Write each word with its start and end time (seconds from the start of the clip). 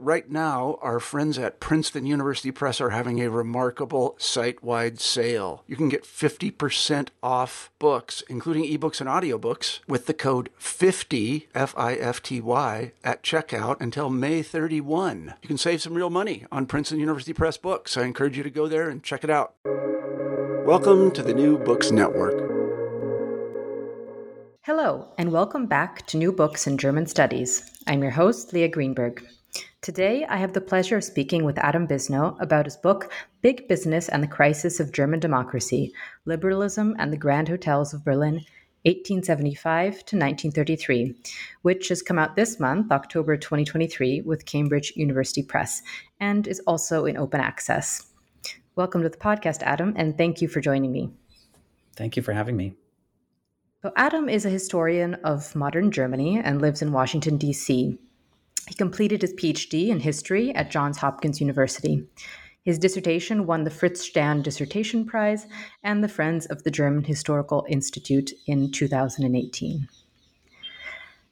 right 0.00 0.30
now, 0.30 0.78
our 0.82 1.00
friends 1.00 1.38
at 1.38 1.60
Princeton 1.60 2.06
University 2.06 2.50
Press 2.50 2.80
are 2.80 2.90
having 2.90 3.20
a 3.20 3.30
remarkable 3.30 4.14
site 4.18 4.62
wide 4.62 5.00
sale. 5.00 5.64
You 5.66 5.76
can 5.76 5.88
get 5.88 6.04
50% 6.04 7.08
off 7.22 7.70
books, 7.78 8.22
including 8.28 8.64
ebooks 8.64 9.00
and 9.00 9.08
audiobooks, 9.08 9.80
with 9.86 10.06
the 10.06 10.14
code 10.14 10.50
50, 10.58 11.48
F 11.54 11.74
I 11.76 11.94
F 11.94 12.22
T 12.22 12.40
Y, 12.40 12.92
at 13.04 13.22
checkout 13.22 13.80
until 13.80 14.10
May 14.10 14.42
31. 14.42 15.34
You 15.42 15.48
can 15.48 15.58
save 15.58 15.82
some 15.82 15.94
real 15.94 16.10
money 16.10 16.44
on 16.50 16.66
Princeton 16.66 17.00
University 17.00 17.32
Press 17.32 17.56
books. 17.56 17.96
I 17.96 18.02
encourage 18.02 18.36
you 18.36 18.42
to 18.42 18.50
go 18.50 18.68
there 18.68 18.88
and 18.88 19.02
check 19.02 19.24
it 19.24 19.30
out. 19.30 19.54
Welcome 20.64 21.10
to 21.12 21.22
the 21.22 21.34
New 21.34 21.58
Books 21.58 21.90
Network. 21.90 22.56
Hello, 24.62 25.06
and 25.16 25.30
welcome 25.30 25.66
back 25.66 26.04
to 26.08 26.16
New 26.16 26.32
Books 26.32 26.66
in 26.66 26.76
German 26.76 27.06
Studies. 27.06 27.70
I'm 27.86 28.02
your 28.02 28.10
host, 28.10 28.52
Lea 28.52 28.66
Greenberg. 28.66 29.24
Today, 29.86 30.26
I 30.28 30.38
have 30.38 30.52
the 30.52 30.60
pleasure 30.60 30.96
of 30.96 31.04
speaking 31.04 31.44
with 31.44 31.58
Adam 31.58 31.86
Bisno 31.86 32.36
about 32.40 32.64
his 32.64 32.76
book, 32.76 33.12
Big 33.40 33.68
Business 33.68 34.08
and 34.08 34.20
the 34.20 34.26
Crisis 34.26 34.80
of 34.80 34.90
German 34.90 35.20
Democracy 35.20 35.92
Liberalism 36.24 36.96
and 36.98 37.12
the 37.12 37.16
Grand 37.16 37.48
Hotels 37.48 37.94
of 37.94 38.04
Berlin, 38.04 38.44
1875 38.82 39.92
to 39.92 40.16
1933, 40.16 41.14
which 41.62 41.86
has 41.86 42.02
come 42.02 42.18
out 42.18 42.34
this 42.34 42.58
month, 42.58 42.90
October 42.90 43.36
2023, 43.36 44.22
with 44.22 44.44
Cambridge 44.44 44.92
University 44.96 45.44
Press, 45.44 45.82
and 46.18 46.48
is 46.48 46.58
also 46.66 47.04
in 47.04 47.16
open 47.16 47.40
access. 47.40 48.12
Welcome 48.74 49.02
to 49.02 49.08
the 49.08 49.16
podcast, 49.16 49.62
Adam, 49.62 49.92
and 49.94 50.18
thank 50.18 50.42
you 50.42 50.48
for 50.48 50.60
joining 50.60 50.90
me. 50.90 51.12
Thank 51.94 52.16
you 52.16 52.24
for 52.24 52.32
having 52.32 52.56
me. 52.56 52.74
So, 53.82 53.92
Adam 53.94 54.28
is 54.28 54.44
a 54.44 54.50
historian 54.50 55.14
of 55.22 55.54
modern 55.54 55.92
Germany 55.92 56.40
and 56.42 56.60
lives 56.60 56.82
in 56.82 56.90
Washington, 56.90 57.36
D.C. 57.36 58.00
He 58.66 58.74
completed 58.74 59.22
his 59.22 59.34
PhD 59.34 59.88
in 59.88 60.00
history 60.00 60.54
at 60.54 60.70
Johns 60.70 60.98
Hopkins 60.98 61.40
University. 61.40 62.06
His 62.64 62.80
dissertation 62.80 63.46
won 63.46 63.62
the 63.62 63.70
Fritz 63.70 64.00
Stern 64.00 64.42
Dissertation 64.42 65.06
Prize 65.06 65.46
and 65.84 66.02
the 66.02 66.08
Friends 66.08 66.46
of 66.46 66.64
the 66.64 66.70
German 66.70 67.04
Historical 67.04 67.64
Institute 67.68 68.32
in 68.48 68.72
2018. 68.72 69.86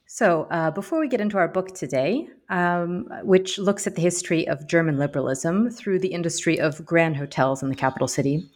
So, 0.07 0.47
uh, 0.49 0.71
before 0.71 1.01
we 1.01 1.09
get 1.09 1.19
into 1.19 1.37
our 1.37 1.49
book 1.49 1.75
today, 1.75 2.29
um, 2.47 3.09
which 3.23 3.59
looks 3.59 3.85
at 3.85 3.95
the 3.95 4.01
history 4.01 4.47
of 4.47 4.65
German 4.65 4.97
liberalism 4.97 5.69
through 5.69 5.99
the 5.99 6.13
industry 6.13 6.57
of 6.57 6.85
grand 6.85 7.17
hotels 7.17 7.61
in 7.61 7.67
the 7.67 7.75
capital 7.75 8.07
city 8.07 8.49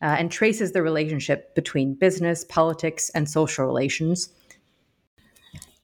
uh, 0.00 0.14
and 0.16 0.30
traces 0.30 0.70
the 0.70 0.82
relationship 0.82 1.52
between 1.56 1.94
business, 1.94 2.44
politics, 2.44 3.10
and 3.12 3.28
social 3.28 3.66
relations, 3.66 4.28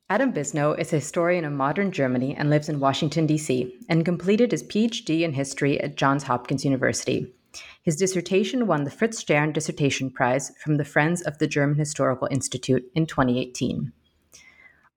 Adam 0.09 0.33
Bisno 0.33 0.78
is 0.78 0.93
a 0.93 0.97
historian 0.97 1.44
of 1.44 1.53
modern 1.53 1.91
Germany 1.91 2.33
and 2.37 2.49
lives 2.49 2.69
in 2.69 2.78
Washington, 2.78 3.27
D.C., 3.27 3.77
and 3.89 4.05
completed 4.05 4.53
his 4.53 4.62
PhD 4.62 5.22
in 5.22 5.33
history 5.33 5.81
at 5.81 5.97
Johns 5.97 6.22
Hopkins 6.22 6.65
University. 6.65 7.34
His 7.83 7.97
dissertation 7.97 8.69
won 8.69 8.84
the 8.84 8.91
Fritz 8.93 9.19
Stern 9.19 9.50
Dissertation 9.50 10.12
Prize 10.12 10.53
from 10.62 10.77
the 10.77 10.84
Friends 10.84 11.22
of 11.22 11.39
the 11.39 11.49
German 11.49 11.77
Historical 11.77 12.28
Institute 12.31 12.84
in 12.95 13.06
2018. 13.06 13.93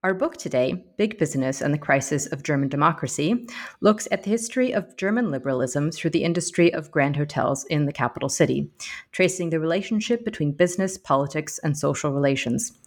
Our 0.04 0.14
book 0.14 0.36
today, 0.36 0.84
Big 0.96 1.18
Business 1.18 1.60
and 1.60 1.74
the 1.74 1.78
Crisis 1.78 2.26
of 2.28 2.44
German 2.44 2.68
Democracy, 2.68 3.48
looks 3.80 4.06
at 4.12 4.22
the 4.22 4.30
history 4.30 4.72
of 4.72 4.96
German 4.96 5.32
liberalism 5.32 5.90
through 5.90 6.10
the 6.10 6.22
industry 6.22 6.72
of 6.72 6.92
grand 6.92 7.16
hotels 7.16 7.64
in 7.64 7.86
the 7.86 7.92
capital 7.92 8.28
city, 8.28 8.70
tracing 9.10 9.50
the 9.50 9.58
relationship 9.58 10.24
between 10.24 10.52
business, 10.52 10.96
politics, 10.96 11.58
and 11.64 11.76
social 11.76 12.12
relations. 12.12 12.78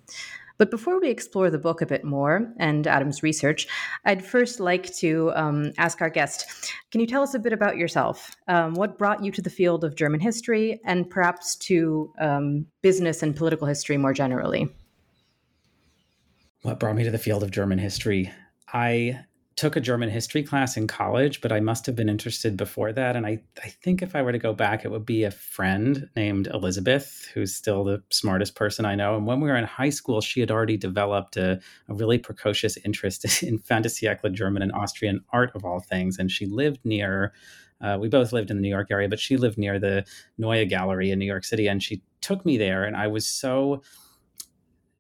But 0.64 0.72
before 0.72 0.98
we 1.02 1.10
explore 1.10 1.50
the 1.50 1.58
book 1.58 1.82
a 1.82 1.86
bit 1.86 2.06
more 2.06 2.50
and 2.56 2.88
Adam's 2.88 3.22
research, 3.22 3.68
I'd 4.06 4.24
first 4.24 4.62
like 4.62 4.96
to 4.96 5.34
um, 5.36 5.74
ask 5.78 6.00
our 6.00 6.10
guest 6.10 6.72
can 6.90 7.02
you 7.02 7.06
tell 7.06 7.22
us 7.22 7.34
a 7.34 7.40
bit 7.40 7.52
about 7.52 7.76
yourself? 7.76 8.34
Um, 8.48 8.74
what 8.76 8.98
brought 8.98 9.22
you 9.22 9.30
to 9.34 9.42
the 9.42 9.50
field 9.50 9.84
of 9.84 9.98
German 9.98 10.22
history 10.22 10.80
and 10.86 11.10
perhaps 11.10 11.58
to 11.68 12.14
um, 12.18 12.66
business 12.82 13.22
and 13.22 13.36
political 13.36 13.68
history 13.68 13.98
more 13.98 14.14
generally? 14.14 14.74
What 16.62 16.80
brought 16.80 16.96
me 16.96 17.04
to 17.04 17.12
the 17.12 17.18
field 17.18 17.44
of 17.44 17.52
German 17.52 17.78
history? 17.78 18.32
I 18.72 19.20
took 19.56 19.76
a 19.76 19.82
German 19.82 20.10
history 20.10 20.42
class 20.42 20.78
in 20.78 20.88
college, 20.88 21.42
but 21.42 21.52
I 21.52 21.60
must 21.60 21.86
have 21.86 21.96
been 21.96 22.10
interested 22.10 22.58
before 22.58 22.92
that. 22.94 23.16
And 23.16 23.26
I, 23.26 23.42
I 23.64 23.68
think 23.68 24.02
if 24.02 24.16
I 24.16 24.22
were 24.22 24.32
to 24.32 24.40
go 24.40 24.54
back, 24.54 24.84
it 24.84 24.92
would 24.92 25.06
be 25.06 25.24
a 25.24 25.32
friend 25.32 26.10
named 26.16 26.48
Elizabeth, 26.48 27.30
who's 27.34 27.54
still 27.54 27.84
the 27.84 28.02
smartest 28.10 28.56
person 28.56 28.86
I 28.86 28.96
know. 28.96 29.16
And 29.16 29.28
when 29.28 29.42
we 29.42 29.50
were 29.50 29.56
in 29.56 29.66
high 29.66 29.92
school, 29.92 30.22
she 30.22 30.40
had 30.40 30.50
already 30.50 30.78
developed 30.78 31.38
a, 31.38 31.60
a 31.88 31.94
really 31.94 32.18
precocious 32.18 32.78
interest 32.78 33.44
in 33.44 33.58
de 33.58 34.30
German 34.32 34.62
and 34.62 34.72
Austrian 34.72 35.22
art, 35.32 35.52
of 35.56 35.64
all 35.64 35.80
things. 35.80 36.18
And 36.18 36.32
she 36.32 36.46
lived 36.46 36.80
near, 36.84 37.34
uh, 37.80 37.98
we 38.00 38.10
both 38.10 38.34
lived 38.34 38.50
in 38.50 38.58
the 38.58 38.62
New 38.62 38.70
York 38.70 38.88
area, 38.90 39.08
but 39.08 39.20
she 39.20 39.38
lived 39.38 39.58
near 39.58 39.78
the 39.78 40.06
Neue 40.38 40.66
Gallery 40.66 41.12
in 41.12 41.20
New 41.20 41.26
York 41.26 41.44
City. 41.44 41.68
And 41.68 41.84
she 41.84 42.02
took 42.22 42.46
me 42.46 42.58
there. 42.58 42.86
And 42.86 42.96
I 42.96 43.08
was 43.08 43.28
so 43.28 43.84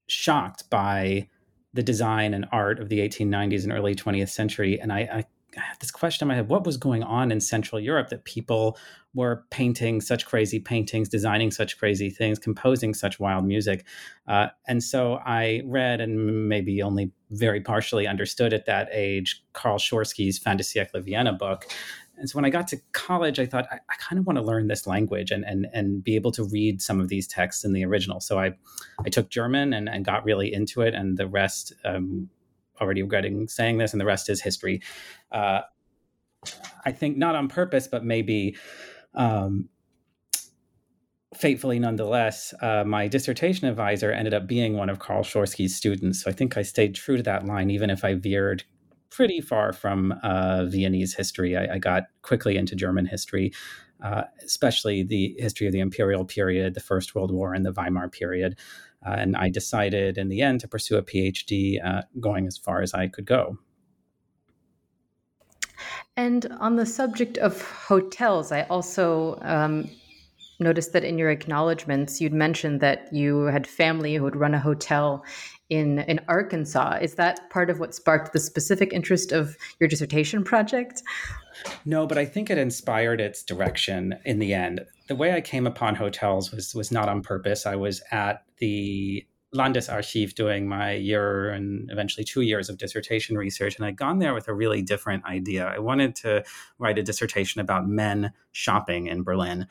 shocked 0.08 0.69
by 0.69 1.28
the 1.73 1.84
design 1.84 2.34
and 2.34 2.45
art 2.51 2.79
of 2.79 2.89
the 2.89 3.00
1890s 3.00 3.63
and 3.63 3.73
early 3.73 3.95
20th 3.95 4.29
century. 4.29 4.79
And 4.79 4.91
I, 4.94 5.00
I, 5.00 5.25
had 5.56 5.79
this 5.79 5.91
question 5.91 6.25
in 6.25 6.29
my 6.29 6.35
head 6.35 6.50
what 6.50 6.66
was 6.66 6.78
going 6.78 7.03
on 7.03 7.31
in 7.31 7.39
Central 7.39 7.79
Europe 7.79 8.09
that 8.09 8.25
people 8.25 8.75
were 9.13 9.45
painting 9.51 10.01
such 10.01 10.25
crazy 10.25 10.59
paintings, 10.59 11.07
designing 11.07 11.51
such 11.51 11.78
crazy 11.78 12.09
things, 12.09 12.39
composing 12.39 12.94
such 12.94 13.19
wild 13.19 13.45
music? 13.45 13.85
Uh, 14.28 14.47
and 14.67 14.83
so 14.83 15.19
I 15.25 15.62
read 15.66 16.01
and 16.01 16.50
maybe 16.50 16.81
only 16.81 17.12
very 17.29 17.62
partially 17.62 18.07
understood 18.07 18.53
at 18.53 18.66
that 18.66 18.89
age 18.91 19.44
Carl 19.53 19.78
Schorske's 19.78 20.39
Fin 20.39 20.57
de 20.57 20.63
siècle 20.63 21.03
Vienna 21.03 21.33
book. 21.33 21.66
And 22.18 22.29
so 22.29 22.38
when 22.38 22.46
I 22.46 22.50
got 22.50 22.68
to 22.69 22.78
college, 22.91 23.40
I 23.40 23.46
thought 23.46 23.68
I, 23.72 23.79
I 23.90 23.96
kind 24.00 24.19
of 24.19 24.25
want 24.25 24.38
to 24.38 24.44
learn 24.44 24.68
this 24.68 24.85
language 24.88 25.31
and, 25.31 25.44
and 25.46 25.68
and 25.74 26.03
be 26.03 26.16
able 26.16 26.31
to 26.34 26.44
read 26.44 26.81
some 26.81 27.00
of 27.01 27.09
these 27.09 27.28
texts 27.28 27.66
in 27.66 27.74
the 27.74 27.85
original. 27.85 28.19
So 28.19 28.40
I 28.40 28.53
I 29.06 29.09
took 29.09 29.29
German 29.29 29.74
and, 29.74 29.90
and 29.90 30.06
got 30.06 30.24
really 30.24 30.53
into 30.53 30.81
it, 30.81 30.94
and 30.94 31.18
the 31.18 31.28
rest 31.28 31.74
um, 31.84 32.29
already 32.79 33.01
regretting 33.01 33.47
saying 33.47 33.77
this, 33.77 33.94
and 33.94 34.01
the 34.01 34.06
rest 34.06 34.30
is 34.30 34.42
history. 34.42 34.81
Uh, 35.31 35.62
I 36.86 36.92
think 36.92 37.18
not 37.18 37.36
on 37.36 37.48
purpose, 37.48 37.88
but 37.88 38.04
maybe 38.04 38.56
um, 39.15 39.69
fatefully 41.36 41.80
nonetheless, 41.80 42.54
uh, 42.62 42.83
my 42.83 43.07
dissertation 43.07 43.68
advisor 43.68 44.12
ended 44.12 44.33
up 44.33 44.48
being 44.48 44.75
one 44.75 44.89
of 44.89 45.00
Carl 45.00 45.24
Schorske's 45.24 45.75
students. 45.75 46.24
So 46.24 46.30
I 46.30 46.33
think 46.33 46.57
I 46.57 46.62
stayed 46.62 46.95
true 46.95 47.18
to 47.18 47.24
that 47.24 47.45
line, 47.45 47.69
even 47.69 47.89
if 47.89 48.04
I 48.04 48.15
veered 48.15 48.63
pretty 49.13 49.39
far 49.39 49.71
from 49.71 50.12
uh, 50.24 50.65
Viennese 50.65 51.13
history. 51.13 51.56
I, 51.56 51.75
I, 51.75 51.77
got 51.77 52.06
quickly 52.24 52.57
into 52.57 52.75
German 52.75 53.06
history, 53.06 53.54
uh, 54.04 54.24
especially 54.44 55.04
the 55.04 55.36
history 55.38 55.68
of 55.68 55.74
the 55.74 55.81
imperial 55.81 56.25
period, 56.25 56.74
the 56.74 56.80
First 56.80 57.13
World 57.13 57.31
War, 57.31 57.54
and 57.54 57.63
the 57.63 57.71
Weimar 57.71 58.10
period. 58.10 58.57
Uh, 59.06 59.12
and 59.12 59.38
I 59.38 59.50
decided 59.50 60.18
in 60.18 60.30
the 60.30 60.42
end 60.42 60.62
to 60.62 60.68
pursue 60.68 60.98
a 60.98 61.04
PhD, 61.04 61.77
uh, 61.86 62.01
going 62.19 62.48
as 62.48 62.57
far 62.57 62.81
as 62.81 62.95
I 62.95 63.07
could 63.07 63.25
go. 63.25 63.60
And 66.18 66.48
on 66.60 66.75
the 66.75 66.86
subject 66.86 67.38
of 67.38 67.62
hotels, 67.62 68.51
I 68.51 68.63
also 68.63 69.38
um, 69.44 69.89
noticed 70.60 70.92
that 70.94 71.04
in 71.04 71.19
your 71.19 71.30
acknowledgments, 71.30 72.19
you'd 72.19 72.33
mentioned 72.33 72.81
that 72.81 73.13
you 73.13 73.44
had 73.45 73.68
family 73.68 74.15
who 74.15 74.24
would 74.24 74.36
run 74.36 74.56
a 74.56 74.60
hotel 74.60 75.24
in, 75.74 76.00
in 76.00 76.20
Arkansas. 76.28 77.00
Is 77.02 77.16
that 77.16 77.50
part 77.50 77.70
of 77.70 77.80
what 77.80 77.96
sparked 77.96 78.34
the 78.34 78.40
specific 78.40 78.94
interest 78.94 79.31
of 79.31 79.58
your 79.80 79.88
dissertation 79.88 80.44
project? 80.44 81.04
No, 81.86 82.06
but 82.08 82.18
I 82.18 82.25
think 82.25 82.50
it 82.50 82.58
inspired 82.58 83.22
its 83.22 83.44
direction 83.44 84.16
in 84.25 84.40
the 84.40 84.54
end. 84.54 84.81
The 85.08 85.16
way 85.16 85.34
I 85.34 85.42
came 85.42 85.68
upon 85.68 85.96
hotels 85.96 86.52
was 86.52 86.74
was 86.74 86.92
not 86.92 87.10
on 87.10 87.22
purpose. 87.22 87.66
I 87.66 87.75
was 87.75 88.02
at 88.12 88.44
the 88.58 89.25
Landesarchiv 89.54 90.34
doing 90.34 90.68
my 90.68 90.94
year 90.94 91.50
and 91.52 91.90
eventually 91.92 92.24
two 92.24 92.42
years 92.42 92.70
of 92.70 92.78
dissertation 92.78 93.38
research. 93.38 93.75
And 93.75 93.86
I'd 93.86 93.98
gone 93.98 94.20
there 94.20 94.34
with 94.34 94.48
a 94.48 94.54
really 94.54 94.81
different 94.81 95.25
idea. 95.25 95.68
I 95.68 95.80
wanted 95.80 96.16
to 96.18 96.44
write 96.80 96.98
a 96.98 97.04
dissertation 97.04 97.62
about 97.62 97.88
men 97.88 98.34
shopping 98.52 99.08
in 99.08 99.24
Berlin. 99.24 99.68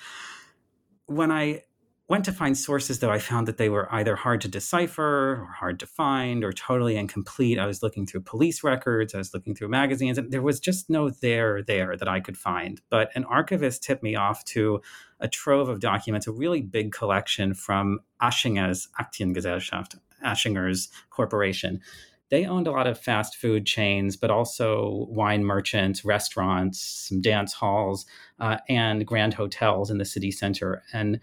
When 1.07 1.33
I 1.33 1.63
went 2.13 2.27
to 2.27 2.31
find 2.31 2.59
sources, 2.59 2.99
though, 2.99 3.11
I 3.11 3.19
found 3.19 3.49
that 3.49 3.57
they 3.57 3.71
were 3.71 3.89
either 3.91 4.17
hard 4.17 4.43
to 4.43 4.49
decipher 4.49 5.41
or 5.41 5.57
hard 5.59 5.81
to 5.81 5.87
find 5.87 6.45
or 6.45 6.53
totally 6.53 6.95
incomplete. 6.95 7.59
I 7.59 7.65
was 7.65 7.83
looking 7.83 8.05
through 8.05 8.21
police 8.21 8.63
records, 8.63 9.15
I 9.15 9.19
was 9.19 9.33
looking 9.33 9.55
through 9.55 9.69
magazines, 9.69 10.19
and 10.19 10.31
there 10.31 10.43
was 10.43 10.61
just 10.61 10.91
no 10.91 11.09
there 11.09 11.63
there 11.63 11.97
that 11.97 12.09
I 12.09 12.21
could 12.21 12.37
find. 12.37 12.83
But 12.91 13.13
an 13.15 13.25
archivist 13.25 13.83
tipped 13.83 14.03
me 14.03 14.15
off 14.15 14.45
to 14.57 14.83
a 15.21 15.29
trove 15.29 15.71
of 15.71 15.81
documents, 15.81 16.27
a 16.27 16.33
really 16.33 16.61
big 16.61 16.93
collection 16.93 17.55
from 17.55 18.01
Aschinger's 18.21 18.89
Aktiengesellschaft, 19.01 19.99
Aschinger's 20.23 20.91
corporation. 21.09 21.81
They 22.29 22.45
owned 22.45 22.67
a 22.67 22.73
lot 22.73 22.87
of 22.87 23.01
fast 23.01 23.37
food 23.37 23.65
chains, 23.65 24.19
but 24.19 24.31
also 24.31 25.07
wine 25.09 25.45
merchants, 25.47 26.05
restaurants, 26.05 26.79
some 27.09 27.23
dance 27.23 27.55
halls, 27.55 28.05
uh, 28.39 28.59
and 28.69 29.07
grand 29.07 29.33
hotels 29.33 29.91
in 29.91 29.97
the 29.97 30.05
city 30.05 30.31
center. 30.31 30.83
And 30.93 31.19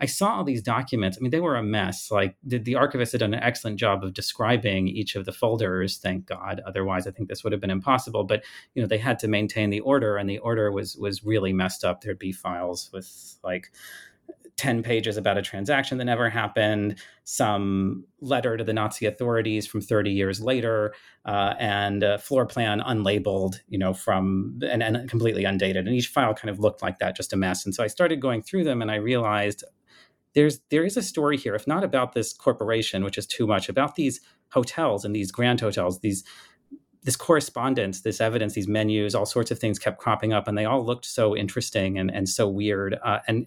I 0.00 0.06
saw 0.06 0.34
all 0.34 0.44
these 0.44 0.62
documents. 0.62 1.16
I 1.16 1.20
mean, 1.20 1.30
they 1.30 1.40
were 1.40 1.56
a 1.56 1.62
mess. 1.62 2.10
Like 2.10 2.36
the, 2.42 2.58
the, 2.58 2.74
archivist 2.74 3.12
had 3.12 3.20
done 3.20 3.32
an 3.32 3.42
excellent 3.42 3.78
job 3.78 4.02
of 4.02 4.12
describing 4.12 4.88
each 4.88 5.14
of 5.14 5.24
the 5.24 5.32
folders. 5.32 5.98
Thank 5.98 6.26
God. 6.26 6.60
Otherwise, 6.66 7.06
I 7.06 7.12
think 7.12 7.28
this 7.28 7.44
would 7.44 7.52
have 7.52 7.60
been 7.60 7.70
impossible. 7.70 8.24
But 8.24 8.44
you 8.74 8.82
know, 8.82 8.88
they 8.88 8.98
had 8.98 9.20
to 9.20 9.28
maintain 9.28 9.70
the 9.70 9.80
order, 9.80 10.16
and 10.16 10.28
the 10.28 10.38
order 10.38 10.72
was 10.72 10.96
was 10.96 11.24
really 11.24 11.52
messed 11.52 11.84
up. 11.84 12.00
There'd 12.00 12.18
be 12.18 12.32
files 12.32 12.90
with 12.92 13.36
like 13.44 13.70
10 14.56 14.82
pages 14.82 15.16
about 15.16 15.36
a 15.36 15.42
transaction 15.42 15.98
that 15.98 16.04
never 16.04 16.30
happened, 16.30 17.00
some 17.24 18.04
letter 18.20 18.56
to 18.56 18.62
the 18.62 18.72
Nazi 18.72 19.06
authorities 19.06 19.66
from 19.66 19.80
30 19.80 20.10
years 20.10 20.40
later, 20.40 20.94
uh, 21.24 21.54
and 21.58 22.02
a 22.02 22.18
floor 22.18 22.46
plan 22.46 22.80
unlabeled, 22.80 23.56
you 23.68 23.78
know, 23.78 23.92
from 23.92 24.60
and, 24.68 24.82
and 24.82 25.08
completely 25.08 25.44
undated. 25.44 25.86
And 25.86 25.96
each 25.96 26.08
file 26.08 26.34
kind 26.34 26.50
of 26.50 26.60
looked 26.60 26.82
like 26.82 26.98
that, 27.00 27.16
just 27.16 27.32
a 27.32 27.36
mess. 27.36 27.64
And 27.64 27.74
so 27.74 27.82
I 27.82 27.88
started 27.88 28.20
going 28.20 28.42
through 28.42 28.64
them 28.64 28.80
and 28.80 28.90
I 28.90 28.96
realized 28.96 29.64
there's 30.34 30.60
there 30.70 30.84
is 30.84 30.96
a 30.96 31.02
story 31.02 31.36
here, 31.36 31.54
if 31.54 31.66
not 31.66 31.84
about 31.84 32.12
this 32.12 32.32
corporation, 32.32 33.04
which 33.04 33.18
is 33.18 33.26
too 33.26 33.46
much, 33.46 33.68
about 33.68 33.94
these 33.94 34.20
hotels 34.50 35.04
and 35.04 35.14
these 35.14 35.32
grand 35.32 35.60
hotels, 35.60 36.00
these 36.00 36.24
this 37.02 37.16
correspondence, 37.16 38.00
this 38.00 38.20
evidence, 38.20 38.54
these 38.54 38.68
menus, 38.68 39.14
all 39.14 39.26
sorts 39.26 39.50
of 39.50 39.58
things 39.58 39.78
kept 39.78 39.98
cropping 39.98 40.32
up, 40.32 40.48
and 40.48 40.56
they 40.56 40.64
all 40.64 40.84
looked 40.84 41.06
so 41.06 41.36
interesting 41.36 41.98
and 41.98 42.10
and 42.10 42.28
so 42.28 42.48
weird, 42.48 42.98
uh, 43.04 43.20
and 43.26 43.46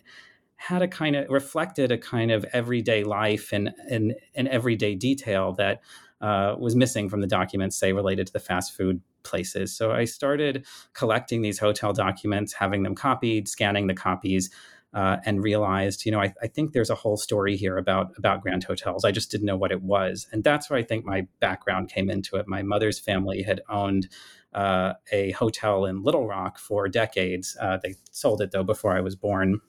had 0.55 0.81
a 0.81 0.87
kind 0.87 1.15
of 1.15 1.29
reflected 1.29 1.91
a 1.91 1.97
kind 1.97 2.31
of 2.31 2.45
everyday 2.53 3.03
life 3.03 3.51
and 3.51 3.71
and 3.89 4.15
an 4.35 4.47
everyday 4.47 4.95
detail 4.95 5.53
that 5.53 5.81
uh, 6.21 6.55
was 6.57 6.75
missing 6.75 7.09
from 7.09 7.21
the 7.21 7.27
documents, 7.27 7.77
say 7.77 7.93
related 7.93 8.27
to 8.27 8.33
the 8.33 8.39
fast 8.39 8.75
food 8.75 9.01
places. 9.23 9.75
So 9.75 9.91
I 9.91 10.05
started 10.05 10.65
collecting 10.93 11.41
these 11.41 11.59
hotel 11.59 11.93
documents, 11.93 12.53
having 12.53 12.83
them 12.83 12.95
copied, 12.95 13.47
scanning 13.47 13.87
the 13.87 13.93
copies 13.93 14.49
uh, 14.97 15.17
and 15.25 15.43
realized, 15.43 16.07
you 16.07 16.11
know, 16.11 16.19
I, 16.19 16.33
I, 16.41 16.47
think 16.47 16.73
there's 16.73 16.89
a 16.89 16.95
whole 16.95 17.17
story 17.17 17.55
here 17.55 17.77
about 17.77 18.13
about 18.17 18.41
Grand 18.41 18.63
Hotels. 18.63 19.05
I 19.05 19.11
just 19.11 19.29
didn't 19.29 19.45
know 19.45 19.55
what 19.55 19.71
it 19.71 19.83
was, 19.83 20.25
and 20.31 20.43
that's 20.43 20.71
where 20.71 20.79
I 20.79 20.81
think 20.81 21.05
my 21.05 21.27
background 21.39 21.89
came 21.89 22.09
into 22.09 22.35
it. 22.37 22.47
My 22.47 22.63
mother's 22.63 22.97
family 22.97 23.43
had 23.43 23.61
owned 23.69 24.07
uh, 24.55 24.93
a 25.11 25.29
hotel 25.33 25.85
in 25.85 26.01
Little 26.01 26.25
Rock 26.25 26.57
for 26.57 26.89
decades. 26.89 27.55
Uh, 27.61 27.77
they 27.77 27.93
sold 28.09 28.41
it 28.41 28.49
though 28.49 28.63
before 28.63 28.97
I 28.97 29.01
was 29.01 29.15
born, 29.15 29.61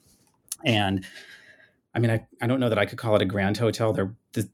and 0.65 1.05
I 1.93 1.99
mean, 1.99 2.09
I, 2.09 2.25
I 2.41 2.47
don't 2.47 2.59
know 2.59 2.69
that 2.69 2.79
I 2.79 2.87
could 2.87 2.97
call 2.97 3.15
it 3.15 3.21
a 3.21 3.25
grand 3.25 3.57
hotel. 3.57 3.93
There, 3.93 4.15
the, 4.33 4.49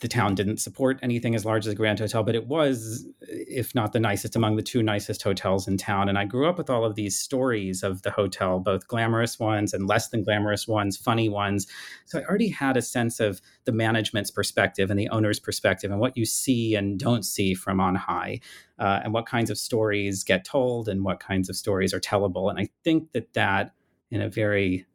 the 0.00 0.08
town 0.08 0.34
didn't 0.34 0.58
support 0.58 0.98
anything 1.02 1.34
as 1.34 1.44
large 1.44 1.66
as 1.66 1.72
the 1.72 1.76
Grand 1.76 1.98
Hotel, 1.98 2.22
but 2.22 2.34
it 2.34 2.46
was, 2.46 3.06
if 3.20 3.74
not 3.74 3.92
the 3.92 4.00
nicest, 4.00 4.34
among 4.34 4.56
the 4.56 4.62
two 4.62 4.82
nicest 4.82 5.22
hotels 5.22 5.68
in 5.68 5.76
town. 5.76 6.08
And 6.08 6.18
I 6.18 6.24
grew 6.24 6.48
up 6.48 6.58
with 6.58 6.70
all 6.70 6.84
of 6.84 6.94
these 6.94 7.18
stories 7.18 7.82
of 7.82 8.02
the 8.02 8.10
hotel, 8.10 8.58
both 8.60 8.88
glamorous 8.88 9.38
ones 9.38 9.74
and 9.74 9.86
less 9.86 10.08
than 10.08 10.22
glamorous 10.22 10.66
ones, 10.66 10.96
funny 10.96 11.28
ones. 11.28 11.66
So 12.06 12.18
I 12.18 12.24
already 12.24 12.48
had 12.48 12.76
a 12.76 12.82
sense 12.82 13.20
of 13.20 13.40
the 13.64 13.72
management's 13.72 14.30
perspective 14.30 14.90
and 14.90 14.98
the 14.98 15.08
owner's 15.10 15.38
perspective 15.38 15.90
and 15.90 16.00
what 16.00 16.16
you 16.16 16.24
see 16.24 16.74
and 16.74 16.98
don't 16.98 17.24
see 17.24 17.54
from 17.54 17.78
on 17.80 17.94
high, 17.94 18.40
uh, 18.78 19.00
and 19.04 19.12
what 19.12 19.26
kinds 19.26 19.50
of 19.50 19.58
stories 19.58 20.24
get 20.24 20.44
told 20.44 20.88
and 20.88 21.04
what 21.04 21.20
kinds 21.20 21.48
of 21.48 21.56
stories 21.56 21.92
are 21.92 22.00
tellable. 22.00 22.48
And 22.48 22.58
I 22.58 22.68
think 22.84 23.12
that 23.12 23.34
that, 23.34 23.72
in 24.10 24.20
a 24.20 24.28
very 24.28 24.86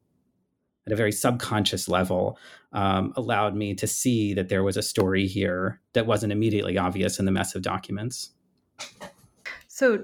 at 0.85 0.93
a 0.93 0.95
very 0.95 1.11
subconscious 1.11 1.87
level 1.87 2.37
um, 2.73 3.13
allowed 3.15 3.55
me 3.55 3.73
to 3.73 3.87
see 3.87 4.33
that 4.33 4.49
there 4.49 4.63
was 4.63 4.77
a 4.77 4.81
story 4.81 5.27
here 5.27 5.79
that 5.93 6.05
wasn't 6.05 6.31
immediately 6.31 6.77
obvious 6.77 7.19
in 7.19 7.25
the 7.25 7.31
mess 7.31 7.55
of 7.55 7.61
documents. 7.61 8.31
So, 9.67 10.03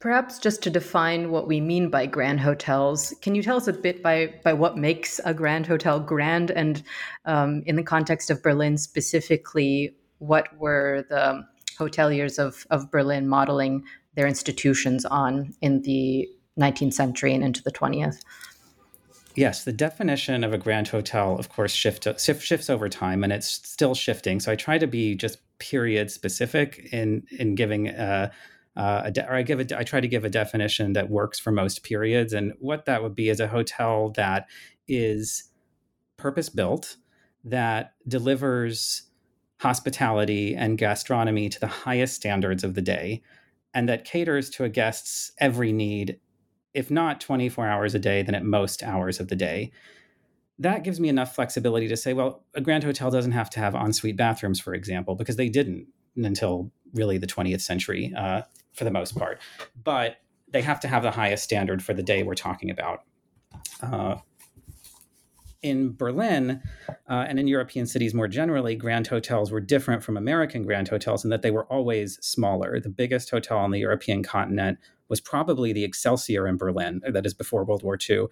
perhaps 0.00 0.38
just 0.38 0.62
to 0.62 0.70
define 0.70 1.30
what 1.30 1.48
we 1.48 1.60
mean 1.60 1.90
by 1.90 2.06
grand 2.06 2.40
hotels, 2.40 3.14
can 3.22 3.34
you 3.34 3.42
tell 3.42 3.56
us 3.56 3.68
a 3.68 3.72
bit 3.72 4.02
by 4.02 4.34
by 4.44 4.52
what 4.52 4.76
makes 4.76 5.20
a 5.24 5.32
grand 5.32 5.66
hotel 5.66 5.98
grand, 6.00 6.50
and 6.50 6.82
um, 7.24 7.62
in 7.66 7.76
the 7.76 7.82
context 7.82 8.30
of 8.30 8.42
Berlin 8.42 8.76
specifically, 8.76 9.96
what 10.18 10.56
were 10.58 11.04
the 11.08 11.44
hoteliers 11.78 12.38
of 12.38 12.66
of 12.70 12.90
Berlin 12.90 13.28
modeling 13.28 13.84
their 14.14 14.26
institutions 14.26 15.04
on 15.04 15.54
in 15.60 15.82
the 15.82 16.28
19th 16.58 16.94
century 16.94 17.34
and 17.34 17.44
into 17.44 17.62
the 17.62 17.72
20th? 17.72 18.20
Yes, 19.38 19.62
the 19.62 19.72
definition 19.72 20.42
of 20.42 20.52
a 20.52 20.58
grand 20.58 20.88
hotel, 20.88 21.38
of 21.38 21.48
course, 21.48 21.70
shift, 21.70 22.08
shifts 22.18 22.68
over 22.68 22.88
time, 22.88 23.22
and 23.22 23.32
it's 23.32 23.46
still 23.46 23.94
shifting. 23.94 24.40
So 24.40 24.50
I 24.50 24.56
try 24.56 24.78
to 24.78 24.88
be 24.88 25.14
just 25.14 25.38
period 25.60 26.10
specific 26.10 26.88
in 26.90 27.22
in 27.30 27.54
giving 27.54 27.88
uh, 27.88 28.32
uh, 28.76 29.02
a 29.04 29.10
de- 29.12 29.24
or 29.24 29.34
I 29.34 29.42
give 29.42 29.60
a, 29.60 29.78
I 29.78 29.84
try 29.84 30.00
to 30.00 30.08
give 30.08 30.24
a 30.24 30.28
definition 30.28 30.94
that 30.94 31.08
works 31.08 31.38
for 31.38 31.52
most 31.52 31.84
periods, 31.84 32.32
and 32.32 32.52
what 32.58 32.86
that 32.86 33.00
would 33.00 33.14
be 33.14 33.28
is 33.28 33.38
a 33.38 33.46
hotel 33.46 34.10
that 34.16 34.48
is 34.88 35.44
purpose 36.16 36.48
built, 36.48 36.96
that 37.44 37.92
delivers 38.08 39.04
hospitality 39.60 40.56
and 40.56 40.78
gastronomy 40.78 41.48
to 41.48 41.60
the 41.60 41.68
highest 41.68 42.16
standards 42.16 42.64
of 42.64 42.74
the 42.74 42.82
day, 42.82 43.22
and 43.72 43.88
that 43.88 44.04
caters 44.04 44.50
to 44.50 44.64
a 44.64 44.68
guest's 44.68 45.30
every 45.38 45.72
need 45.72 46.18
if 46.74 46.90
not 46.90 47.20
24 47.20 47.66
hours 47.66 47.94
a 47.94 47.98
day, 47.98 48.22
then 48.22 48.34
at 48.34 48.44
most 48.44 48.82
hours 48.82 49.20
of 49.20 49.28
the 49.28 49.36
day. 49.36 49.72
That 50.58 50.82
gives 50.82 50.98
me 50.98 51.08
enough 51.08 51.34
flexibility 51.34 51.88
to 51.88 51.96
say, 51.96 52.12
well, 52.12 52.44
a 52.54 52.60
Grand 52.60 52.84
Hotel 52.84 53.10
doesn't 53.10 53.32
have 53.32 53.48
to 53.50 53.60
have 53.60 53.74
ensuite 53.74 54.16
bathrooms, 54.16 54.58
for 54.58 54.74
example, 54.74 55.14
because 55.14 55.36
they 55.36 55.48
didn't 55.48 55.86
until 56.16 56.70
really 56.94 57.18
the 57.18 57.26
20th 57.26 57.60
century 57.60 58.12
uh, 58.16 58.42
for 58.72 58.84
the 58.84 58.90
most 58.90 59.16
part. 59.16 59.38
But 59.82 60.16
they 60.50 60.62
have 60.62 60.80
to 60.80 60.88
have 60.88 61.02
the 61.02 61.10
highest 61.10 61.44
standard 61.44 61.82
for 61.82 61.94
the 61.94 62.02
day 62.02 62.22
we're 62.22 62.34
talking 62.34 62.70
about. 62.70 63.02
Uh, 63.82 64.16
in 65.62 65.94
Berlin 65.94 66.62
uh, 67.08 67.24
and 67.28 67.38
in 67.38 67.48
European 67.48 67.86
cities 67.86 68.14
more 68.14 68.28
generally, 68.28 68.76
grand 68.76 69.08
hotels 69.08 69.50
were 69.50 69.60
different 69.60 70.02
from 70.02 70.16
American 70.16 70.62
grand 70.62 70.88
hotels 70.88 71.24
in 71.24 71.30
that 71.30 71.42
they 71.42 71.50
were 71.50 71.64
always 71.66 72.18
smaller. 72.24 72.78
The 72.80 72.88
biggest 72.88 73.30
hotel 73.30 73.58
on 73.58 73.72
the 73.72 73.80
European 73.80 74.22
continent 74.22 74.78
was 75.08 75.20
probably 75.20 75.72
the 75.72 75.84
Excelsior 75.84 76.46
in 76.46 76.56
Berlin, 76.56 77.00
uh, 77.06 77.10
that 77.10 77.26
is 77.26 77.34
before 77.34 77.64
World 77.64 77.82
War 77.82 77.98
II. 78.08 78.26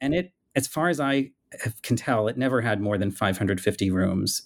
And 0.00 0.14
it, 0.14 0.32
as 0.54 0.66
far 0.66 0.88
as 0.88 1.00
I 1.00 1.30
can 1.82 1.96
tell, 1.96 2.28
it 2.28 2.38
never 2.38 2.60
had 2.60 2.80
more 2.80 2.98
than 2.98 3.10
550 3.10 3.90
rooms. 3.90 4.42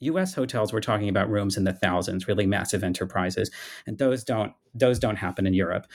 US 0.00 0.34
hotels 0.34 0.72
we're 0.72 0.80
talking 0.80 1.08
about 1.08 1.30
rooms 1.30 1.56
in 1.56 1.64
the 1.64 1.72
thousands, 1.72 2.28
really 2.28 2.46
massive 2.46 2.84
enterprises, 2.84 3.50
and 3.86 3.96
those 3.96 4.24
don't 4.24 4.52
those 4.74 4.98
don't 4.98 5.16
happen 5.16 5.46
in 5.46 5.54
Europe 5.54 5.86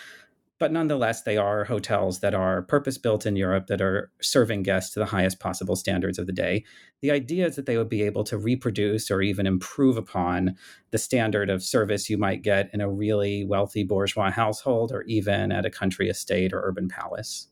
but 0.62 0.72
nonetheless, 0.72 1.24
they 1.24 1.38
are 1.38 1.64
hotels 1.64 2.20
that 2.20 2.36
are 2.36 2.62
purpose 2.62 3.00
built 3.00 3.26
in 3.26 3.36
Europe 3.36 3.66
that 3.66 3.82
are 3.82 4.12
serving 4.22 4.62
guests 4.62 4.94
to 4.94 5.00
the 5.00 5.08
highest 5.08 5.40
possible 5.40 5.76
standards 5.76 6.20
of 6.20 6.28
the 6.28 6.32
day. 6.32 6.64
The 7.02 7.10
idea 7.10 7.48
is 7.48 7.56
that 7.56 7.66
they 7.66 7.78
would 7.78 7.90
be 7.90 8.04
able 8.04 8.24
to 8.26 8.38
reproduce 8.38 9.10
or 9.10 9.24
even 9.24 9.48
improve 9.48 9.98
upon 9.98 10.56
the 10.92 11.00
standard 11.00 11.50
of 11.50 11.64
service 11.64 12.12
you 12.12 12.18
might 12.20 12.44
get 12.44 12.70
in 12.74 12.80
a 12.80 12.88
really 12.88 13.44
wealthy 13.44 13.84
bourgeois 13.84 14.30
household 14.30 14.92
or 14.92 15.02
even 15.06 15.52
at 15.52 15.66
a 15.66 15.72
country 15.72 16.10
estate 16.10 16.54
or 16.54 16.62
urban 16.64 16.88
palace. 16.88 17.48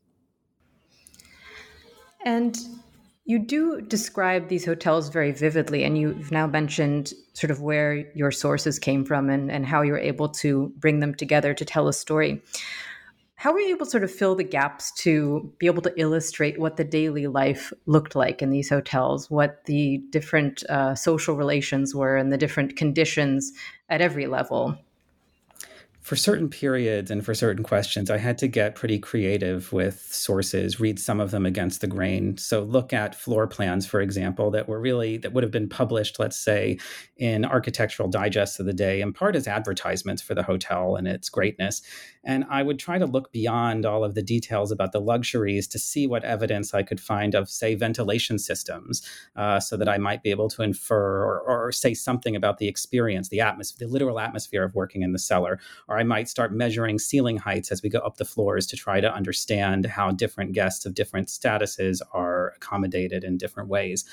And 2.24 2.60
you 3.26 3.40
do 3.40 3.82
describe 3.82 4.50
these 4.50 4.66
hotels 4.66 5.10
very 5.10 5.32
vividly, 5.32 5.84
and 5.84 5.98
you've 5.98 6.32
now 6.32 6.46
mentioned 6.46 7.14
sort 7.34 7.50
of 7.50 7.60
where 7.60 8.06
your 8.14 8.30
sources 8.30 8.78
came 8.78 9.04
from 9.04 9.32
and, 9.32 9.50
and 9.50 9.66
how 9.66 9.82
you 9.82 9.94
were 9.94 9.98
able 9.98 10.30
to 10.30 10.72
bring 10.78 11.00
them 11.00 11.16
together 11.16 11.56
to 11.56 11.66
tell 11.66 11.88
a 11.88 11.94
story. 11.94 12.44
How 13.40 13.54
were 13.54 13.62
you 13.62 13.74
able 13.74 13.86
to 13.86 13.92
sort 13.92 14.04
of 14.04 14.12
fill 14.12 14.36
the 14.36 14.44
gaps 14.44 14.92
to 14.92 15.50
be 15.60 15.66
able 15.66 15.82
to 15.82 15.94
illustrate 15.96 16.60
what 16.60 16.76
the 16.76 16.84
daily 16.84 17.26
life 17.26 17.72
looked 17.86 18.14
like 18.14 18.42
in 18.42 18.50
these 18.50 18.68
hotels, 18.68 19.32
what 19.32 19.64
the 19.64 20.04
different 20.10 20.62
uh, 20.66 20.94
social 20.94 21.38
relations 21.38 21.96
were, 21.96 22.18
and 22.18 22.34
the 22.34 22.38
different 22.38 22.76
conditions 22.76 23.54
at 23.88 24.02
every 24.02 24.28
level? 24.28 24.78
For 26.10 26.16
certain 26.16 26.50
periods 26.50 27.12
and 27.12 27.24
for 27.24 27.36
certain 27.36 27.62
questions, 27.62 28.10
I 28.10 28.18
had 28.18 28.40
to 28.40 28.48
get 28.48 28.74
pretty 28.74 28.98
creative 28.98 29.72
with 29.72 30.02
sources, 30.12 30.80
read 30.80 30.98
some 30.98 31.20
of 31.20 31.30
them 31.30 31.46
against 31.46 31.82
the 31.82 31.88
grain. 31.88 32.36
So 32.36 32.64
look 32.64 32.94
at 32.94 33.14
floor 33.14 33.46
plans, 33.46 33.86
for 33.86 34.02
example, 34.02 34.50
that 34.50 34.68
were 34.68 34.80
really 34.80 35.18
that 35.18 35.34
would 35.34 35.44
have 35.44 35.52
been 35.52 35.70
published, 35.70 36.18
let's 36.18 36.36
say, 36.36 36.80
in 37.18 37.46
architectural 37.46 38.10
digests 38.10 38.60
of 38.60 38.66
the 38.66 38.74
day, 38.74 39.02
in 39.02 39.14
part 39.14 39.36
as 39.36 39.48
advertisements 39.48 40.20
for 40.20 40.34
the 40.34 40.42
hotel 40.42 40.96
and 40.96 41.08
its 41.08 41.30
greatness. 41.30 41.84
And 42.24 42.44
I 42.50 42.64
would 42.64 42.80
try 42.80 42.98
to 42.98 43.06
look 43.06 43.32
beyond 43.32 43.86
all 43.86 44.04
of 44.04 44.16
the 44.16 44.24
details 44.24 44.72
about 44.72 44.94
the 44.94 45.00
luxuries 45.00 45.68
to 45.68 45.78
see 45.78 46.08
what 46.08 46.24
evidence 46.24 46.74
I 46.74 46.82
could 46.82 47.00
find 47.00 47.36
of, 47.36 47.50
say, 47.50 47.76
ventilation 47.76 48.40
systems, 48.40 49.04
uh, 49.36 49.60
so 49.60 49.78
that 49.78 49.88
I 49.88 50.00
might 50.00 50.24
be 50.24 50.32
able 50.32 50.50
to 50.50 50.64
infer 50.64 51.24
or, 51.24 51.42
or 51.42 51.72
say 51.72 51.94
something 51.94 52.36
about 52.36 52.58
the 52.58 52.68
experience, 52.68 53.30
the 53.30 53.42
atmosphere, 53.42 53.88
the 53.88 53.94
literal 53.94 54.20
atmosphere 54.20 54.64
of 54.64 54.74
working 54.74 55.04
in 55.04 55.14
the 55.14 55.20
cellar, 55.20 55.60
or 55.88 55.99
I 56.00 56.04
might 56.04 56.30
start 56.30 56.54
measuring 56.54 56.98
ceiling 56.98 57.38
heights 57.38 57.72
as 57.72 57.84
we 57.84 57.90
go 57.90 58.00
up 58.00 58.16
the 58.16 58.26
floors 58.26 58.66
to 58.68 58.78
try 58.78 59.02
to 59.02 59.14
understand 59.14 59.86
how 59.86 60.12
different 60.12 60.54
guests 60.54 60.86
of 60.86 60.96
different 60.96 61.28
statuses 61.28 62.00
are 62.14 62.54
accommodated 62.56 63.26
in 63.26 63.38
different 63.38 63.68
ways. 63.68 64.06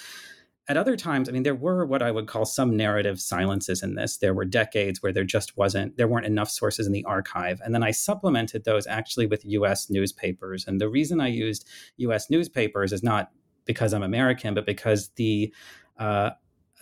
At 0.69 0.77
other 0.77 0.97
times, 0.97 1.29
I 1.29 1.33
mean, 1.33 1.45
there 1.45 1.55
were 1.55 1.87
what 1.87 2.03
I 2.03 2.11
would 2.11 2.27
call 2.27 2.45
some 2.45 2.77
narrative 2.77 3.21
silences 3.21 3.85
in 3.85 3.95
this. 3.95 4.17
There 4.17 4.35
were 4.35 4.45
decades 4.45 5.01
where 5.01 5.13
there 5.13 5.23
just 5.23 5.57
wasn't, 5.57 5.97
there 5.97 6.09
weren't 6.09 6.27
enough 6.27 6.51
sources 6.51 6.89
in 6.89 6.93
the 6.93 7.05
archive. 7.05 7.61
And 7.65 7.73
then 7.73 7.85
I 7.85 7.93
supplemented 7.93 8.65
those 8.65 8.89
actually 8.89 9.29
with 9.29 9.45
US 9.45 9.89
newspapers. 9.89 10.67
And 10.67 10.81
the 10.81 10.89
reason 10.89 11.21
I 11.21 11.29
used 11.29 11.69
US 11.99 12.29
newspapers 12.31 12.93
is 12.93 13.05
not 13.05 13.31
because 13.65 13.95
I'm 13.95 14.03
American, 14.03 14.55
but 14.55 14.67
because 14.67 15.11
the 15.11 15.55
uh, 15.99 16.31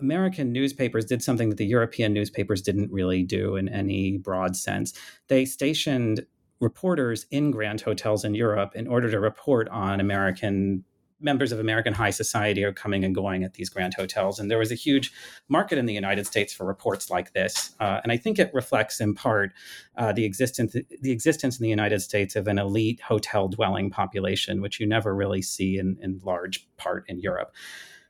American 0.00 0.52
newspapers 0.52 1.04
did 1.04 1.22
something 1.22 1.50
that 1.50 1.58
the 1.58 1.66
European 1.66 2.12
newspapers 2.12 2.62
didn't 2.62 2.90
really 2.90 3.22
do 3.22 3.56
in 3.56 3.68
any 3.68 4.18
broad 4.18 4.56
sense. 4.56 4.92
They 5.28 5.44
stationed 5.44 6.26
reporters 6.60 7.26
in 7.30 7.50
grand 7.50 7.80
hotels 7.80 8.24
in 8.24 8.34
Europe 8.34 8.72
in 8.74 8.86
order 8.86 9.10
to 9.10 9.20
report 9.20 9.68
on 9.68 10.00
American 10.00 10.84
members 11.20 11.52
of 11.52 11.58
American 11.58 11.94
high 11.94 12.10
society 12.10 12.62
are 12.64 12.72
coming 12.72 13.04
and 13.04 13.14
going 13.14 13.44
at 13.44 13.54
these 13.54 13.70
grand 13.70 13.94
hotels. 13.94 14.38
And 14.38 14.50
there 14.50 14.58
was 14.58 14.70
a 14.70 14.76
huge 14.76 15.12
market 15.48 15.78
in 15.78 15.86
the 15.86 15.94
United 15.94 16.26
States 16.26 16.52
for 16.52 16.64
reports 16.64 17.08
like 17.08 17.32
this. 17.32 17.74
Uh, 17.80 18.00
and 18.02 18.12
I 18.12 18.16
think 18.16 18.38
it 18.38 18.50
reflects 18.52 19.00
in 19.00 19.14
part 19.14 19.52
uh, 19.96 20.12
the 20.12 20.24
existence 20.24 20.76
the 21.00 21.10
existence 21.10 21.58
in 21.58 21.62
the 21.62 21.70
United 21.70 22.00
States 22.00 22.36
of 22.36 22.46
an 22.46 22.58
elite 22.58 23.00
hotel 23.00 23.48
dwelling 23.48 23.90
population, 23.90 24.60
which 24.60 24.78
you 24.78 24.86
never 24.86 25.14
really 25.14 25.42
see 25.42 25.78
in, 25.78 25.96
in 26.02 26.20
large 26.22 26.68
part 26.76 27.04
in 27.08 27.18
Europe. 27.20 27.54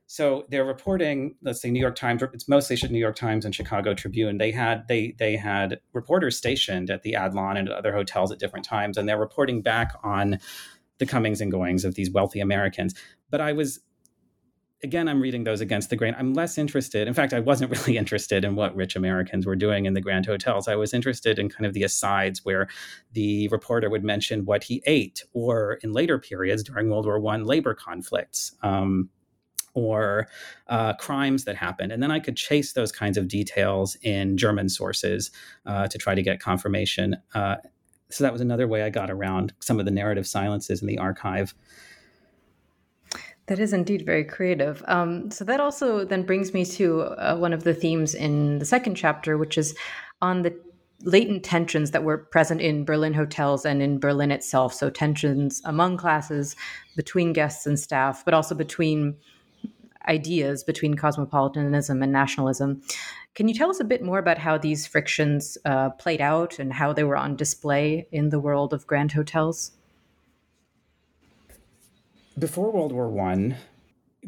So 0.06 0.44
they're 0.50 0.64
reporting, 0.64 1.34
let's 1.42 1.62
say 1.62 1.70
New 1.70 1.80
York 1.80 1.96
Times, 1.96 2.22
it's 2.32 2.48
mostly 2.48 2.76
New 2.90 2.98
York 2.98 3.16
Times 3.16 3.44
and 3.44 3.54
Chicago 3.54 3.94
Tribune. 3.94 4.38
They 4.38 4.50
had 4.50 4.86
they 4.88 5.14
they 5.18 5.36
had 5.36 5.80
reporters 5.92 6.36
stationed 6.36 6.90
at 6.90 7.02
the 7.02 7.14
Adlon 7.14 7.58
and 7.58 7.68
other 7.68 7.92
hotels 7.92 8.30
at 8.30 8.38
different 8.38 8.66
times, 8.66 8.96
and 8.96 9.08
they're 9.08 9.18
reporting 9.18 9.62
back 9.62 9.92
on 10.02 10.38
the 10.98 11.06
comings 11.06 11.40
and 11.40 11.50
goings 11.50 11.84
of 11.84 11.94
these 11.94 12.10
wealthy 12.10 12.40
Americans. 12.40 12.94
But 13.30 13.40
I 13.40 13.52
was 13.52 13.80
again, 14.84 15.08
I'm 15.08 15.20
reading 15.20 15.44
those 15.44 15.62
against 15.62 15.88
the 15.88 15.96
grain. 15.96 16.14
I'm 16.18 16.34
less 16.34 16.58
interested. 16.58 17.08
In 17.08 17.14
fact, 17.14 17.32
I 17.32 17.40
wasn't 17.40 17.70
really 17.78 17.96
interested 17.96 18.44
in 18.44 18.54
what 18.54 18.76
rich 18.76 18.94
Americans 18.96 19.46
were 19.46 19.56
doing 19.56 19.86
in 19.86 19.94
the 19.94 20.00
grand 20.02 20.26
hotels. 20.26 20.68
I 20.68 20.76
was 20.76 20.92
interested 20.92 21.38
in 21.38 21.48
kind 21.48 21.64
of 21.64 21.72
the 21.72 21.82
asides 21.82 22.44
where 22.44 22.68
the 23.12 23.48
reporter 23.48 23.88
would 23.88 24.04
mention 24.04 24.44
what 24.44 24.64
he 24.64 24.82
ate, 24.86 25.24
or 25.32 25.78
in 25.82 25.92
later 25.92 26.18
periods 26.18 26.62
during 26.62 26.90
World 26.90 27.06
War 27.06 27.18
One, 27.18 27.44
labor 27.44 27.74
conflicts. 27.74 28.54
Um, 28.62 29.08
or 29.74 30.28
uh, 30.68 30.94
crimes 30.94 31.44
that 31.44 31.56
happened. 31.56 31.92
And 31.92 32.02
then 32.02 32.10
I 32.10 32.20
could 32.20 32.36
chase 32.36 32.72
those 32.72 32.92
kinds 32.92 33.18
of 33.18 33.28
details 33.28 33.96
in 34.02 34.36
German 34.36 34.68
sources 34.68 35.30
uh, 35.66 35.88
to 35.88 35.98
try 35.98 36.14
to 36.14 36.22
get 36.22 36.40
confirmation. 36.40 37.16
Uh, 37.34 37.56
so 38.08 38.24
that 38.24 38.32
was 38.32 38.40
another 38.40 38.68
way 38.68 38.82
I 38.82 38.90
got 38.90 39.10
around 39.10 39.52
some 39.60 39.78
of 39.78 39.84
the 39.84 39.90
narrative 39.90 40.26
silences 40.26 40.80
in 40.80 40.88
the 40.88 40.98
archive. 40.98 41.54
That 43.46 43.58
is 43.58 43.72
indeed 43.74 44.06
very 44.06 44.24
creative. 44.24 44.82
Um, 44.86 45.30
so 45.30 45.44
that 45.44 45.60
also 45.60 46.04
then 46.04 46.22
brings 46.22 46.54
me 46.54 46.64
to 46.64 47.02
uh, 47.02 47.36
one 47.36 47.52
of 47.52 47.64
the 47.64 47.74
themes 47.74 48.14
in 48.14 48.58
the 48.58 48.64
second 48.64 48.94
chapter, 48.94 49.36
which 49.36 49.58
is 49.58 49.74
on 50.22 50.42
the 50.42 50.58
latent 51.02 51.44
tensions 51.44 51.90
that 51.90 52.04
were 52.04 52.16
present 52.16 52.62
in 52.62 52.84
Berlin 52.84 53.12
hotels 53.12 53.66
and 53.66 53.82
in 53.82 53.98
Berlin 53.98 54.30
itself. 54.30 54.72
So 54.72 54.88
tensions 54.88 55.60
among 55.66 55.98
classes, 55.98 56.56
between 56.96 57.32
guests 57.32 57.66
and 57.66 57.78
staff, 57.78 58.24
but 58.24 58.32
also 58.32 58.54
between 58.54 59.16
ideas 60.08 60.64
between 60.64 60.94
cosmopolitanism 60.94 62.02
and 62.02 62.12
nationalism. 62.12 62.82
Can 63.34 63.48
you 63.48 63.54
tell 63.54 63.70
us 63.70 63.80
a 63.80 63.84
bit 63.84 64.02
more 64.02 64.18
about 64.18 64.38
how 64.38 64.58
these 64.58 64.86
frictions 64.86 65.58
uh, 65.64 65.90
played 65.90 66.20
out 66.20 66.58
and 66.58 66.72
how 66.72 66.92
they 66.92 67.04
were 67.04 67.16
on 67.16 67.36
display 67.36 68.06
in 68.12 68.28
the 68.28 68.38
world 68.38 68.72
of 68.72 68.86
grand 68.86 69.12
hotels? 69.12 69.72
Before 72.38 72.72
World 72.72 72.92
War 72.92 73.08
One, 73.08 73.56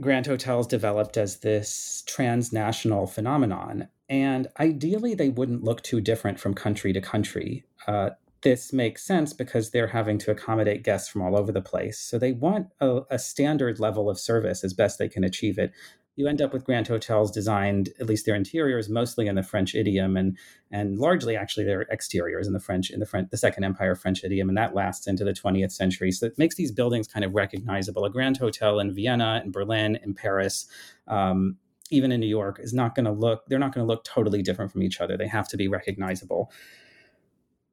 grand 0.00 0.26
hotels 0.26 0.66
developed 0.66 1.16
as 1.16 1.38
this 1.38 2.04
transnational 2.06 3.06
phenomenon, 3.06 3.88
and 4.08 4.48
ideally 4.60 5.14
they 5.14 5.28
wouldn't 5.28 5.64
look 5.64 5.82
too 5.82 6.00
different 6.00 6.38
from 6.38 6.54
country 6.54 6.92
to 6.92 7.00
country. 7.00 7.64
Uh, 7.86 8.10
this 8.46 8.72
makes 8.72 9.02
sense 9.02 9.32
because 9.32 9.72
they're 9.72 9.88
having 9.88 10.18
to 10.18 10.30
accommodate 10.30 10.84
guests 10.84 11.08
from 11.08 11.20
all 11.20 11.36
over 11.36 11.50
the 11.50 11.60
place. 11.60 11.98
So 11.98 12.16
they 12.16 12.30
want 12.30 12.68
a, 12.80 13.00
a, 13.10 13.18
standard 13.18 13.80
level 13.80 14.08
of 14.08 14.20
service 14.20 14.62
as 14.62 14.72
best 14.72 15.00
they 15.00 15.08
can 15.08 15.24
achieve 15.24 15.58
it. 15.58 15.72
You 16.14 16.28
end 16.28 16.40
up 16.40 16.52
with 16.52 16.64
grand 16.64 16.86
hotels 16.86 17.32
designed, 17.32 17.88
at 17.98 18.06
least 18.06 18.24
their 18.24 18.36
interiors, 18.36 18.88
mostly 18.88 19.26
in 19.26 19.34
the 19.34 19.42
French 19.42 19.74
idiom, 19.74 20.16
and 20.16 20.38
and 20.70 20.96
largely 20.96 21.36
actually 21.36 21.64
their 21.64 21.90
exteriors 21.92 22.46
in 22.46 22.52
the 22.52 22.60
French 22.60 22.88
in 22.88 23.00
the 23.00 23.06
French 23.06 23.30
the 23.30 23.36
Second 23.36 23.64
Empire 23.64 23.96
French 23.96 24.22
idiom, 24.22 24.48
and 24.48 24.56
that 24.56 24.76
lasts 24.76 25.08
into 25.08 25.24
the 25.24 25.32
20th 25.32 25.72
century. 25.72 26.12
So 26.12 26.26
it 26.26 26.38
makes 26.38 26.54
these 26.54 26.70
buildings 26.70 27.08
kind 27.08 27.24
of 27.24 27.34
recognizable. 27.34 28.04
A 28.04 28.10
grand 28.10 28.36
hotel 28.36 28.78
in 28.78 28.94
Vienna, 28.94 29.42
in 29.44 29.50
Berlin, 29.50 29.98
in 30.04 30.14
Paris. 30.14 30.68
Um, 31.08 31.56
even 31.90 32.10
in 32.12 32.20
New 32.20 32.26
York 32.26 32.58
is 32.60 32.72
not 32.72 32.94
going 32.94 33.06
to 33.06 33.12
look 33.12 33.44
they're 33.46 33.60
not 33.60 33.72
going 33.72 33.86
to 33.86 33.92
look 33.92 34.02
totally 34.02 34.42
different 34.42 34.72
from 34.72 34.82
each 34.82 35.00
other 35.00 35.16
they 35.16 35.28
have 35.28 35.46
to 35.46 35.56
be 35.56 35.68
recognizable 35.68 36.50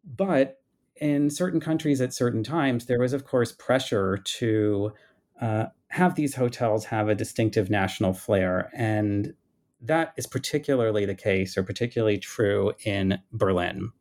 but 0.05 0.62
in 0.97 1.29
certain 1.29 1.59
countries 1.59 2.01
at 2.01 2.13
certain 2.13 2.43
times, 2.43 2.85
there 2.85 2.99
was, 2.99 3.13
of 3.13 3.25
course, 3.25 3.51
pressure 3.51 4.19
to 4.23 4.93
uh, 5.41 5.65
have 5.89 6.15
these 6.15 6.35
hotels 6.35 6.85
have 6.85 7.09
a 7.09 7.15
distinctive 7.15 7.69
national 7.69 8.13
flair. 8.13 8.69
And 8.75 9.33
that 9.81 10.13
is 10.17 10.25
particularly 10.25 11.05
the 11.05 11.15
case 11.15 11.57
or 11.57 11.63
particularly 11.63 12.17
true 12.17 12.73
in 12.85 13.19
Berlin. 13.31 13.91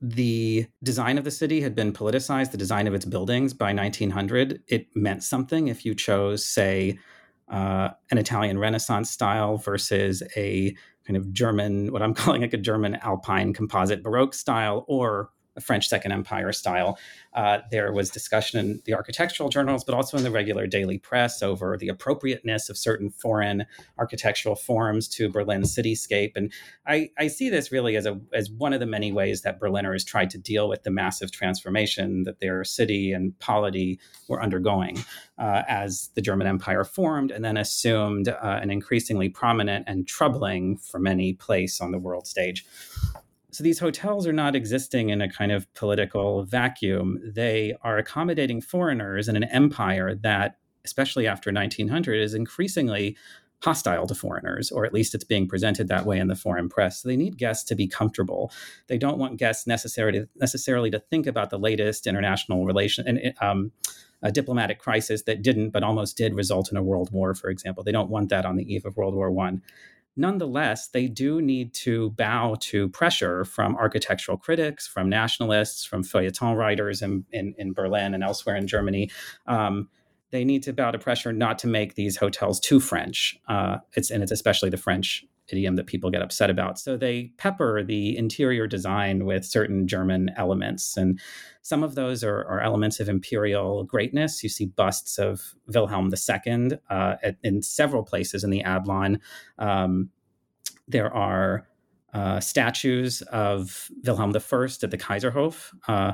The 0.00 0.66
design 0.82 1.18
of 1.18 1.24
the 1.24 1.30
city 1.30 1.60
had 1.60 1.74
been 1.74 1.92
politicized, 1.92 2.52
the 2.52 2.56
design 2.56 2.86
of 2.86 2.94
its 2.94 3.04
buildings 3.04 3.52
by 3.52 3.74
1900. 3.74 4.62
It 4.68 4.86
meant 4.94 5.22
something 5.22 5.68
if 5.68 5.84
you 5.84 5.94
chose, 5.94 6.46
say, 6.46 6.98
uh, 7.50 7.90
an 8.10 8.16
Italian 8.16 8.58
Renaissance 8.58 9.10
style 9.10 9.56
versus 9.56 10.22
a 10.36 10.74
kind 11.06 11.16
of 11.16 11.32
German, 11.32 11.92
what 11.92 12.02
I'm 12.02 12.14
calling 12.20 12.42
like 12.42 12.54
a 12.54 12.58
German 12.58 12.94
Alpine 12.96 13.52
composite 13.52 14.02
Baroque 14.02 14.34
style, 14.34 14.84
or 14.88 15.30
French 15.60 15.88
Second 15.88 16.12
Empire 16.12 16.52
style. 16.52 16.98
Uh, 17.32 17.58
there 17.70 17.92
was 17.92 18.10
discussion 18.10 18.58
in 18.58 18.82
the 18.84 18.94
architectural 18.94 19.48
journals, 19.48 19.84
but 19.84 19.94
also 19.94 20.16
in 20.16 20.24
the 20.24 20.30
regular 20.30 20.66
daily 20.66 20.98
press 20.98 21.42
over 21.42 21.76
the 21.76 21.88
appropriateness 21.88 22.68
of 22.68 22.76
certain 22.76 23.10
foreign 23.10 23.66
architectural 23.98 24.56
forms 24.56 25.06
to 25.08 25.28
Berlin's 25.28 25.74
cityscape. 25.74 26.32
And 26.34 26.52
I, 26.86 27.10
I 27.18 27.28
see 27.28 27.48
this 27.48 27.70
really 27.70 27.96
as, 27.96 28.06
a, 28.06 28.20
as 28.32 28.50
one 28.50 28.72
of 28.72 28.80
the 28.80 28.86
many 28.86 29.12
ways 29.12 29.42
that 29.42 29.60
Berliners 29.60 30.04
tried 30.04 30.30
to 30.30 30.38
deal 30.38 30.68
with 30.68 30.82
the 30.82 30.90
massive 30.90 31.30
transformation 31.30 32.24
that 32.24 32.40
their 32.40 32.64
city 32.64 33.12
and 33.12 33.38
polity 33.38 34.00
were 34.28 34.42
undergoing 34.42 34.98
uh, 35.38 35.62
as 35.68 36.10
the 36.14 36.22
German 36.22 36.46
Empire 36.46 36.84
formed 36.84 37.30
and 37.30 37.44
then 37.44 37.56
assumed 37.56 38.28
uh, 38.28 38.36
an 38.40 38.70
increasingly 38.70 39.28
prominent 39.28 39.84
and 39.86 40.06
troubling, 40.06 40.76
for 40.76 40.98
many, 40.98 41.32
place 41.32 41.80
on 41.80 41.92
the 41.92 41.98
world 41.98 42.26
stage 42.26 42.66
so 43.52 43.64
these 43.64 43.78
hotels 43.78 44.26
are 44.26 44.32
not 44.32 44.54
existing 44.54 45.10
in 45.10 45.20
a 45.20 45.28
kind 45.28 45.52
of 45.52 45.72
political 45.74 46.44
vacuum. 46.44 47.18
They 47.24 47.74
are 47.82 47.98
accommodating 47.98 48.60
foreigners 48.60 49.28
in 49.28 49.36
an 49.36 49.44
empire 49.44 50.14
that, 50.16 50.58
especially 50.84 51.26
after 51.26 51.52
1900, 51.52 52.20
is 52.20 52.34
increasingly 52.34 53.16
hostile 53.62 54.06
to 54.06 54.14
foreigners, 54.14 54.70
or 54.70 54.86
at 54.86 54.94
least 54.94 55.14
it's 55.14 55.24
being 55.24 55.46
presented 55.46 55.88
that 55.88 56.06
way 56.06 56.18
in 56.18 56.28
the 56.28 56.34
foreign 56.34 56.68
press. 56.68 57.02
So 57.02 57.08
they 57.08 57.16
need 57.16 57.36
guests 57.36 57.64
to 57.64 57.74
be 57.74 57.86
comfortable. 57.86 58.52
They 58.86 58.98
don't 58.98 59.18
want 59.18 59.36
guests 59.36 59.66
necessarily 59.66 60.24
necessarily 60.36 60.90
to 60.90 60.98
think 60.98 61.26
about 61.26 61.50
the 61.50 61.58
latest 61.58 62.06
international 62.06 62.64
relation 62.64 63.06
and 63.06 63.34
um, 63.40 63.72
a 64.22 64.32
diplomatic 64.32 64.78
crisis 64.78 65.22
that 65.22 65.42
didn't, 65.42 65.70
but 65.70 65.82
almost 65.82 66.16
did 66.16 66.34
result 66.34 66.70
in 66.70 66.76
a 66.76 66.82
world 66.82 67.10
war, 67.12 67.34
for 67.34 67.50
example. 67.50 67.82
They 67.82 67.92
don't 67.92 68.10
want 68.10 68.30
that 68.30 68.46
on 68.46 68.56
the 68.56 68.72
eve 68.72 68.84
of 68.84 68.96
World 68.96 69.14
War 69.14 69.30
One 69.30 69.62
nonetheless, 70.20 70.88
they 70.88 71.08
do 71.08 71.40
need 71.40 71.72
to 71.74 72.10
bow 72.10 72.56
to 72.60 72.88
pressure 72.90 73.44
from 73.44 73.74
architectural 73.76 74.36
critics, 74.36 74.86
from 74.86 75.08
nationalists, 75.08 75.84
from 75.84 76.04
feuilleton 76.04 76.56
writers 76.56 77.02
in, 77.02 77.24
in, 77.32 77.54
in 77.58 77.72
Berlin 77.72 78.14
and 78.14 78.22
elsewhere 78.22 78.56
in 78.56 78.66
Germany. 78.66 79.10
Um, 79.46 79.88
they 80.30 80.44
need 80.44 80.62
to 80.64 80.72
bow 80.72 80.90
to 80.92 80.98
pressure 80.98 81.32
not 81.32 81.58
to 81.60 81.66
make 81.66 81.94
these 81.94 82.16
hotels 82.16 82.60
too 82.60 82.78
French. 82.78 83.38
Uh, 83.48 83.78
it's 83.94 84.10
and 84.10 84.22
it's 84.22 84.30
especially 84.30 84.70
the 84.70 84.76
French 84.76 85.24
idiom 85.52 85.76
that 85.76 85.86
people 85.86 86.10
get 86.10 86.22
upset 86.22 86.50
about. 86.50 86.78
So 86.78 86.96
they 86.96 87.32
pepper 87.36 87.82
the 87.82 88.16
interior 88.16 88.66
design 88.66 89.24
with 89.24 89.44
certain 89.44 89.86
German 89.86 90.30
elements. 90.36 90.96
And 90.96 91.20
some 91.62 91.82
of 91.82 91.94
those 91.94 92.24
are, 92.24 92.44
are 92.46 92.60
elements 92.60 93.00
of 93.00 93.08
imperial 93.08 93.84
greatness. 93.84 94.42
You 94.42 94.48
see 94.48 94.66
busts 94.66 95.18
of 95.18 95.54
Wilhelm 95.66 96.10
II 96.12 96.78
uh, 96.88 97.16
at, 97.22 97.36
in 97.42 97.62
several 97.62 98.02
places 98.02 98.44
in 98.44 98.50
the 98.50 98.62
Adlon. 98.62 99.20
Um, 99.58 100.10
there 100.88 101.14
are 101.14 101.66
uh, 102.12 102.40
statues 102.40 103.22
of 103.22 103.90
Wilhelm 104.04 104.30
I 104.34 104.36
at 104.36 104.90
the 104.90 104.98
Kaiserhof, 104.98 105.72
uh, 105.86 106.12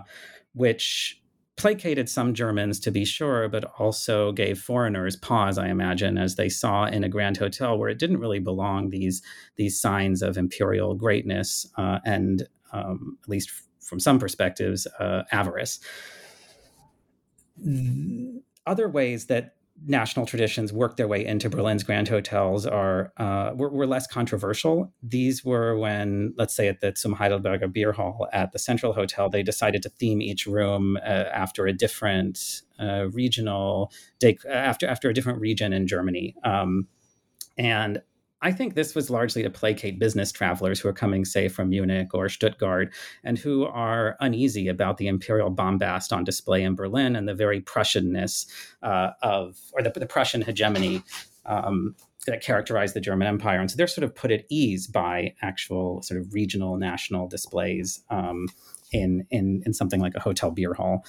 which 0.52 1.22
placated 1.56 2.08
some 2.08 2.34
Germans 2.34 2.78
to 2.80 2.90
be 2.90 3.04
sure, 3.04 3.48
but 3.48 3.64
also 3.78 4.32
gave 4.32 4.58
foreigners 4.58 5.16
pause, 5.16 5.58
I 5.58 5.68
imagine, 5.68 6.18
as 6.18 6.36
they 6.36 6.48
saw 6.48 6.84
in 6.84 7.02
a 7.02 7.08
grand 7.08 7.38
hotel 7.38 7.78
where 7.78 7.88
it 7.88 7.98
didn't 7.98 8.20
really 8.20 8.38
belong 8.38 8.90
these 8.90 9.22
these 9.56 9.80
signs 9.80 10.22
of 10.22 10.36
imperial 10.36 10.94
greatness 10.94 11.66
uh, 11.76 11.98
and 12.04 12.46
um, 12.72 13.18
at 13.22 13.28
least 13.28 13.50
from 13.80 14.00
some 14.00 14.18
perspectives, 14.18 14.86
uh, 14.98 15.22
avarice. 15.32 15.78
Other 18.66 18.88
ways 18.88 19.26
that 19.26 19.55
national 19.84 20.26
traditions 20.26 20.72
worked 20.72 20.96
their 20.96 21.08
way 21.08 21.24
into 21.24 21.50
Berlin's 21.50 21.82
grand 21.82 22.08
hotels 22.08 22.66
are 22.66 23.12
uh, 23.18 23.52
were, 23.54 23.70
were, 23.70 23.86
less 23.86 24.06
controversial. 24.06 24.92
These 25.02 25.44
were 25.44 25.78
when, 25.78 26.34
let's 26.36 26.54
say, 26.54 26.68
at 26.68 26.80
the 26.80 26.94
Zum 26.96 27.14
Heidelberger 27.14 27.72
Beer 27.72 27.92
Hall 27.92 28.26
at 28.32 28.52
the 28.52 28.58
Central 28.58 28.92
Hotel, 28.92 29.28
they 29.28 29.42
decided 29.42 29.82
to 29.82 29.88
theme 29.88 30.22
each 30.22 30.46
room 30.46 30.96
uh, 30.98 31.24
after 31.32 31.66
a 31.66 31.72
different 31.72 32.62
uh, 32.80 33.08
regional, 33.10 33.92
after 34.50 34.86
after 34.86 35.08
a 35.08 35.14
different 35.14 35.40
region 35.40 35.72
in 35.72 35.86
Germany. 35.86 36.34
Um, 36.42 36.88
and 37.58 38.02
I 38.46 38.52
think 38.52 38.74
this 38.74 38.94
was 38.94 39.10
largely 39.10 39.42
to 39.42 39.50
placate 39.50 39.98
business 39.98 40.30
travelers 40.30 40.78
who 40.78 40.88
are 40.88 40.92
coming, 40.92 41.24
say, 41.24 41.48
from 41.48 41.70
Munich 41.70 42.14
or 42.14 42.28
Stuttgart, 42.28 42.94
and 43.24 43.36
who 43.36 43.64
are 43.64 44.16
uneasy 44.20 44.68
about 44.68 44.98
the 44.98 45.08
imperial 45.08 45.50
bombast 45.50 46.12
on 46.12 46.22
display 46.22 46.62
in 46.62 46.76
Berlin 46.76 47.16
and 47.16 47.26
the 47.28 47.34
very 47.34 47.60
Prussianness 47.60 48.46
uh, 48.84 49.10
of, 49.20 49.58
or 49.72 49.82
the, 49.82 49.90
the 49.90 50.06
Prussian 50.06 50.42
hegemony 50.42 51.02
um, 51.44 51.96
that 52.28 52.40
characterized 52.40 52.94
the 52.94 53.00
German 53.00 53.26
Empire. 53.26 53.58
And 53.58 53.68
so 53.68 53.76
they're 53.76 53.88
sort 53.88 54.04
of 54.04 54.14
put 54.14 54.30
at 54.30 54.44
ease 54.48 54.86
by 54.86 55.34
actual 55.42 56.00
sort 56.02 56.20
of 56.20 56.32
regional, 56.32 56.76
national 56.76 57.26
displays 57.26 58.04
um, 58.10 58.46
in, 58.92 59.26
in, 59.32 59.64
in 59.66 59.74
something 59.74 60.00
like 60.00 60.14
a 60.14 60.20
hotel 60.20 60.52
beer 60.52 60.74
hall. 60.74 61.04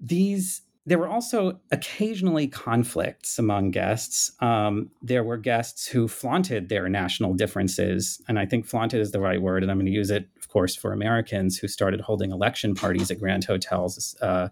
These 0.00 0.62
there 0.84 0.98
were 0.98 1.08
also 1.08 1.60
occasionally 1.70 2.48
conflicts 2.48 3.38
among 3.38 3.70
guests. 3.70 4.32
Um, 4.40 4.90
there 5.00 5.22
were 5.22 5.36
guests 5.36 5.86
who 5.86 6.08
flaunted 6.08 6.68
their 6.68 6.88
national 6.88 7.34
differences, 7.34 8.20
and 8.28 8.38
I 8.38 8.46
think 8.46 8.66
flaunted 8.66 9.00
is 9.00 9.12
the 9.12 9.20
right 9.20 9.40
word, 9.40 9.62
and 9.62 9.70
I'm 9.70 9.78
going 9.78 9.86
to 9.86 9.92
use 9.92 10.10
it, 10.10 10.28
of 10.36 10.48
course, 10.48 10.74
for 10.74 10.92
Americans 10.92 11.56
who 11.56 11.68
started 11.68 12.00
holding 12.00 12.32
election 12.32 12.74
parties 12.74 13.10
at 13.12 13.20
grand 13.20 13.44
hotels. 13.44 14.16
Uh, 14.20 14.48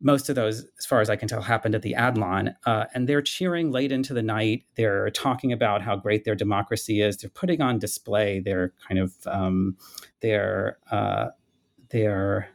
most 0.00 0.30
of 0.30 0.36
those, 0.36 0.64
as 0.78 0.86
far 0.86 1.00
as 1.00 1.10
I 1.10 1.16
can 1.16 1.28
tell, 1.28 1.42
happened 1.42 1.74
at 1.74 1.82
the 1.82 1.94
Adlon, 1.98 2.54
uh, 2.64 2.86
and 2.94 3.06
they're 3.06 3.20
cheering 3.20 3.70
late 3.70 3.92
into 3.92 4.14
the 4.14 4.22
night. 4.22 4.62
They're 4.76 5.10
talking 5.10 5.52
about 5.52 5.82
how 5.82 5.96
great 5.96 6.24
their 6.24 6.36
democracy 6.36 7.02
is. 7.02 7.18
They're 7.18 7.30
putting 7.30 7.60
on 7.60 7.78
display 7.78 8.40
their 8.40 8.72
kind 8.86 9.00
of 9.00 9.14
um, 9.26 9.76
their 10.20 10.78
uh, 10.90 11.26
their 11.90 12.48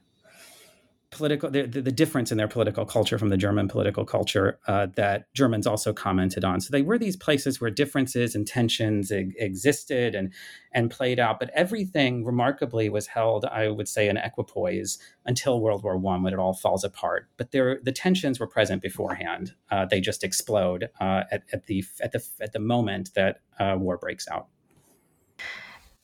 political 1.14 1.50
the, 1.50 1.62
the, 1.68 1.92
difference 1.92 2.32
in 2.32 2.38
their 2.38 2.48
political 2.48 2.86
culture 2.86 3.18
from 3.18 3.30
the 3.30 3.38
German 3.38 3.68
political 3.68 4.04
culture 4.04 4.60
uh, 4.68 4.88
that 4.96 5.34
Germans 5.34 5.68
also 5.68 5.94
commented 5.94 6.44
on. 6.44 6.60
So 6.60 6.72
they 6.72 6.82
were 6.82 6.98
these 6.98 7.16
places 7.16 7.62
where 7.62 7.70
differences 7.70 8.36
and 8.36 8.46
tensions 8.48 9.12
e- 9.12 9.32
existed 9.38 10.16
and 10.16 10.34
and 10.74 10.90
played 10.90 11.20
out, 11.20 11.40
but 11.40 11.52
everything 11.54 12.26
remarkably 12.26 12.90
was 12.90 13.08
held, 13.08 13.46
I 13.46 13.68
would 13.70 13.88
say, 13.88 14.10
in 14.10 14.18
equipoise 14.18 14.98
until 15.26 15.62
World 15.62 15.84
War 15.84 15.98
One 15.98 16.24
when 16.24 16.34
it 16.34 16.40
all 16.40 16.54
falls 16.54 16.84
apart. 16.84 17.30
But 17.38 17.52
there, 17.52 17.80
the 17.84 17.92
tensions 17.92 18.40
were 18.40 18.48
present 18.48 18.82
beforehand. 18.82 19.54
Uh, 19.72 19.86
they 19.86 20.02
just 20.02 20.24
explode 20.24 20.90
uh, 21.00 21.24
at, 21.32 21.44
at, 21.54 21.68
the 21.68 21.86
at 22.02 22.12
the 22.12 22.28
at 22.42 22.54
the 22.54 22.60
moment 22.60 23.12
that 23.14 23.42
uh, 23.60 23.76
war 23.80 23.98
breaks 23.98 24.28
out. 24.28 24.48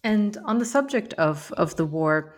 And 0.03 0.37
on 0.45 0.59
the 0.59 0.65
subject 0.65 1.13
of 1.15 1.51
of 1.57 1.75
the 1.75 1.85
war 1.85 2.33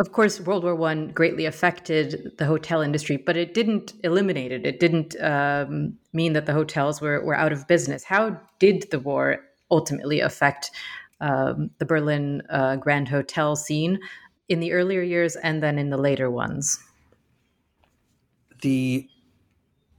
of 0.00 0.12
course, 0.12 0.40
World 0.40 0.62
War 0.62 0.76
One 0.76 1.08
greatly 1.08 1.44
affected 1.44 2.32
the 2.38 2.46
hotel 2.46 2.82
industry, 2.82 3.16
but 3.16 3.36
it 3.36 3.52
didn't 3.52 3.94
eliminate 4.04 4.52
it. 4.52 4.64
It 4.64 4.78
didn't 4.78 5.20
um, 5.20 5.98
mean 6.12 6.34
that 6.34 6.46
the 6.46 6.52
hotels 6.52 7.00
were, 7.00 7.24
were 7.24 7.34
out 7.34 7.52
of 7.52 7.66
business. 7.66 8.04
How 8.04 8.40
did 8.60 8.86
the 8.90 9.00
war 9.00 9.38
ultimately 9.70 10.20
affect 10.20 10.70
um, 11.20 11.70
the 11.78 11.84
Berlin 11.84 12.42
uh, 12.48 12.76
Grand 12.76 13.08
Hotel 13.08 13.56
scene 13.56 13.98
in 14.48 14.60
the 14.60 14.72
earlier 14.72 15.02
years 15.02 15.34
and 15.34 15.62
then 15.62 15.78
in 15.78 15.90
the 15.90 15.98
later 15.98 16.30
ones? 16.30 16.78
The 18.62 19.08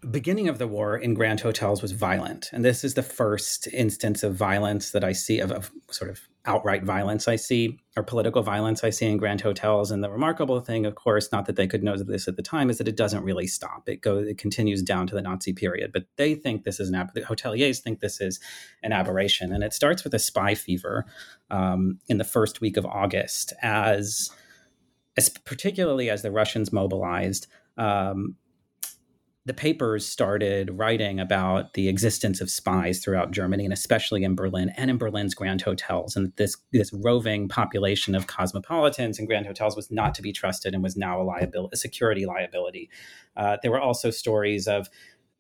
beginning 0.09 0.47
of 0.47 0.59
the 0.59 0.67
war 0.67 0.97
in 0.97 1.13
grand 1.13 1.41
hotels 1.41 1.81
was 1.81 1.91
violent 1.91 2.49
and 2.53 2.63
this 2.63 2.85
is 2.85 2.93
the 2.93 3.03
first 3.03 3.67
instance 3.67 4.23
of 4.23 4.33
violence 4.33 4.91
that 4.91 5.03
i 5.03 5.11
see 5.11 5.39
of, 5.39 5.51
of, 5.51 5.71
sort 5.91 6.09
of 6.09 6.21
outright 6.49 6.83
violence 6.83 7.27
i 7.27 7.35
see 7.35 7.79
or 7.95 8.03
political 8.03 8.41
violence 8.41 8.83
i 8.83 8.89
see 8.89 9.05
in 9.05 9.17
grand 9.17 9.41
hotels. 9.41 9.91
And 9.91 10.03
the 10.03 10.09
remarkable 10.09 10.59
thing 10.61 10.85
of 10.85 10.95
course 10.95 11.31
not 11.31 11.45
that 11.45 11.55
they 11.55 11.67
could 11.67 11.83
know 11.83 11.95
this 11.95 12.27
at 12.27 12.35
the 12.35 12.41
time 12.41 12.69
is 12.69 12.79
that 12.79 12.87
it 12.87 12.97
doesn't 12.97 13.23
really 13.23 13.45
stop. 13.45 13.87
It 13.87 14.01
goes 14.01 14.27
it 14.27 14.37
continues 14.37 14.81
down 14.81 15.05
to 15.07 15.15
the 15.15 15.21
nazi 15.21 15.53
period. 15.53 15.91
But 15.91 16.05
they 16.15 16.33
think 16.35 16.63
this 16.63 16.79
is 16.79 16.89
an 16.89 17.09
the 17.13 17.21
hoteliers 17.21 17.79
think 17.79 17.99
this 17.99 18.19
is 18.19 18.39
an 18.81 18.91
aberration. 18.91 19.53
And 19.53 19.63
it 19.63 19.73
starts 19.73 20.03
with 20.03 20.13
a 20.13 20.19
spy 20.19 20.55
fever 20.55 21.05
um, 21.51 21.99
in 22.07 22.17
the 22.17 22.23
first 22.23 22.61
week 22.61 22.77
of 22.77 22.85
august 22.85 23.53
as, 23.61 24.31
as 25.17 25.29
particularly 25.29 26.09
as 26.09 26.21
the 26.21 26.31
russians 26.31 26.73
mobilized 26.73 27.47
um, 27.77 28.35
the 29.49 29.53
papers 29.55 30.05
started 30.05 30.69
writing 30.77 31.19
about 31.19 31.73
the 31.73 31.89
existence 31.89 32.39
of 32.39 32.51
spies 32.51 32.99
throughout 32.99 33.31
Germany 33.31 33.63
and 33.63 33.73
especially 33.73 34.23
in 34.23 34.35
Berlin 34.35 34.71
and 34.77 34.91
in 34.91 34.99
Berlin's 34.99 35.33
grand 35.33 35.59
hotels. 35.63 36.15
And 36.15 36.31
this, 36.35 36.55
this 36.71 36.93
roving 36.93 37.49
population 37.49 38.13
of 38.13 38.27
cosmopolitans 38.27 39.17
and 39.17 39.27
grand 39.27 39.47
hotels 39.47 39.75
was 39.75 39.89
not 39.89 40.13
to 40.13 40.21
be 40.21 40.31
trusted 40.31 40.75
and 40.75 40.83
was 40.83 40.95
now 40.95 41.19
a 41.19 41.23
liability, 41.23 41.71
a 41.73 41.77
security 41.77 42.27
liability. 42.27 42.91
Uh, 43.35 43.57
there 43.63 43.71
were 43.71 43.81
also 43.81 44.11
stories 44.11 44.67
of, 44.67 44.87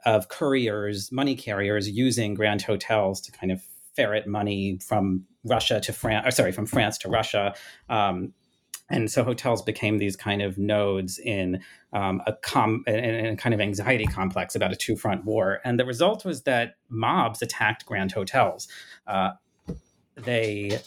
of 0.07 0.27
couriers, 0.27 1.11
money 1.11 1.35
carriers 1.35 1.87
using 1.87 2.33
grand 2.33 2.63
hotels 2.63 3.21
to 3.21 3.31
kind 3.31 3.51
of 3.51 3.61
ferret 3.95 4.25
money 4.25 4.79
from 4.83 5.23
Russia 5.43 5.79
to 5.81 5.93
France, 5.93 6.25
or 6.25 6.31
sorry, 6.31 6.51
from 6.51 6.65
France 6.65 6.97
to 6.97 7.09
Russia. 7.09 7.53
Um, 7.89 8.33
and 8.89 9.09
so 9.09 9.23
hotels 9.23 9.61
became 9.61 9.97
these 9.97 10.15
kind 10.15 10.41
of 10.41 10.57
nodes 10.57 11.19
in 11.19 11.61
um, 11.93 12.21
a, 12.27 12.33
com- 12.33 12.83
in 12.87 13.25
a 13.25 13.35
kind 13.35 13.53
of 13.53 13.61
anxiety 13.61 14.05
complex 14.05 14.55
about 14.55 14.71
a 14.71 14.75
two 14.75 14.95
front 14.95 15.25
war. 15.25 15.59
And 15.63 15.79
the 15.79 15.85
result 15.85 16.25
was 16.25 16.43
that 16.43 16.75
mobs 16.89 17.41
attacked 17.41 17.85
grand 17.85 18.11
hotels. 18.11 18.67
Uh, 19.07 19.31
they 20.15 20.79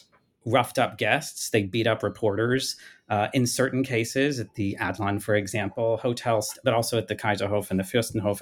roughed 0.44 0.78
up 0.78 0.98
guests, 0.98 1.50
they 1.50 1.62
beat 1.62 1.86
up 1.86 2.02
reporters. 2.02 2.76
Uh, 3.08 3.28
in 3.34 3.46
certain 3.46 3.84
cases, 3.84 4.40
at 4.40 4.54
the 4.54 4.76
Adlon, 4.80 5.20
for 5.20 5.34
example, 5.34 5.98
hotels, 5.98 6.58
but 6.64 6.72
also 6.72 6.96
at 6.96 7.08
the 7.08 7.14
Kaiserhof 7.14 7.70
and 7.70 7.78
the 7.78 7.84
Fürstenhof, 7.84 8.40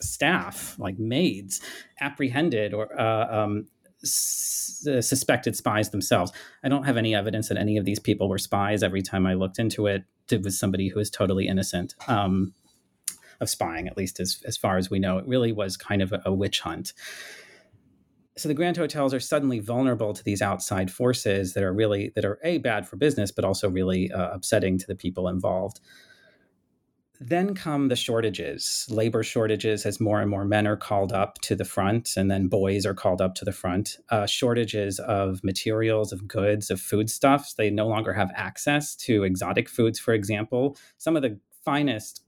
staff, 0.00 0.78
like 0.78 0.98
maids, 0.98 1.60
apprehended 2.00 2.74
or 2.74 2.98
uh, 3.00 3.44
um, 3.44 3.66
uh, 4.86 5.00
suspected 5.00 5.56
spies 5.56 5.90
themselves. 5.90 6.32
I 6.62 6.68
don't 6.68 6.84
have 6.84 6.96
any 6.96 7.14
evidence 7.14 7.48
that 7.48 7.58
any 7.58 7.76
of 7.76 7.84
these 7.84 7.98
people 7.98 8.28
were 8.28 8.38
spies. 8.38 8.82
Every 8.82 9.02
time 9.02 9.26
I 9.26 9.34
looked 9.34 9.58
into 9.58 9.86
it, 9.86 10.04
it 10.30 10.42
was 10.42 10.58
somebody 10.58 10.88
who 10.88 10.98
was 10.98 11.10
totally 11.10 11.46
innocent 11.48 11.94
um, 12.08 12.52
of 13.40 13.48
spying, 13.48 13.86
at 13.86 13.96
least 13.96 14.20
as, 14.20 14.42
as 14.46 14.56
far 14.56 14.76
as 14.76 14.90
we 14.90 14.98
know. 14.98 15.18
It 15.18 15.26
really 15.26 15.52
was 15.52 15.76
kind 15.76 16.02
of 16.02 16.12
a, 16.12 16.22
a 16.26 16.32
witch 16.32 16.60
hunt. 16.60 16.92
So 18.38 18.48
the 18.48 18.54
grand 18.54 18.76
hotels 18.76 19.14
are 19.14 19.20
suddenly 19.20 19.60
vulnerable 19.60 20.12
to 20.12 20.22
these 20.22 20.42
outside 20.42 20.90
forces 20.90 21.54
that 21.54 21.62
are 21.62 21.72
really 21.72 22.12
that 22.16 22.24
are 22.24 22.38
a 22.44 22.58
bad 22.58 22.86
for 22.86 22.96
business, 22.96 23.30
but 23.30 23.46
also 23.46 23.70
really 23.70 24.12
uh, 24.12 24.30
upsetting 24.30 24.78
to 24.78 24.86
the 24.86 24.94
people 24.94 25.28
involved 25.28 25.80
then 27.20 27.54
come 27.54 27.88
the 27.88 27.96
shortages, 27.96 28.86
labor 28.90 29.22
shortages 29.22 29.86
as 29.86 30.00
more 30.00 30.20
and 30.20 30.30
more 30.30 30.44
men 30.44 30.66
are 30.66 30.76
called 30.76 31.12
up 31.12 31.40
to 31.42 31.54
the 31.54 31.64
front, 31.64 32.16
and 32.16 32.30
then 32.30 32.48
boys 32.48 32.84
are 32.84 32.94
called 32.94 33.20
up 33.20 33.34
to 33.36 33.44
the 33.44 33.52
front. 33.52 33.96
Uh, 34.10 34.26
shortages 34.26 34.98
of 35.00 35.42
materials, 35.42 36.12
of 36.12 36.28
goods, 36.28 36.70
of 36.70 36.80
foodstuffs. 36.80 37.54
They 37.54 37.70
no 37.70 37.86
longer 37.86 38.12
have 38.12 38.30
access 38.34 38.94
to 38.96 39.24
exotic 39.24 39.68
foods, 39.68 39.98
for 39.98 40.14
example. 40.14 40.76
Some 40.98 41.16
of 41.16 41.22
the 41.22 41.38
finest 41.64 42.22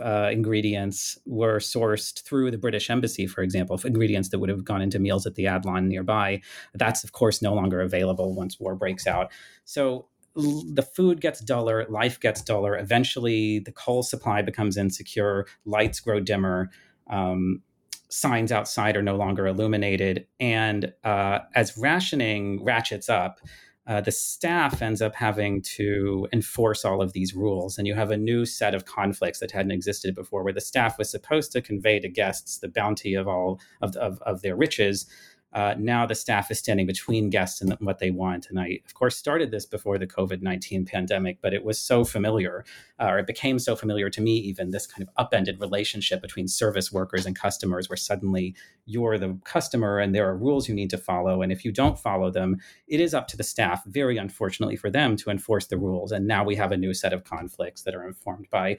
uh, 0.00 0.28
ingredients 0.32 1.18
were 1.26 1.58
sourced 1.58 2.22
through 2.22 2.50
the 2.50 2.58
British 2.58 2.90
Embassy, 2.90 3.26
for 3.26 3.42
example, 3.42 3.80
ingredients 3.84 4.28
that 4.30 4.38
would 4.38 4.48
have 4.48 4.64
gone 4.64 4.82
into 4.82 4.98
meals 4.98 5.26
at 5.26 5.34
the 5.34 5.44
Adlon 5.44 5.86
nearby. 5.86 6.40
That's, 6.74 7.04
of 7.04 7.12
course, 7.12 7.42
no 7.42 7.54
longer 7.54 7.80
available 7.80 8.34
once 8.34 8.58
war 8.58 8.74
breaks 8.74 9.06
out. 9.06 9.30
So 9.64 10.06
the 10.34 10.86
food 10.94 11.20
gets 11.20 11.40
duller, 11.40 11.86
life 11.88 12.20
gets 12.20 12.42
duller. 12.42 12.76
Eventually, 12.76 13.58
the 13.60 13.72
coal 13.72 14.02
supply 14.02 14.42
becomes 14.42 14.76
insecure, 14.76 15.46
lights 15.64 16.00
grow 16.00 16.20
dimmer. 16.20 16.70
Um, 17.10 17.62
signs 18.10 18.52
outside 18.52 18.96
are 18.96 19.02
no 19.02 19.16
longer 19.16 19.46
illuminated. 19.46 20.26
And 20.40 20.92
uh, 21.04 21.40
as 21.54 21.76
rationing 21.76 22.64
ratchets 22.64 23.08
up, 23.08 23.40
uh, 23.86 24.02
the 24.02 24.12
staff 24.12 24.82
ends 24.82 25.00
up 25.00 25.14
having 25.14 25.62
to 25.62 26.28
enforce 26.30 26.84
all 26.84 27.00
of 27.00 27.14
these 27.14 27.34
rules. 27.34 27.78
And 27.78 27.86
you 27.86 27.94
have 27.94 28.10
a 28.10 28.18
new 28.18 28.44
set 28.44 28.74
of 28.74 28.84
conflicts 28.84 29.40
that 29.40 29.50
hadn't 29.50 29.72
existed 29.72 30.14
before, 30.14 30.44
where 30.44 30.52
the 30.52 30.60
staff 30.60 30.98
was 30.98 31.10
supposed 31.10 31.52
to 31.52 31.62
convey 31.62 31.98
to 32.00 32.08
guests 32.08 32.58
the 32.58 32.68
bounty 32.68 33.14
of 33.14 33.26
all 33.26 33.60
of, 33.80 33.96
of, 33.96 34.20
of 34.22 34.42
their 34.42 34.56
riches 34.56 35.06
uh, 35.52 35.74
now 35.78 36.04
the 36.04 36.14
staff 36.14 36.50
is 36.50 36.58
standing 36.58 36.86
between 36.86 37.30
guests 37.30 37.60
and 37.62 37.74
what 37.80 37.98
they 37.98 38.10
want. 38.10 38.48
And 38.50 38.60
I, 38.60 38.80
of 38.84 38.94
course, 38.94 39.16
started 39.16 39.50
this 39.50 39.64
before 39.64 39.96
the 39.96 40.06
COVID 40.06 40.42
19 40.42 40.84
pandemic, 40.84 41.38
but 41.40 41.54
it 41.54 41.64
was 41.64 41.78
so 41.78 42.04
familiar, 42.04 42.64
uh, 43.00 43.06
or 43.06 43.18
it 43.18 43.26
became 43.26 43.58
so 43.58 43.74
familiar 43.74 44.10
to 44.10 44.20
me, 44.20 44.32
even 44.32 44.70
this 44.70 44.86
kind 44.86 45.02
of 45.02 45.08
upended 45.16 45.60
relationship 45.60 46.20
between 46.20 46.48
service 46.48 46.92
workers 46.92 47.24
and 47.24 47.38
customers, 47.38 47.88
where 47.88 47.96
suddenly 47.96 48.54
you're 48.84 49.16
the 49.16 49.38
customer 49.44 49.98
and 49.98 50.14
there 50.14 50.28
are 50.28 50.36
rules 50.36 50.68
you 50.68 50.74
need 50.74 50.90
to 50.90 50.98
follow. 50.98 51.40
And 51.40 51.50
if 51.50 51.64
you 51.64 51.72
don't 51.72 51.98
follow 51.98 52.30
them, 52.30 52.58
it 52.86 53.00
is 53.00 53.14
up 53.14 53.26
to 53.28 53.36
the 53.36 53.42
staff, 53.42 53.82
very 53.86 54.18
unfortunately 54.18 54.76
for 54.76 54.90
them, 54.90 55.16
to 55.16 55.30
enforce 55.30 55.66
the 55.66 55.78
rules. 55.78 56.12
And 56.12 56.26
now 56.26 56.44
we 56.44 56.56
have 56.56 56.72
a 56.72 56.76
new 56.76 56.92
set 56.92 57.12
of 57.12 57.24
conflicts 57.24 57.82
that 57.82 57.94
are 57.94 58.06
informed 58.06 58.48
by 58.50 58.78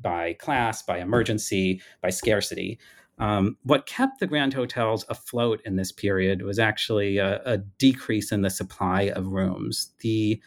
by 0.00 0.34
class, 0.34 0.82
by 0.82 0.98
emergency, 0.98 1.80
by 2.02 2.10
scarcity. 2.10 2.78
Um, 3.18 3.56
what 3.62 3.86
kept 3.86 4.20
the 4.20 4.26
Grand 4.26 4.52
Hotels 4.52 5.04
afloat 5.08 5.60
in 5.64 5.76
this 5.76 5.90
period 5.90 6.42
was 6.42 6.58
actually 6.58 7.18
a, 7.18 7.40
a 7.44 7.58
decrease 7.58 8.30
in 8.30 8.42
the 8.42 8.50
supply 8.50 9.02
of 9.14 9.28
rooms. 9.28 9.90
The 10.00 10.40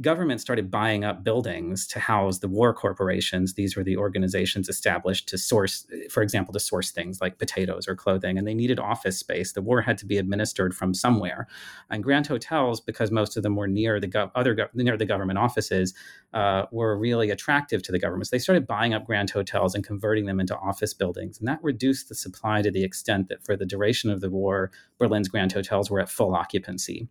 government 0.00 0.40
started 0.40 0.70
buying 0.70 1.04
up 1.04 1.22
buildings 1.22 1.86
to 1.86 2.00
house 2.00 2.38
the 2.38 2.48
war 2.48 2.72
corporations. 2.72 3.54
These 3.54 3.76
were 3.76 3.84
the 3.84 3.98
organizations 3.98 4.70
established 4.70 5.28
to 5.28 5.36
source, 5.36 5.86
for 6.10 6.22
example, 6.22 6.54
to 6.54 6.60
source 6.60 6.90
things 6.90 7.20
like 7.20 7.38
potatoes 7.38 7.86
or 7.86 7.94
clothing, 7.94 8.38
and 8.38 8.46
they 8.46 8.54
needed 8.54 8.80
office 8.80 9.18
space. 9.18 9.52
The 9.52 9.60
war 9.60 9.82
had 9.82 9.98
to 9.98 10.06
be 10.06 10.16
administered 10.16 10.74
from 10.74 10.94
somewhere, 10.94 11.46
and 11.90 12.02
Grand 12.02 12.26
Hotels, 12.26 12.80
because 12.80 13.10
most 13.10 13.36
of 13.36 13.42
them 13.42 13.54
were 13.54 13.68
near 13.68 14.00
the 14.00 14.08
gov- 14.08 14.30
other 14.34 14.70
near 14.72 14.96
the 14.96 15.04
government 15.04 15.38
offices, 15.38 15.92
uh, 16.32 16.64
were 16.72 16.96
really 16.96 17.30
attractive 17.30 17.82
to 17.82 17.92
the 17.92 17.98
government. 17.98 18.28
So 18.28 18.36
they 18.36 18.40
started 18.40 18.66
buying 18.66 18.94
up 18.94 19.04
Grand 19.04 19.30
Hotels 19.30 19.74
and 19.74 19.84
converting 19.84 20.24
them 20.24 20.40
into 20.40 20.56
office 20.56 20.94
buildings, 20.94 21.38
and 21.38 21.46
that 21.48 21.62
reduced 21.62 22.08
the 22.08 22.14
supply 22.14 22.62
to 22.62 22.70
the 22.70 22.82
extent 22.82 23.28
that 23.28 23.44
for 23.44 23.56
the 23.56 23.66
duration 23.66 24.10
of 24.10 24.22
the 24.22 24.30
war, 24.30 24.70
Berlin's 24.98 25.28
Grand 25.28 25.52
Hotels 25.52 25.90
were 25.90 26.00
at 26.00 26.08
full 26.08 26.34
occupancy. 26.34 27.08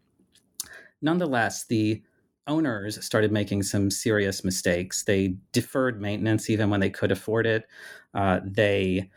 Nonetheless, 1.00 1.66
the 1.66 2.02
owners 2.48 3.04
started 3.04 3.32
making 3.32 3.64
some 3.64 3.92
serious 3.92 4.44
mistakes. 4.44 5.04
They 5.04 5.36
deferred 5.52 6.02
maintenance 6.02 6.50
even 6.50 6.70
when 6.70 6.80
they 6.80 6.90
could 6.90 7.12
afford 7.12 7.46
it. 7.46 7.66
Uh, 8.14 8.40
they 8.44 9.10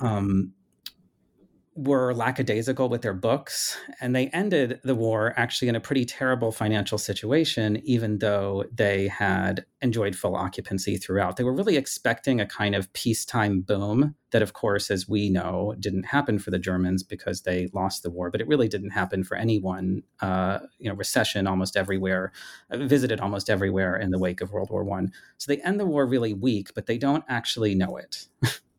um, 0.00 0.52
were 1.80 2.12
lackadaisical 2.12 2.88
with 2.90 3.00
their 3.00 3.14
books, 3.14 3.76
and 4.00 4.14
they 4.14 4.28
ended 4.28 4.80
the 4.84 4.94
war 4.94 5.32
actually 5.36 5.68
in 5.68 5.76
a 5.76 5.80
pretty 5.80 6.04
terrible 6.04 6.52
financial 6.52 6.98
situation, 6.98 7.80
even 7.84 8.18
though 8.18 8.64
they 8.72 9.08
had 9.08 9.64
enjoyed 9.80 10.14
full 10.14 10.36
occupancy 10.36 10.98
throughout. 10.98 11.36
They 11.36 11.44
were 11.44 11.54
really 11.54 11.76
expecting 11.76 12.38
a 12.38 12.46
kind 12.46 12.74
of 12.74 12.92
peacetime 12.92 13.62
boom 13.62 14.14
that, 14.30 14.42
of 14.42 14.52
course, 14.52 14.90
as 14.90 15.08
we 15.08 15.30
know, 15.30 15.74
didn't 15.80 16.04
happen 16.04 16.38
for 16.38 16.50
the 16.50 16.58
Germans 16.58 17.02
because 17.02 17.42
they 17.42 17.68
lost 17.72 18.02
the 18.02 18.10
war, 18.10 18.30
but 18.30 18.42
it 18.42 18.46
really 18.46 18.68
didn't 18.68 18.90
happen 18.90 19.24
for 19.24 19.36
anyone. 19.36 20.02
Uh, 20.20 20.58
you 20.78 20.90
know, 20.90 20.94
recession 20.94 21.46
almost 21.46 21.76
everywhere, 21.76 22.32
uh, 22.70 22.76
visited 22.76 23.20
almost 23.20 23.48
everywhere 23.48 23.96
in 23.96 24.10
the 24.10 24.18
wake 24.18 24.42
of 24.42 24.52
World 24.52 24.70
War 24.70 24.84
One. 24.84 25.12
So 25.38 25.50
they 25.50 25.62
end 25.62 25.80
the 25.80 25.86
war 25.86 26.06
really 26.06 26.34
weak, 26.34 26.74
but 26.74 26.84
they 26.86 26.98
don't 26.98 27.24
actually 27.26 27.74
know 27.74 27.96
it. 27.96 28.26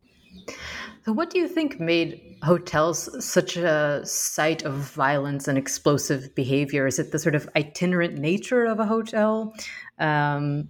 So, 1.03 1.11
what 1.11 1.31
do 1.31 1.39
you 1.39 1.47
think 1.47 1.79
made 1.79 2.37
hotels 2.43 3.25
such 3.25 3.57
a 3.57 4.01
site 4.05 4.63
of 4.63 4.73
violence 4.73 5.47
and 5.47 5.57
explosive 5.57 6.35
behavior? 6.35 6.85
Is 6.85 6.99
it 6.99 7.11
the 7.11 7.17
sort 7.17 7.33
of 7.33 7.49
itinerant 7.55 8.19
nature 8.19 8.65
of 8.65 8.79
a 8.79 8.85
hotel? 8.85 9.53
Um, 9.97 10.69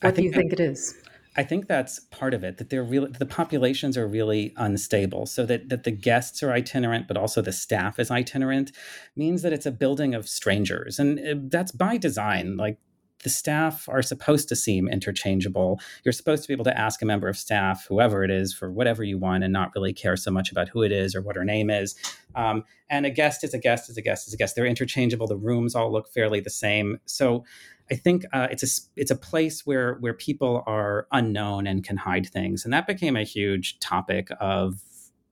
what 0.00 0.14
do 0.14 0.22
you 0.22 0.32
think 0.32 0.52
it 0.52 0.60
is? 0.60 0.94
I 1.36 1.42
think 1.42 1.66
that's 1.66 1.98
part 1.98 2.32
of 2.32 2.44
it. 2.44 2.58
That 2.58 2.70
they're 2.70 2.84
really 2.84 3.10
the 3.10 3.26
populations 3.26 3.98
are 3.98 4.06
really 4.06 4.54
unstable. 4.56 5.26
So 5.26 5.44
that 5.46 5.68
that 5.68 5.84
the 5.84 5.90
guests 5.90 6.42
are 6.42 6.52
itinerant, 6.52 7.08
but 7.08 7.16
also 7.16 7.42
the 7.42 7.52
staff 7.52 7.98
is 7.98 8.10
itinerant, 8.10 8.72
means 9.16 9.42
that 9.42 9.52
it's 9.52 9.66
a 9.66 9.72
building 9.72 10.14
of 10.14 10.28
strangers, 10.28 10.98
and 10.98 11.18
uh, 11.18 11.34
that's 11.50 11.72
by 11.72 11.96
design. 11.96 12.56
Like 12.56 12.78
the 13.22 13.30
staff 13.30 13.88
are 13.88 14.02
supposed 14.02 14.48
to 14.48 14.56
seem 14.56 14.88
interchangeable. 14.88 15.80
You're 16.04 16.12
supposed 16.12 16.42
to 16.42 16.48
be 16.48 16.52
able 16.52 16.64
to 16.64 16.78
ask 16.78 17.00
a 17.00 17.06
member 17.06 17.28
of 17.28 17.36
staff, 17.36 17.86
whoever 17.88 18.22
it 18.24 18.30
is, 18.30 18.52
for 18.52 18.70
whatever 18.70 19.02
you 19.02 19.18
want 19.18 19.44
and 19.44 19.52
not 19.52 19.70
really 19.74 19.92
care 19.92 20.16
so 20.16 20.30
much 20.30 20.50
about 20.50 20.68
who 20.68 20.82
it 20.82 20.92
is 20.92 21.14
or 21.14 21.22
what 21.22 21.36
her 21.36 21.44
name 21.44 21.70
is. 21.70 21.94
Um, 22.34 22.64
and 22.90 23.06
a 23.06 23.10
guest 23.10 23.42
is 23.42 23.54
a 23.54 23.58
guest 23.58 23.88
is 23.88 23.96
a 23.96 24.02
guest 24.02 24.28
is 24.28 24.34
a 24.34 24.36
guest. 24.36 24.54
They're 24.54 24.66
interchangeable. 24.66 25.26
The 25.26 25.36
rooms 25.36 25.74
all 25.74 25.90
look 25.90 26.12
fairly 26.12 26.40
the 26.40 26.50
same. 26.50 26.98
So 27.06 27.44
I 27.90 27.96
think 27.96 28.24
uh, 28.32 28.48
it's 28.50 28.62
a 28.62 29.00
it's 29.00 29.10
a 29.10 29.16
place 29.16 29.66
where 29.66 29.94
where 30.00 30.14
people 30.14 30.62
are 30.66 31.06
unknown 31.12 31.66
and 31.66 31.84
can 31.84 31.98
hide 31.98 32.26
things, 32.26 32.64
and 32.64 32.72
that 32.72 32.86
became 32.86 33.16
a 33.16 33.24
huge 33.24 33.78
topic 33.80 34.28
of 34.40 34.80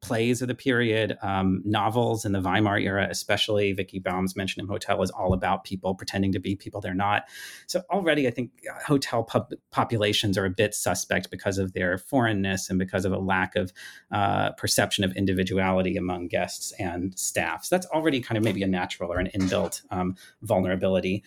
plays 0.02 0.42
of 0.42 0.48
the 0.48 0.54
period, 0.54 1.16
um, 1.22 1.62
novels 1.64 2.24
in 2.24 2.32
the 2.32 2.40
Weimar 2.40 2.78
era, 2.78 3.06
especially 3.08 3.72
Vicki 3.72 4.00
Baum's 4.00 4.34
Menschen 4.34 4.58
im 4.58 4.68
Hotel 4.68 5.00
is 5.02 5.10
all 5.10 5.32
about 5.32 5.64
people 5.64 5.94
pretending 5.94 6.32
to 6.32 6.40
be 6.40 6.56
people 6.56 6.80
they're 6.80 6.92
not. 6.92 7.24
So 7.68 7.82
already, 7.88 8.26
I 8.26 8.32
think 8.32 8.50
uh, 8.68 8.78
hotel 8.84 9.22
pub- 9.22 9.54
populations 9.70 10.36
are 10.36 10.44
a 10.44 10.50
bit 10.50 10.74
suspect 10.74 11.30
because 11.30 11.56
of 11.56 11.72
their 11.72 11.98
foreignness 11.98 12.68
and 12.68 12.78
because 12.78 13.04
of 13.04 13.12
a 13.12 13.18
lack 13.18 13.54
of 13.54 13.72
uh, 14.10 14.50
perception 14.52 15.04
of 15.04 15.12
individuality 15.12 15.96
among 15.96 16.28
guests 16.28 16.72
and 16.80 17.16
staff. 17.18 17.64
So 17.64 17.76
that's 17.76 17.86
already 17.86 18.20
kind 18.20 18.36
of 18.36 18.44
maybe 18.44 18.62
a 18.64 18.66
natural 18.66 19.12
or 19.12 19.20
an 19.20 19.30
inbuilt 19.34 19.82
um, 19.90 20.16
vulnerability. 20.42 21.22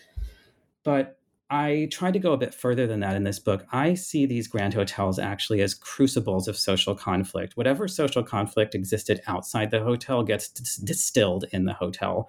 But 0.84 1.15
I 1.48 1.88
try 1.92 2.10
to 2.10 2.18
go 2.18 2.32
a 2.32 2.38
bit 2.38 2.52
further 2.52 2.86
than 2.88 3.00
that 3.00 3.14
in 3.14 3.22
this 3.22 3.38
book. 3.38 3.64
I 3.70 3.94
see 3.94 4.26
these 4.26 4.48
grand 4.48 4.74
hotels 4.74 5.18
actually 5.18 5.60
as 5.60 5.74
crucibles 5.74 6.48
of 6.48 6.56
social 6.56 6.94
conflict. 6.94 7.56
Whatever 7.56 7.86
social 7.86 8.24
conflict 8.24 8.74
existed 8.74 9.20
outside 9.28 9.70
the 9.70 9.82
hotel 9.82 10.24
gets 10.24 10.48
distilled 10.78 11.44
in 11.52 11.64
the 11.64 11.72
hotel. 11.72 12.28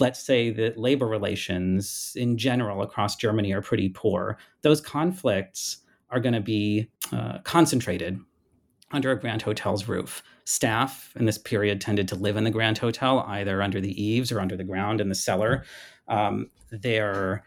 Let's 0.00 0.20
say 0.20 0.50
that 0.50 0.76
labor 0.76 1.06
relations 1.06 2.12
in 2.16 2.36
general 2.38 2.82
across 2.82 3.14
Germany 3.14 3.52
are 3.52 3.62
pretty 3.62 3.88
poor. 3.88 4.36
Those 4.62 4.80
conflicts 4.80 5.78
are 6.10 6.20
going 6.20 6.34
to 6.34 6.40
be 6.40 6.90
uh, 7.12 7.38
concentrated 7.44 8.18
under 8.90 9.12
a 9.12 9.20
grand 9.20 9.42
hotel's 9.42 9.86
roof. 9.86 10.22
Staff 10.44 11.12
in 11.16 11.26
this 11.26 11.38
period 11.38 11.80
tended 11.80 12.08
to 12.08 12.16
live 12.16 12.36
in 12.36 12.44
the 12.44 12.50
grand 12.50 12.78
hotel, 12.78 13.20
either 13.28 13.62
under 13.62 13.80
the 13.80 14.02
eaves 14.02 14.32
or 14.32 14.40
under 14.40 14.56
the 14.56 14.64
ground 14.64 15.00
in 15.00 15.08
the 15.08 15.14
cellar. 15.14 15.64
Um, 16.08 16.50
they're 16.70 17.44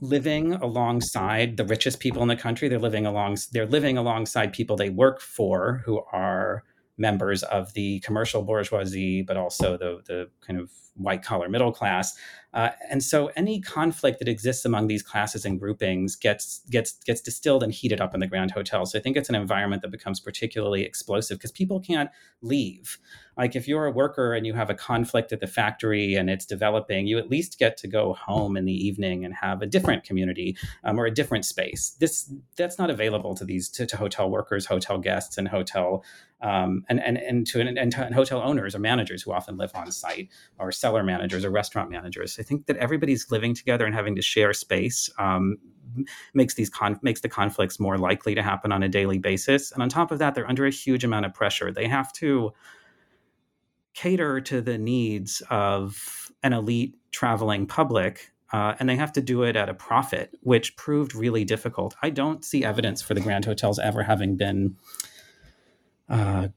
living 0.00 0.54
alongside 0.54 1.56
the 1.56 1.64
richest 1.64 2.00
people 2.00 2.22
in 2.22 2.28
the 2.28 2.36
country. 2.36 2.68
They're 2.68 2.78
living 2.78 3.06
along 3.06 3.38
they're 3.52 3.66
living 3.66 3.98
alongside 3.98 4.52
people 4.52 4.76
they 4.76 4.90
work 4.90 5.20
for 5.20 5.82
who 5.84 6.02
are 6.12 6.64
members 7.00 7.42
of 7.44 7.72
the 7.72 7.98
commercial 8.00 8.42
bourgeoisie, 8.42 9.22
but 9.22 9.36
also 9.36 9.76
the 9.76 10.02
the 10.06 10.28
kind 10.46 10.60
of 10.60 10.70
white 10.94 11.22
collar 11.22 11.48
middle 11.48 11.72
class. 11.72 12.16
Uh, 12.52 12.70
and 12.90 13.02
so 13.02 13.30
any 13.36 13.60
conflict 13.60 14.18
that 14.18 14.26
exists 14.28 14.64
among 14.64 14.88
these 14.88 15.02
classes 15.02 15.44
and 15.44 15.60
groupings 15.60 16.16
gets 16.16 16.60
gets 16.68 16.94
gets 17.04 17.20
distilled 17.20 17.62
and 17.62 17.72
heated 17.72 18.00
up 18.00 18.12
in 18.12 18.20
the 18.20 18.26
Grand 18.26 18.50
Hotel. 18.50 18.84
So 18.84 18.98
I 18.98 19.02
think 19.02 19.16
it's 19.16 19.28
an 19.28 19.36
environment 19.36 19.82
that 19.82 19.90
becomes 19.90 20.20
particularly 20.20 20.82
explosive 20.82 21.38
because 21.38 21.52
people 21.52 21.80
can't 21.80 22.10
leave. 22.42 22.98
Like 23.36 23.54
if 23.54 23.68
you're 23.68 23.86
a 23.86 23.92
worker 23.92 24.34
and 24.34 24.44
you 24.44 24.52
have 24.54 24.68
a 24.68 24.74
conflict 24.74 25.32
at 25.32 25.40
the 25.40 25.46
factory 25.46 26.16
and 26.16 26.28
it's 26.28 26.44
developing, 26.44 27.06
you 27.06 27.18
at 27.18 27.30
least 27.30 27.58
get 27.58 27.76
to 27.78 27.88
go 27.88 28.14
home 28.14 28.56
in 28.56 28.64
the 28.64 28.86
evening 28.86 29.24
and 29.24 29.32
have 29.34 29.62
a 29.62 29.66
different 29.66 30.02
community 30.02 30.56
um, 30.82 30.98
or 30.98 31.06
a 31.06 31.10
different 31.10 31.44
space. 31.44 31.90
This 32.00 32.32
that's 32.56 32.78
not 32.78 32.90
available 32.90 33.34
to 33.36 33.44
these 33.44 33.68
to, 33.70 33.86
to 33.86 33.96
hotel 33.96 34.28
workers, 34.28 34.66
hotel 34.66 34.98
guests, 34.98 35.38
and 35.38 35.46
hotel 35.46 36.04
um, 36.42 36.84
and, 36.88 37.00
and 37.02 37.18
and 37.18 37.46
to 37.48 37.60
and, 37.60 37.78
and, 37.78 37.94
hotel 38.14 38.40
owners 38.42 38.74
or 38.74 38.78
managers 38.78 39.22
who 39.22 39.32
often 39.32 39.56
live 39.56 39.70
on 39.74 39.90
site 39.92 40.28
or 40.58 40.72
cellar 40.72 41.02
managers 41.02 41.44
or 41.44 41.50
restaurant 41.50 41.90
managers. 41.90 42.38
I 42.38 42.42
think 42.42 42.66
that 42.66 42.76
everybody's 42.76 43.30
living 43.30 43.54
together 43.54 43.84
and 43.84 43.94
having 43.94 44.16
to 44.16 44.22
share 44.22 44.52
space 44.52 45.10
um, 45.18 45.58
makes 46.34 46.54
these 46.54 46.70
con- 46.70 47.00
makes 47.02 47.20
the 47.20 47.28
conflicts 47.28 47.78
more 47.78 47.98
likely 47.98 48.34
to 48.34 48.42
happen 48.42 48.72
on 48.72 48.82
a 48.82 48.88
daily 48.88 49.18
basis. 49.18 49.72
And 49.72 49.82
on 49.82 49.88
top 49.88 50.10
of 50.10 50.18
that, 50.18 50.34
they're 50.34 50.48
under 50.48 50.66
a 50.66 50.70
huge 50.70 51.04
amount 51.04 51.26
of 51.26 51.34
pressure. 51.34 51.70
They 51.70 51.88
have 51.88 52.12
to 52.14 52.52
cater 53.92 54.40
to 54.40 54.60
the 54.60 54.78
needs 54.78 55.42
of 55.50 56.30
an 56.42 56.52
elite 56.52 56.96
traveling 57.10 57.66
public 57.66 58.30
uh, 58.52 58.74
and 58.78 58.88
they 58.88 58.96
have 58.96 59.12
to 59.12 59.20
do 59.20 59.44
it 59.44 59.56
at 59.56 59.68
a 59.68 59.74
profit, 59.74 60.36
which 60.40 60.76
proved 60.76 61.14
really 61.14 61.44
difficult. 61.44 61.94
I 62.02 62.10
don't 62.10 62.44
see 62.44 62.64
evidence 62.64 63.00
for 63.00 63.14
the 63.14 63.20
Grand 63.20 63.44
Hotels 63.44 63.78
ever 63.78 64.02
having 64.02 64.36
been 64.36 64.76
uh, 66.10 66.48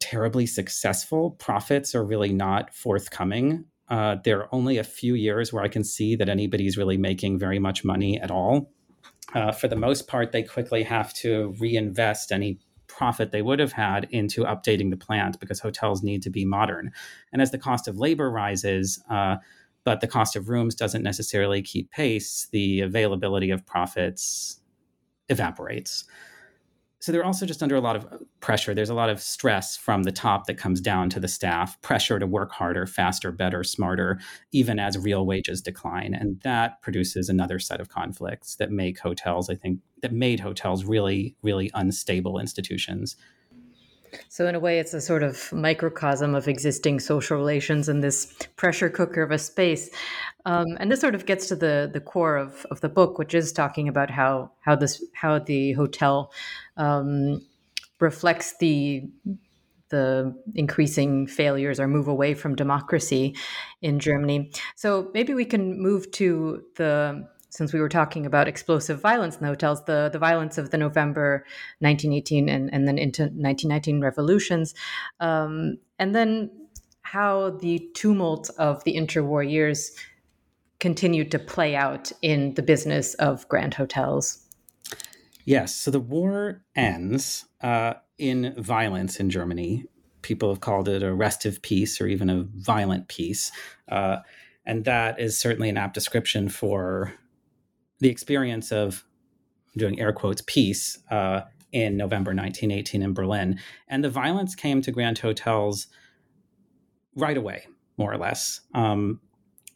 terribly 0.00 0.46
successful. 0.46 1.32
Profits 1.32 1.94
are 1.94 2.04
really 2.04 2.32
not 2.32 2.74
forthcoming. 2.74 3.64
Uh, 3.88 4.16
there 4.24 4.40
are 4.40 4.48
only 4.52 4.78
a 4.78 4.84
few 4.84 5.14
years 5.14 5.52
where 5.52 5.62
I 5.62 5.68
can 5.68 5.84
see 5.84 6.16
that 6.16 6.28
anybody's 6.28 6.76
really 6.76 6.96
making 6.96 7.38
very 7.38 7.58
much 7.58 7.84
money 7.84 8.20
at 8.20 8.30
all. 8.30 8.72
Uh, 9.34 9.52
for 9.52 9.68
the 9.68 9.76
most 9.76 10.08
part, 10.08 10.32
they 10.32 10.42
quickly 10.42 10.82
have 10.82 11.12
to 11.14 11.54
reinvest 11.58 12.32
any 12.32 12.58
profit 12.88 13.30
they 13.30 13.42
would 13.42 13.60
have 13.60 13.72
had 13.72 14.08
into 14.10 14.44
updating 14.44 14.90
the 14.90 14.96
plant 14.96 15.38
because 15.38 15.60
hotels 15.60 16.02
need 16.02 16.22
to 16.22 16.30
be 16.30 16.44
modern. 16.44 16.90
And 17.32 17.40
as 17.40 17.52
the 17.52 17.58
cost 17.58 17.86
of 17.86 17.98
labor 17.98 18.30
rises, 18.30 19.00
uh, 19.08 19.36
but 19.84 20.00
the 20.00 20.08
cost 20.08 20.34
of 20.34 20.48
rooms 20.48 20.74
doesn't 20.74 21.02
necessarily 21.02 21.62
keep 21.62 21.90
pace, 21.90 22.48
the 22.50 22.80
availability 22.80 23.50
of 23.50 23.64
profits 23.64 24.60
evaporates 25.28 26.04
so 27.00 27.12
they're 27.12 27.24
also 27.24 27.46
just 27.46 27.62
under 27.62 27.76
a 27.76 27.80
lot 27.80 27.96
of 27.96 28.04
uh, 28.04 28.18
pressure. 28.40 28.74
There's 28.74 28.90
a 28.90 28.94
lot 28.94 29.08
of 29.08 29.20
stress 29.20 29.76
from 29.76 30.02
the 30.02 30.12
top 30.12 30.46
that 30.46 30.58
comes 30.58 30.80
down 30.80 31.08
to 31.10 31.20
the 31.20 31.28
staff, 31.28 31.80
pressure 31.80 32.18
to 32.18 32.26
work 32.26 32.52
harder, 32.52 32.86
faster, 32.86 33.32
better, 33.32 33.64
smarter, 33.64 34.20
even 34.52 34.78
as 34.78 34.98
real 34.98 35.24
wages 35.24 35.62
decline. 35.62 36.14
And 36.14 36.40
that 36.42 36.82
produces 36.82 37.28
another 37.28 37.58
set 37.58 37.80
of 37.80 37.88
conflicts 37.88 38.56
that 38.56 38.70
make 38.70 38.98
hotels, 38.98 39.48
I 39.48 39.54
think, 39.54 39.80
that 40.02 40.12
made 40.12 40.40
hotels 40.40 40.84
really, 40.84 41.36
really 41.42 41.70
unstable 41.74 42.38
institutions. 42.38 43.16
So, 44.28 44.46
in 44.46 44.54
a 44.54 44.60
way, 44.60 44.78
it's 44.78 44.94
a 44.94 45.00
sort 45.00 45.22
of 45.22 45.52
microcosm 45.52 46.34
of 46.34 46.48
existing 46.48 47.00
social 47.00 47.36
relations 47.36 47.88
in 47.88 48.00
this 48.00 48.34
pressure 48.56 48.90
cooker 48.90 49.22
of 49.22 49.30
a 49.30 49.38
space. 49.38 49.90
Um, 50.46 50.66
and 50.78 50.90
this 50.90 51.00
sort 51.00 51.14
of 51.14 51.26
gets 51.26 51.48
to 51.48 51.56
the 51.56 51.90
the 51.92 52.00
core 52.00 52.36
of, 52.36 52.66
of 52.70 52.80
the 52.80 52.88
book, 52.88 53.18
which 53.18 53.34
is 53.34 53.52
talking 53.52 53.88
about 53.88 54.10
how 54.10 54.52
how 54.60 54.76
this 54.76 55.02
how 55.14 55.38
the 55.38 55.72
hotel 55.72 56.32
um, 56.76 57.44
reflects 58.00 58.56
the 58.58 59.08
the 59.90 60.34
increasing 60.54 61.26
failures 61.26 61.78
or 61.78 61.86
move 61.86 62.08
away 62.08 62.32
from 62.34 62.54
democracy 62.54 63.34
in 63.82 63.98
Germany. 63.98 64.50
So 64.76 65.10
maybe 65.12 65.34
we 65.34 65.44
can 65.44 65.80
move 65.82 66.10
to 66.12 66.62
the 66.76 67.28
since 67.50 67.72
we 67.72 67.80
were 67.80 67.88
talking 67.88 68.24
about 68.24 68.48
explosive 68.48 69.00
violence 69.00 69.36
in 69.36 69.42
the 69.42 69.48
hotels, 69.48 69.84
the, 69.84 70.08
the 70.12 70.18
violence 70.18 70.56
of 70.56 70.70
the 70.70 70.78
November 70.78 71.44
1918 71.80 72.48
and, 72.48 72.72
and 72.72 72.88
then 72.88 72.96
into 72.96 73.22
1919 73.22 74.00
revolutions, 74.00 74.74
um, 75.20 75.76
and 75.98 76.14
then 76.14 76.50
how 77.02 77.50
the 77.50 77.90
tumult 77.94 78.50
of 78.58 78.82
the 78.84 78.96
interwar 78.96 79.48
years 79.48 79.92
continued 80.78 81.30
to 81.30 81.38
play 81.38 81.74
out 81.74 82.10
in 82.22 82.54
the 82.54 82.62
business 82.62 83.14
of 83.14 83.46
grand 83.48 83.74
hotels. 83.74 84.38
Yes, 85.44 85.74
so 85.74 85.90
the 85.90 86.00
war 86.00 86.62
ends 86.76 87.46
uh, 87.62 87.94
in 88.18 88.54
violence 88.56 89.18
in 89.18 89.28
Germany. 89.28 89.86
People 90.22 90.50
have 90.50 90.60
called 90.60 90.88
it 90.88 91.02
a 91.02 91.12
restive 91.12 91.60
peace 91.62 92.00
or 92.00 92.06
even 92.06 92.30
a 92.30 92.44
violent 92.54 93.08
peace. 93.08 93.50
Uh, 93.88 94.18
and 94.64 94.84
that 94.84 95.18
is 95.18 95.38
certainly 95.38 95.68
an 95.68 95.76
apt 95.76 95.94
description 95.94 96.48
for 96.48 97.12
the 98.00 98.08
experience 98.08 98.72
of 98.72 99.04
doing 99.76 100.00
air 100.00 100.12
quotes 100.12 100.42
peace 100.46 100.98
uh, 101.10 101.42
in 101.72 101.96
November 101.96 102.30
1918 102.30 103.02
in 103.02 103.14
Berlin. 103.14 103.58
And 103.88 104.02
the 104.02 104.10
violence 104.10 104.54
came 104.54 104.82
to 104.82 104.90
Grand 104.90 105.18
Hotels 105.18 105.86
right 107.14 107.36
away, 107.36 107.66
more 107.96 108.12
or 108.12 108.18
less. 108.18 108.60
Um, 108.74 109.20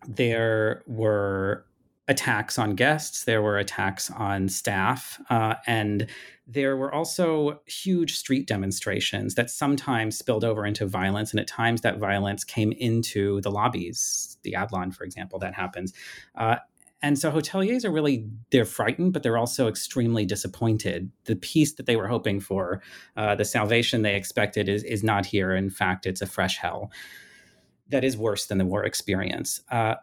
there 0.07 0.83
were 0.87 1.65
attacks 2.07 2.59
on 2.59 2.75
guests, 2.75 3.25
there 3.25 3.41
were 3.41 3.57
attacks 3.57 4.11
on 4.11 4.49
staff, 4.49 5.19
uh, 5.31 5.55
and 5.67 6.07
there 6.47 6.77
were 6.77 6.93
also 6.93 7.61
huge 7.65 8.17
street 8.17 8.47
demonstrations 8.47 9.35
that 9.37 9.49
sometimes 9.49 10.19
spilled 10.19 10.45
over 10.45 10.67
into 10.67 10.87
violence, 10.87 11.31
and 11.31 11.41
at 11.41 11.47
times 11.47 11.81
that 11.81 11.99
violence 11.99 12.45
came 12.45 12.73
into 12.73 13.41
the 13.41 13.51
lobbies. 13.51 14.37
The 14.43 14.53
Adlon, 14.53 14.95
for 14.95 15.05
example, 15.05 15.39
that 15.39 15.55
happens. 15.55 15.95
Uh, 16.35 16.57
and 17.05 17.19
so 17.19 17.31
hoteliers 17.31 17.85
are 17.85 17.90
really 17.90 18.27
they're 18.51 18.64
frightened 18.64 19.12
but 19.12 19.23
they're 19.23 19.37
also 19.37 19.69
extremely 19.69 20.25
disappointed. 20.25 21.11
The 21.27 21.37
peace 21.37 21.75
that 21.75 21.85
they 21.85 21.97
were 21.97 22.09
hoping 22.09 22.40
for 22.40 22.81
uh, 23.19 23.35
the 23.35 23.45
salvation 23.45 24.01
they 24.01 24.17
expected 24.17 24.71
is, 24.71 24.83
is 24.85 25.05
not 25.05 25.27
here. 25.27 25.55
In 25.55 25.69
fact 25.69 26.07
it's 26.07 26.23
a 26.23 26.27
fresh 26.27 26.57
hell 26.57 26.90
that 27.90 28.05
is 28.05 28.17
worse 28.17 28.47
than 28.47 28.57
the 28.57 28.64
war 28.64 28.85
experience. 28.85 29.61
Uh, 29.71 29.97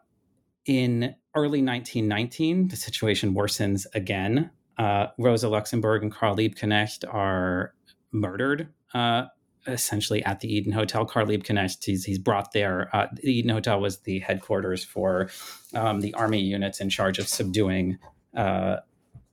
in 0.67 1.15
early 1.35 1.63
1919 1.63 2.67
the 2.67 2.75
situation 2.75 3.33
worsens 3.33 3.87
again. 3.95 4.51
Uh, 4.77 5.07
rosa 5.17 5.49
luxemburg 5.49 6.03
and 6.03 6.11
karl 6.11 6.35
liebknecht 6.35 7.03
are 7.11 7.73
murdered 8.11 8.69
uh, 8.93 9.25
essentially 9.67 10.23
at 10.23 10.39
the 10.39 10.53
Eden 10.53 10.71
Hotel. 10.71 11.05
Karl 11.05 11.27
Liebknecht, 11.27 11.83
he's, 11.83 12.05
he's 12.05 12.17
brought 12.17 12.51
there. 12.51 12.89
Uh, 12.93 13.07
the 13.13 13.31
Eden 13.31 13.51
Hotel 13.51 13.79
was 13.79 13.99
the 13.99 14.19
headquarters 14.19 14.83
for 14.83 15.29
um, 15.73 16.01
the 16.01 16.13
army 16.13 16.41
units 16.41 16.79
in 16.79 16.89
charge 16.89 17.19
of 17.19 17.27
subduing 17.27 17.97
uh, 18.35 18.77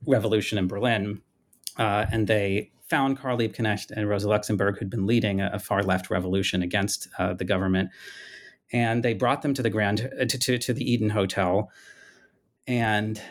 revolution 0.05 0.57
in 0.57 0.67
Berlin. 0.67 1.21
Uh, 1.77 2.05
and 2.11 2.27
they 2.27 2.71
found 2.89 3.19
Karl 3.19 3.37
Liebknecht 3.37 3.91
and 3.91 4.09
Rosa 4.09 4.27
Luxemburg, 4.27 4.77
who'd 4.77 4.89
been 4.89 5.05
leading 5.05 5.41
a, 5.41 5.51
a 5.53 5.59
far 5.59 5.83
left 5.83 6.09
revolution 6.09 6.61
against 6.61 7.07
uh, 7.17 7.33
the 7.33 7.45
government. 7.45 7.89
And 8.71 9.03
they 9.03 9.13
brought 9.13 9.41
them 9.41 9.53
to 9.55 9.63
the 9.63 9.69
Grand 9.69 9.97
to, 9.97 10.37
to, 10.37 10.57
to 10.57 10.73
the 10.73 10.91
Eden 10.91 11.09
Hotel. 11.09 11.71
And 12.67 13.21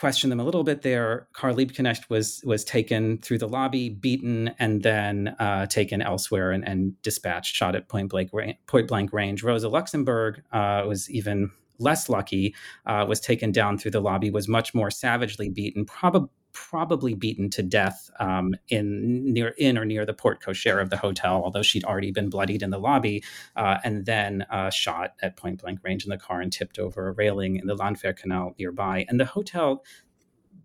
question 0.00 0.30
them 0.30 0.40
a 0.40 0.44
little 0.44 0.64
bit 0.64 0.80
there. 0.80 1.28
Karl 1.34 1.54
Liebknecht 1.54 2.08
was 2.08 2.42
was 2.44 2.64
taken 2.64 3.18
through 3.18 3.36
the 3.36 3.46
lobby, 3.46 3.90
beaten, 3.90 4.48
and 4.58 4.82
then 4.82 5.28
uh, 5.38 5.66
taken 5.66 6.00
elsewhere 6.00 6.52
and, 6.52 6.66
and, 6.66 7.00
dispatched, 7.02 7.54
shot 7.54 7.76
at 7.76 7.88
point 7.88 8.08
blank 8.08 8.30
point 8.66 8.88
blank 8.88 9.12
range. 9.12 9.44
Rosa 9.44 9.68
Luxemburg 9.68 10.42
uh, 10.52 10.84
was 10.88 11.10
even 11.10 11.50
less 11.78 12.08
lucky. 12.08 12.54
Uh, 12.86 13.04
was 13.06 13.20
taken 13.20 13.52
down 13.52 13.76
through 13.76 13.90
the 13.90 14.00
lobby, 14.00 14.30
was 14.30 14.48
much 14.48 14.74
more 14.74 14.90
savagely 14.90 15.50
beaten, 15.50 15.84
probably 15.84 16.30
probably 16.52 17.14
beaten 17.14 17.50
to 17.50 17.62
death 17.62 18.10
um, 18.18 18.54
in 18.68 19.32
near 19.32 19.48
in 19.58 19.78
or 19.78 19.84
near 19.84 20.04
the 20.04 20.14
porte 20.14 20.40
cochere 20.40 20.80
of 20.80 20.90
the 20.90 20.96
hotel, 20.96 21.42
although 21.44 21.62
she'd 21.62 21.84
already 21.84 22.10
been 22.10 22.30
bloodied 22.30 22.62
in 22.62 22.70
the 22.70 22.78
lobby, 22.78 23.22
uh, 23.56 23.78
and 23.84 24.06
then 24.06 24.46
uh, 24.50 24.70
shot 24.70 25.14
at 25.22 25.36
point 25.36 25.60
blank 25.62 25.80
range 25.82 26.04
in 26.04 26.10
the 26.10 26.18
car 26.18 26.40
and 26.40 26.52
tipped 26.52 26.78
over 26.78 27.08
a 27.08 27.12
railing 27.12 27.56
in 27.56 27.66
the 27.66 27.74
Landwehr 27.74 28.12
Canal 28.12 28.54
nearby. 28.58 29.04
And 29.08 29.18
the 29.18 29.24
hotel, 29.24 29.84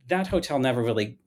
that 0.08 0.28
hotel 0.28 0.60
never 0.60 0.84
really 0.84 1.18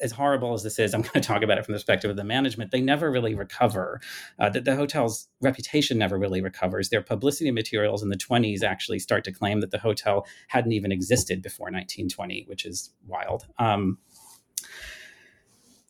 as 0.00 0.12
horrible 0.12 0.52
as 0.52 0.62
this 0.62 0.78
is, 0.78 0.94
I'm 0.94 1.02
going 1.02 1.14
to 1.14 1.20
talk 1.20 1.42
about 1.42 1.58
it 1.58 1.64
from 1.64 1.72
the 1.72 1.78
perspective 1.78 2.10
of 2.10 2.16
the 2.16 2.24
management. 2.24 2.70
They 2.70 2.80
never 2.80 3.10
really 3.10 3.34
recover. 3.34 4.00
Uh, 4.38 4.50
the, 4.50 4.60
the, 4.60 4.76
hotel's 4.76 5.28
reputation 5.40 5.98
never 5.98 6.18
really 6.18 6.40
recovers. 6.40 6.88
Their 6.88 7.02
publicity 7.02 7.50
materials 7.50 8.02
in 8.02 8.08
the 8.08 8.16
20s 8.16 8.62
actually 8.62 8.98
start 8.98 9.24
to 9.24 9.32
claim 9.32 9.60
that 9.60 9.70
the 9.70 9.78
hotel 9.78 10.26
hadn't 10.48 10.72
even 10.72 10.92
existed 10.92 11.42
before 11.42 11.66
1920, 11.66 12.44
which 12.46 12.64
is 12.64 12.90
wild. 13.06 13.46
Um, 13.58 13.98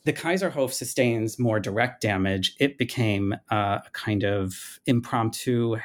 the 0.04 0.12
Kaiserhof 0.12 0.72
sustains 0.72 1.38
more 1.38 1.60
direct 1.60 2.00
damage. 2.00 2.54
It 2.58 2.78
became 2.78 3.34
uh, 3.50 3.80
a 3.86 3.90
kind 3.92 4.24
of 4.24 4.80
impromptu 4.86 5.76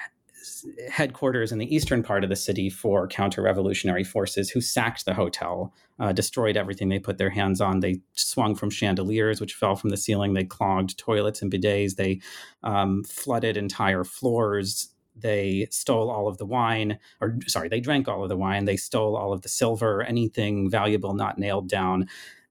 headquarters 0.90 1.52
in 1.52 1.58
the 1.58 1.76
eastern 1.76 2.04
part 2.04 2.24
of 2.24 2.30
the 2.30 2.36
city 2.36 2.70
for 2.70 3.08
counter 3.08 3.42
revolutionary 3.42 4.04
forces 4.04 4.50
who 4.50 4.62
sacked 4.62 5.06
the 5.06 5.14
hotel, 5.14 5.74
uh, 6.00 6.12
destroyed 6.12 6.58
everything 6.58 6.90
they 6.90 7.00
put 7.00 7.18
their 7.18 7.30
hands 7.30 7.62
on. 7.62 7.80
They 7.80 8.02
swung 8.14 8.56
from 8.56 8.70
chandeliers, 8.70 9.40
which 9.40 9.54
fell 9.54 9.76
from 9.76 9.90
the 9.90 9.98
ceiling. 9.98 10.34
They 10.34 10.44
clogged 10.44 10.98
toilets 10.98 11.42
and 11.42 11.52
bidets. 11.52 11.96
They 11.96 12.20
um, 12.64 13.04
flooded 13.04 13.58
entire 13.58 14.04
floors. 14.04 14.90
They 15.16 15.68
stole 15.72 16.10
all 16.10 16.28
of 16.28 16.38
the 16.38 16.46
wine, 16.46 17.00
or 17.22 17.38
sorry, 17.48 17.70
they 17.70 17.80
drank 17.80 18.08
all 18.08 18.24
of 18.24 18.30
the 18.30 18.36
wine. 18.36 18.66
They 18.66 18.76
stole 18.76 19.16
all 19.16 19.32
of 19.32 19.44
the 19.44 19.50
silver, 19.50 20.04
anything 20.04 20.70
valuable 20.70 21.14
not 21.14 21.38
nailed 21.38 21.70
down. 21.70 22.08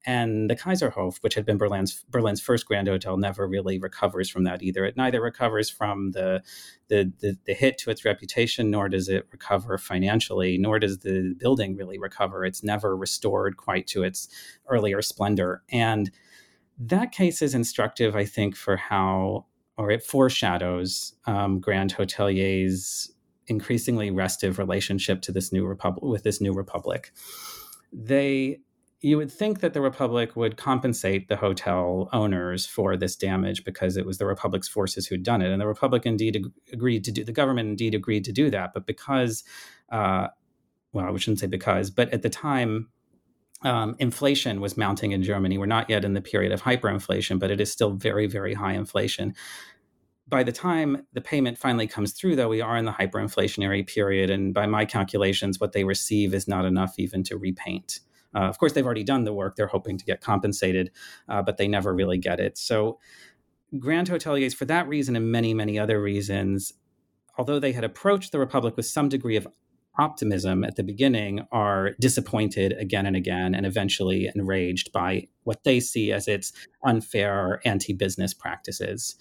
And 0.07 0.51
the 0.51 0.57
Kaiserhof, 0.57 1.23
which 1.23 1.35
had 1.35 1.47
been 1.47 1.57
Berlin's 1.57 2.05
Berlin's 2.11 2.41
first 2.41 2.67
grand 2.67 2.89
hotel, 2.89 3.17
never 3.17 3.47
really 3.49 3.79
recovers 3.79 4.29
from 4.29 4.45
that 4.45 4.63
either. 4.63 4.85
It 4.85 4.97
neither 4.97 5.21
recovers 5.21 5.71
from 5.71 6.13
the, 6.13 6.43
the 6.89 7.13
the, 7.21 7.39
the 7.47 7.55
hit 7.55 7.79
to 7.79 7.91
its 7.91 8.05
reputation, 8.05 8.71
nor 8.71 8.89
does 8.89 9.09
it 9.09 9.27
recover 9.33 9.79
financially, 9.79 10.59
nor 10.59 10.79
does 10.79 10.99
the 10.99 11.35
building 11.39 11.77
really 11.77 11.99
recover. 11.99 12.45
It's 12.45 12.63
never 12.63 12.97
restored 12.97 13.57
quite 13.57 13.87
to 13.89 14.03
its 14.03 14.29
earlier 14.69 15.01
splendor. 15.01 15.63
And 15.71 16.11
that 16.79 17.13
case 17.13 17.41
is 17.41 17.55
instructive, 17.55 18.15
I 18.15 18.25
think, 18.25 18.57
for 18.57 18.77
how 18.77 19.47
or 19.77 19.91
it 19.91 20.03
foreshadows 20.03 21.15
um, 21.27 21.61
Grand 21.61 21.95
Hotelier's 21.95 23.11
increasingly 23.47 24.11
restive 24.11 24.59
relationship 24.59 25.21
to 25.23 25.33
this 25.33 25.53
new 25.53 25.67
republic 25.67 26.05
with 26.05 26.23
this 26.23 26.41
new 26.41 26.53
republic. 26.53 27.13
They 27.93 28.61
you 29.05 29.19
would 29.19 29.31
think 29.31 29.61
that 29.61 29.75
the 29.75 29.81
Republic 29.81 30.35
would 30.35 30.57
compensate 30.57 31.29
the 31.29 31.37
hotel 31.37 32.09
owners 32.13 32.65
for 32.65 32.97
this 32.97 33.17
damage 33.17 33.63
because 33.65 33.97
it 33.97 34.07
was 34.07 34.19
the 34.19 34.27
Republic's 34.27 34.69
forces 34.69 35.07
who'd 35.07 35.23
done 35.23 35.43
it. 35.43 35.51
And 35.51 35.61
the 35.61 35.67
Republic 35.67 36.07
indeed 36.07 36.37
ag- 36.37 36.53
agreed 36.73 37.05
to 37.05 37.13
do, 37.13 37.23
the 37.23 37.33
government 37.33 37.69
indeed 37.69 37.95
agreed 37.95 38.25
to 38.25 38.33
do 38.33 38.49
that. 38.51 38.73
But 38.73 38.87
because 38.87 39.45
uh, 39.91 40.29
well, 40.95 41.13
I 41.13 41.19
shouldn't 41.19 41.41
say 41.41 41.49
because, 41.49 41.91
but 41.91 42.09
at 42.15 42.23
the 42.23 42.31
time, 42.31 42.89
um, 43.63 43.97
inflation 43.99 44.61
was 44.61 44.77
mounting 44.77 45.13
in 45.13 45.23
Germany. 45.23 45.59
We're 45.59 45.67
not 45.67 45.91
yet 45.91 46.05
in 46.05 46.15
the 46.15 46.21
period 46.21 46.53
of 46.53 46.63
hyperinflation, 46.63 47.39
but 47.39 47.51
it 47.51 47.61
is 47.61 47.73
still 47.73 47.91
very, 47.91 48.27
very 48.27 48.55
high 48.55 48.75
inflation. 48.75 49.35
By 50.29 50.45
the 50.45 50.53
time 50.53 51.07
the 51.13 51.21
payment 51.21 51.59
finally 51.59 51.87
comes 51.87 52.13
through, 52.13 52.37
though, 52.37 52.49
we 52.49 52.61
are 52.61 52.77
in 52.77 52.85
the 52.85 52.93
hyperinflationary 52.93 53.87
period. 53.87 54.31
And 54.31 54.55
by 54.55 54.67
my 54.67 54.85
calculations, 54.85 55.59
what 55.59 55.73
they 55.73 55.85
receive 55.85 56.33
is 56.33 56.47
not 56.47 56.65
enough 56.65 56.95
even 56.99 57.23
to 57.25 57.37
repaint. 57.37 58.01
Uh, 58.35 58.41
of 58.41 58.59
course, 58.59 58.73
they've 58.73 58.85
already 58.85 59.05
done 59.05 59.25
the 59.25 59.33
work. 59.33 59.57
They're 59.57 59.67
hoping 59.67 59.99
to 59.99 60.05
get 60.05 60.21
compensated, 60.21 60.91
uh, 61.29 61.43
but 61.43 61.57
they 61.57 61.69
never 61.69 61.95
really 61.95 62.19
get 62.19 62.41
it. 62.41 62.59
So, 62.59 62.99
grand 63.79 64.09
hoteliers, 64.09 64.55
for 64.55 64.65
that 64.67 64.89
reason 64.89 65.17
and 65.17 65.31
many, 65.31 65.55
many 65.55 65.79
other 65.79 66.01
reasons, 66.01 66.73
although 67.39 67.59
they 67.59 67.73
had 67.73 67.85
approached 67.85 68.33
the 68.33 68.39
Republic 68.39 68.77
with 68.77 68.87
some 68.87 69.09
degree 69.09 69.37
of 69.37 69.49
optimism 69.99 70.65
at 70.65 70.77
the 70.77 70.83
beginning, 70.83 71.47
are 71.53 71.93
disappointed 72.01 72.73
again 72.79 73.07
and 73.07 73.17
again 73.17 73.55
and 73.55 73.65
eventually 73.65 74.31
enraged 74.35 74.93
by 74.93 75.27
what 75.45 75.65
they 75.65 75.81
see 75.81 76.13
as 76.13 76.27
its 76.27 76.53
unfair 76.85 77.61
anti 77.65 77.93
business 77.93 78.35
practices. 78.35 79.17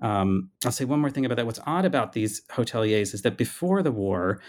Um, 0.00 0.50
I'll 0.64 0.72
say 0.72 0.84
one 0.84 1.00
more 1.00 1.10
thing 1.10 1.24
about 1.24 1.36
that. 1.36 1.46
What's 1.46 1.60
odd 1.66 1.84
about 1.84 2.12
these 2.12 2.42
hoteliers 2.52 3.14
is 3.14 3.22
that 3.22 3.36
before 3.36 3.82
the 3.82 3.90
war, 3.90 4.40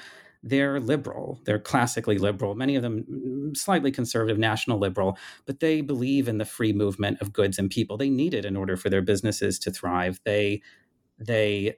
they're 0.41 0.79
liberal. 0.79 1.41
They're 1.45 1.59
classically 1.59 2.17
liberal, 2.17 2.55
many 2.55 2.75
of 2.75 2.81
them 2.81 3.03
mm, 3.03 3.57
slightly 3.57 3.91
conservative, 3.91 4.37
national 4.37 4.79
liberal, 4.79 5.17
but 5.45 5.59
they 5.59 5.81
believe 5.81 6.27
in 6.27 6.37
the 6.37 6.45
free 6.45 6.71
movement 6.71 7.21
of 7.21 7.33
goods 7.33 7.59
and 7.59 7.69
people. 7.69 7.97
They 7.97 8.09
need 8.09 8.33
it 8.33 8.45
in 8.45 8.55
order 8.55 8.77
for 8.77 8.89
their 8.89 9.01
businesses 9.01 9.59
to 9.59 9.71
thrive. 9.71 10.19
They 10.23 10.61
they 11.17 11.77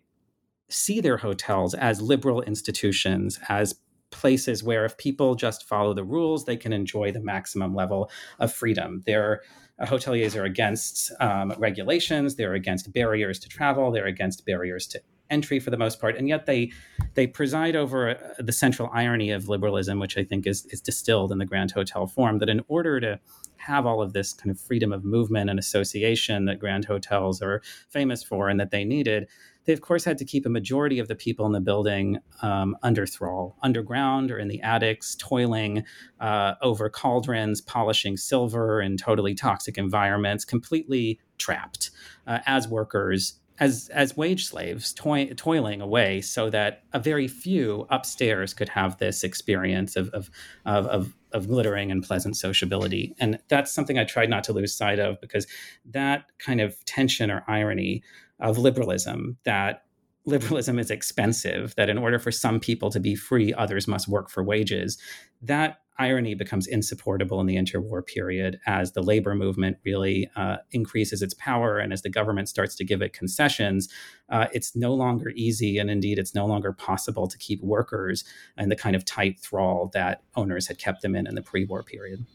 see 0.69 1.01
their 1.01 1.17
hotels 1.17 1.73
as 1.73 2.01
liberal 2.01 2.41
institutions, 2.43 3.39
as 3.49 3.75
places 4.11 4.63
where 4.63 4.85
if 4.85 4.97
people 4.97 5.35
just 5.35 5.67
follow 5.67 5.93
the 5.93 6.03
rules, 6.03 6.45
they 6.45 6.57
can 6.57 6.73
enjoy 6.73 7.11
the 7.11 7.19
maximum 7.19 7.73
level 7.73 8.11
of 8.39 8.53
freedom. 8.53 9.01
Their 9.05 9.41
uh, 9.79 9.85
hoteliers 9.85 10.35
are 10.35 10.43
against 10.43 11.11
um, 11.19 11.53
regulations, 11.57 12.35
they're 12.35 12.53
against 12.53 12.93
barriers 12.93 13.39
to 13.39 13.49
travel, 13.49 13.91
they're 13.91 14.05
against 14.05 14.45
barriers 14.45 14.85
to 14.87 15.01
entry 15.31 15.59
for 15.59 15.71
the 15.71 15.77
most 15.77 15.99
part, 15.99 16.15
and 16.17 16.27
yet 16.27 16.45
they 16.45 16.71
they 17.15 17.25
preside 17.25 17.75
over 17.75 18.11
uh, 18.11 18.15
the 18.39 18.51
central 18.51 18.89
irony 18.93 19.31
of 19.31 19.47
liberalism, 19.47 19.99
which 19.99 20.17
I 20.17 20.23
think 20.23 20.45
is 20.45 20.65
is 20.67 20.81
distilled 20.81 21.31
in 21.31 21.39
the 21.39 21.45
Grand 21.45 21.71
Hotel 21.71 22.05
form. 22.05 22.39
That 22.39 22.49
in 22.49 22.61
order 22.67 22.99
to 22.99 23.19
have 23.57 23.85
all 23.85 24.01
of 24.01 24.13
this 24.13 24.33
kind 24.33 24.51
of 24.51 24.59
freedom 24.59 24.91
of 24.91 25.03
movement 25.03 25.49
and 25.49 25.59
association 25.59 26.45
that 26.45 26.59
Grand 26.59 26.85
Hotels 26.85 27.41
are 27.41 27.61
famous 27.89 28.23
for, 28.23 28.49
and 28.49 28.59
that 28.59 28.71
they 28.71 28.83
needed, 28.83 29.27
they 29.65 29.73
of 29.73 29.81
course 29.81 30.03
had 30.03 30.17
to 30.17 30.25
keep 30.25 30.45
a 30.45 30.49
majority 30.49 30.99
of 30.99 31.07
the 31.07 31.15
people 31.15 31.45
in 31.45 31.51
the 31.51 31.59
building 31.59 32.19
um, 32.41 32.75
under 32.83 33.05
thrall, 33.05 33.57
underground 33.63 34.31
or 34.31 34.37
in 34.37 34.47
the 34.47 34.61
attics, 34.61 35.15
toiling 35.15 35.83
uh, 36.19 36.55
over 36.61 36.89
cauldrons, 36.89 37.61
polishing 37.61 38.17
silver 38.17 38.81
in 38.81 38.97
totally 38.97 39.35
toxic 39.35 39.77
environments, 39.77 40.45
completely 40.45 41.19
trapped 41.37 41.91
uh, 42.27 42.39
as 42.45 42.67
workers 42.67 43.40
as 43.61 43.89
as 43.93 44.17
wage 44.17 44.47
slaves 44.47 44.91
toy, 44.91 45.27
toiling 45.37 45.81
away 45.81 46.19
so 46.19 46.49
that 46.49 46.83
a 46.93 46.99
very 46.99 47.27
few 47.27 47.85
upstairs 47.91 48.55
could 48.55 48.67
have 48.67 48.97
this 48.97 49.23
experience 49.23 49.95
of 49.95 50.09
of, 50.09 50.29
of 50.65 50.87
of 50.87 51.15
of 51.31 51.47
glittering 51.47 51.91
and 51.91 52.03
pleasant 52.03 52.35
sociability. 52.35 53.15
And 53.19 53.39
that's 53.47 53.71
something 53.71 53.97
i 53.97 54.03
tried 54.03 54.29
not 54.29 54.43
to 54.45 54.53
lose 54.53 54.75
sight 54.75 54.99
of 54.99 55.21
because 55.21 55.47
that 55.85 56.25
kind 56.39 56.59
of 56.59 56.83
tension 56.85 57.31
or 57.31 57.45
irony 57.47 58.03
of 58.39 58.57
liberalism 58.57 59.37
that 59.45 59.83
liberalism 60.25 60.77
is 60.77 60.91
expensive 60.91 61.73
that 61.75 61.89
in 61.89 61.97
order 61.97 62.19
for 62.19 62.31
some 62.31 62.59
people 62.59 62.89
to 62.89 62.99
be 62.99 63.15
free 63.15 63.53
others 63.53 63.87
must 63.87 64.07
work 64.07 64.29
for 64.29 64.43
wages 64.43 64.97
that 65.41 65.81
irony 65.99 66.33
becomes 66.33 66.67
insupportable 66.67 67.39
in 67.39 67.47
the 67.47 67.55
interwar 67.55 68.05
period 68.05 68.59
as 68.65 68.93
the 68.93 69.01
labor 69.01 69.35
movement 69.35 69.77
really 69.85 70.29
uh, 70.35 70.57
increases 70.71 71.21
its 71.21 71.33
power 71.35 71.77
and 71.77 71.93
as 71.93 72.01
the 72.01 72.09
government 72.09 72.49
starts 72.49 72.75
to 72.75 72.83
give 72.83 73.01
it 73.01 73.13
concessions. 73.13 73.89
Uh, 74.29 74.47
it's 74.53 74.75
no 74.75 74.93
longer 74.93 75.31
easy, 75.35 75.77
and 75.77 75.89
indeed, 75.89 76.17
it's 76.17 76.33
no 76.33 76.45
longer 76.45 76.71
possible 76.71 77.27
to 77.27 77.37
keep 77.37 77.61
workers 77.61 78.23
in 78.57 78.69
the 78.69 78.75
kind 78.75 78.95
of 78.95 79.05
tight 79.05 79.39
thrall 79.39 79.89
that 79.93 80.23
owners 80.35 80.67
had 80.67 80.77
kept 80.77 81.01
them 81.01 81.15
in 81.15 81.27
in 81.27 81.35
the 81.35 81.41
pre-war 81.41 81.83
period. 81.83 82.25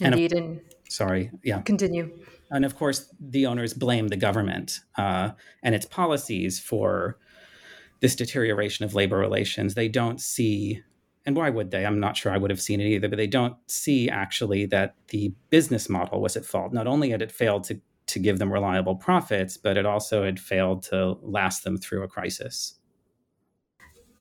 Indeed, 0.00 0.32
and, 0.32 0.46
and 0.46 0.60
sorry, 0.88 1.30
yeah, 1.42 1.60
continue. 1.62 2.10
And 2.50 2.64
of 2.64 2.76
course, 2.76 3.12
the 3.20 3.46
owners 3.46 3.74
blame 3.74 4.08
the 4.08 4.16
government 4.16 4.80
uh, 4.96 5.30
and 5.62 5.74
its 5.74 5.86
policies 5.86 6.58
for 6.58 7.18
this 8.00 8.16
deterioration 8.16 8.84
of 8.84 8.94
labor 8.94 9.18
relations. 9.18 9.74
They 9.74 9.88
don't 9.88 10.20
see 10.20 10.82
and 11.26 11.36
why 11.36 11.50
would 11.50 11.70
they? 11.70 11.84
I'm 11.84 12.00
not 12.00 12.16
sure 12.16 12.32
I 12.32 12.38
would 12.38 12.50
have 12.50 12.60
seen 12.60 12.80
it 12.80 12.86
either, 12.86 13.08
but 13.08 13.16
they 13.16 13.26
don't 13.26 13.56
see 13.66 14.08
actually 14.08 14.66
that 14.66 14.94
the 15.08 15.32
business 15.50 15.88
model 15.88 16.20
was 16.20 16.36
at 16.36 16.44
fault. 16.44 16.72
Not 16.72 16.86
only 16.86 17.10
had 17.10 17.22
it 17.22 17.30
failed 17.30 17.64
to, 17.64 17.80
to 18.06 18.18
give 18.18 18.38
them 18.38 18.52
reliable 18.52 18.96
profits, 18.96 19.56
but 19.56 19.76
it 19.76 19.84
also 19.84 20.24
had 20.24 20.40
failed 20.40 20.82
to 20.84 21.18
last 21.22 21.64
them 21.64 21.76
through 21.76 22.02
a 22.02 22.08
crisis. 22.08 22.76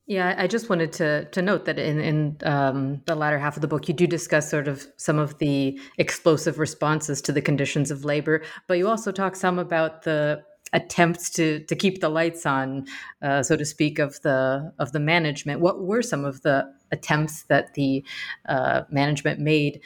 Yeah, 0.07 0.33
I 0.39 0.47
just 0.47 0.69
wanted 0.69 0.91
to 0.93 1.25
to 1.25 1.41
note 1.41 1.65
that 1.65 1.77
in 1.77 1.99
in 1.99 2.37
um, 2.41 3.01
the 3.05 3.13
latter 3.13 3.37
half 3.37 3.55
of 3.55 3.61
the 3.61 3.67
book, 3.67 3.87
you 3.87 3.93
do 3.93 4.07
discuss 4.07 4.49
sort 4.49 4.67
of 4.67 4.87
some 4.97 5.19
of 5.19 5.37
the 5.37 5.79
explosive 5.99 6.57
responses 6.57 7.21
to 7.21 7.31
the 7.31 7.43
conditions 7.43 7.91
of 7.91 8.03
labor, 8.03 8.41
but 8.67 8.79
you 8.79 8.87
also 8.87 9.11
talk 9.11 9.35
some 9.35 9.59
about 9.59 10.01
the 10.01 10.43
attempts 10.73 11.29
to 11.31 11.59
to 11.65 11.75
keep 11.75 12.01
the 12.01 12.09
lights 12.09 12.47
on, 12.47 12.87
uh, 13.21 13.43
so 13.43 13.55
to 13.55 13.63
speak, 13.63 13.99
of 13.99 14.19
the 14.21 14.73
of 14.79 14.91
the 14.93 14.99
management. 14.99 15.61
What 15.61 15.83
were 15.83 16.01
some 16.01 16.25
of 16.25 16.41
the 16.41 16.67
attempts 16.91 17.43
that 17.43 17.73
the 17.73 18.03
uh, 18.47 18.83
management 18.89 19.39
made 19.39 19.81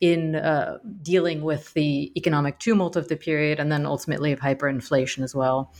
in 0.00 0.36
uh, 0.36 0.78
dealing 1.02 1.42
with 1.42 1.72
the 1.74 2.12
economic 2.16 2.58
tumult 2.58 2.96
of 2.96 3.08
the 3.08 3.16
period, 3.16 3.58
and 3.58 3.72
then 3.72 3.86
ultimately 3.86 4.32
of 4.32 4.40
hyperinflation 4.40 5.22
as 5.22 5.34
well? 5.34 5.72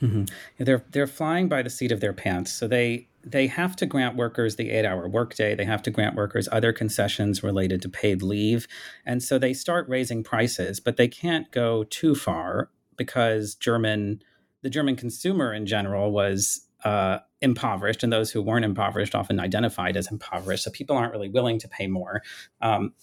Mm-hmm. 0.00 0.24
They're 0.58 0.84
they're 0.90 1.06
flying 1.06 1.48
by 1.48 1.62
the 1.62 1.70
seat 1.70 1.90
of 1.90 2.00
their 2.00 2.12
pants. 2.12 2.52
So 2.52 2.68
they 2.68 3.08
they 3.24 3.48
have 3.48 3.74
to 3.76 3.86
grant 3.86 4.16
workers 4.16 4.56
the 4.56 4.70
eight 4.70 4.84
hour 4.84 5.08
workday. 5.08 5.54
They 5.54 5.64
have 5.64 5.82
to 5.82 5.90
grant 5.90 6.14
workers 6.14 6.48
other 6.52 6.72
concessions 6.72 7.42
related 7.42 7.82
to 7.82 7.88
paid 7.88 8.22
leave, 8.22 8.68
and 9.04 9.22
so 9.22 9.38
they 9.38 9.54
start 9.54 9.88
raising 9.88 10.22
prices. 10.22 10.80
But 10.80 10.96
they 10.96 11.08
can't 11.08 11.50
go 11.50 11.84
too 11.84 12.14
far 12.14 12.70
because 12.96 13.54
German, 13.54 14.22
the 14.62 14.70
German 14.70 14.96
consumer 14.96 15.52
in 15.52 15.66
general 15.66 16.12
was 16.12 16.65
uh, 16.84 17.18
impoverished, 17.40 18.02
and 18.02 18.12
those 18.12 18.30
who 18.30 18.42
weren't 18.42 18.64
impoverished 18.64 19.14
often 19.14 19.40
identified 19.40 19.96
as 19.96 20.10
impoverished. 20.10 20.64
So 20.64 20.70
people 20.70 20.96
aren't 20.96 21.12
really 21.12 21.28
willing 21.28 21.58
to 21.60 21.68
pay 21.68 21.86
more. 21.86 22.22
Um, 22.60 22.94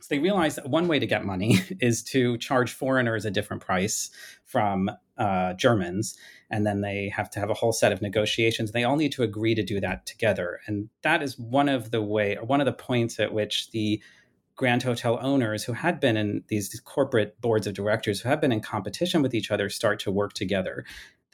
so 0.00 0.14
they 0.14 0.18
realized 0.18 0.56
that 0.56 0.70
one 0.70 0.88
way 0.88 0.98
to 0.98 1.06
get 1.06 1.24
money 1.24 1.58
is 1.80 2.02
to 2.04 2.38
charge 2.38 2.72
foreigners 2.72 3.24
a 3.24 3.30
different 3.30 3.62
price 3.62 4.10
from 4.44 4.90
uh, 5.18 5.54
Germans, 5.54 6.16
and 6.50 6.66
then 6.66 6.80
they 6.80 7.08
have 7.08 7.30
to 7.30 7.40
have 7.40 7.50
a 7.50 7.54
whole 7.54 7.72
set 7.72 7.92
of 7.92 8.02
negotiations. 8.02 8.72
They 8.72 8.84
all 8.84 8.96
need 8.96 9.12
to 9.12 9.22
agree 9.22 9.54
to 9.54 9.62
do 9.62 9.80
that 9.80 10.06
together, 10.06 10.60
and 10.66 10.88
that 11.02 11.22
is 11.22 11.38
one 11.38 11.68
of 11.68 11.90
the 11.90 12.02
way, 12.02 12.36
one 12.36 12.60
of 12.60 12.66
the 12.66 12.72
points 12.72 13.18
at 13.18 13.32
which 13.32 13.70
the 13.70 14.00
Grand 14.56 14.82
Hotel 14.82 15.18
owners 15.20 15.64
who 15.64 15.74
had 15.74 16.00
been 16.00 16.16
in 16.16 16.42
these 16.48 16.80
corporate 16.80 17.38
boards 17.40 17.66
of 17.66 17.74
directors 17.74 18.20
who 18.20 18.28
have 18.30 18.40
been 18.40 18.52
in 18.52 18.60
competition 18.60 19.20
with 19.20 19.34
each 19.34 19.50
other 19.50 19.68
start 19.68 20.00
to 20.00 20.10
work 20.10 20.32
together. 20.32 20.84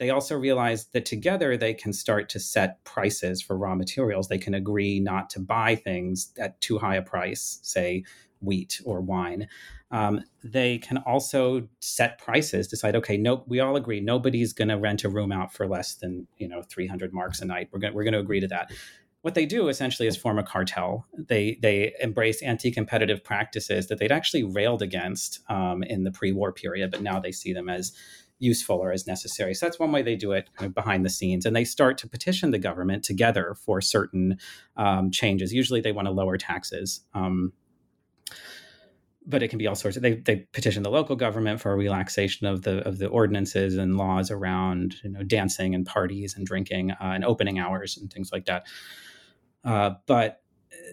They 0.03 0.09
also 0.09 0.37
realize 0.37 0.87
that 0.87 1.05
together 1.05 1.55
they 1.55 1.73
can 1.73 1.93
start 1.93 2.27
to 2.31 2.39
set 2.41 2.83
prices 2.83 3.41
for 3.41 3.57
raw 3.57 3.73
materials. 3.73 4.27
They 4.27 4.37
can 4.37 4.53
agree 4.53 4.99
not 4.99 5.29
to 5.29 5.39
buy 5.39 5.75
things 5.75 6.33
at 6.37 6.59
too 6.59 6.77
high 6.77 6.97
a 6.97 7.01
price, 7.01 7.59
say 7.63 8.03
wheat 8.41 8.81
or 8.83 8.99
wine. 8.99 9.47
Um, 9.91 10.25
they 10.43 10.79
can 10.79 10.97
also 10.97 11.69
set 11.79 12.17
prices, 12.17 12.67
decide, 12.67 12.97
okay, 12.97 13.15
no, 13.15 13.45
we 13.47 13.61
all 13.61 13.77
agree 13.77 14.01
nobody's 14.01 14.51
going 14.51 14.67
to 14.67 14.77
rent 14.77 15.05
a 15.05 15.09
room 15.09 15.31
out 15.31 15.53
for 15.53 15.69
less 15.69 15.93
than 15.95 16.27
you 16.37 16.49
know 16.49 16.61
300 16.63 17.13
marks 17.13 17.39
a 17.39 17.45
night. 17.45 17.69
We're 17.71 17.79
going 17.79 17.93
we're 17.93 18.03
to 18.03 18.19
agree 18.19 18.41
to 18.41 18.47
that 18.49 18.73
what 19.23 19.35
they 19.35 19.45
do 19.45 19.69
essentially 19.69 20.05
is 20.05 20.17
form 20.17 20.37
a 20.37 20.43
cartel. 20.43 21.07
They 21.17 21.57
they 21.61 21.93
embrace 22.01 22.41
anti-competitive 22.41 23.23
practices 23.23 23.87
that 23.87 23.97
they'd 23.97 24.11
actually 24.11 24.43
railed 24.43 24.81
against 24.81 25.39
um, 25.49 25.81
in 25.81 26.03
the 26.03 26.11
pre-war 26.11 26.51
period, 26.51 26.91
but 26.91 27.01
now 27.01 27.21
they 27.21 27.31
see 27.31 27.53
them 27.53 27.69
as 27.69 27.93
useful 28.39 28.77
or 28.77 28.91
as 28.91 29.07
necessary. 29.07 29.53
So 29.53 29.65
that's 29.65 29.79
one 29.79 29.91
way 29.91 30.01
they 30.01 30.15
do 30.15 30.31
it 30.31 30.49
kind 30.55 30.67
of 30.67 30.75
behind 30.75 31.05
the 31.05 31.09
scenes, 31.09 31.45
and 31.45 31.55
they 31.55 31.63
start 31.63 31.97
to 31.99 32.09
petition 32.09 32.51
the 32.51 32.59
government 32.59 33.03
together 33.03 33.55
for 33.55 33.81
certain 33.81 34.37
um, 34.77 35.11
changes. 35.11 35.53
Usually, 35.53 35.81
they 35.81 35.91
want 35.91 36.07
to 36.07 36.11
lower 36.11 36.37
taxes. 36.37 37.01
Um, 37.13 37.53
but 39.25 39.41
it 39.41 39.47
can 39.47 39.57
be 39.57 39.67
all 39.67 39.75
sorts 39.75 39.95
of 39.97 40.03
they, 40.03 40.15
they 40.15 40.47
petition 40.51 40.83
the 40.83 40.91
local 40.91 41.15
government 41.15 41.61
for 41.61 41.71
a 41.71 41.75
relaxation 41.75 42.45
of 42.45 42.63
the 42.63 42.85
of 42.87 42.97
the 42.97 43.07
ordinances 43.07 43.77
and 43.77 43.97
laws 43.97 44.29
around 44.29 44.95
you 45.03 45.09
know 45.09 45.23
dancing 45.23 45.73
and 45.73 45.85
parties 45.85 46.35
and 46.35 46.45
drinking 46.45 46.91
uh, 46.91 46.97
and 46.99 47.23
opening 47.23 47.59
hours 47.59 47.97
and 47.97 48.11
things 48.11 48.31
like 48.31 48.45
that 48.45 48.65
uh, 49.63 49.91
but 50.07 50.42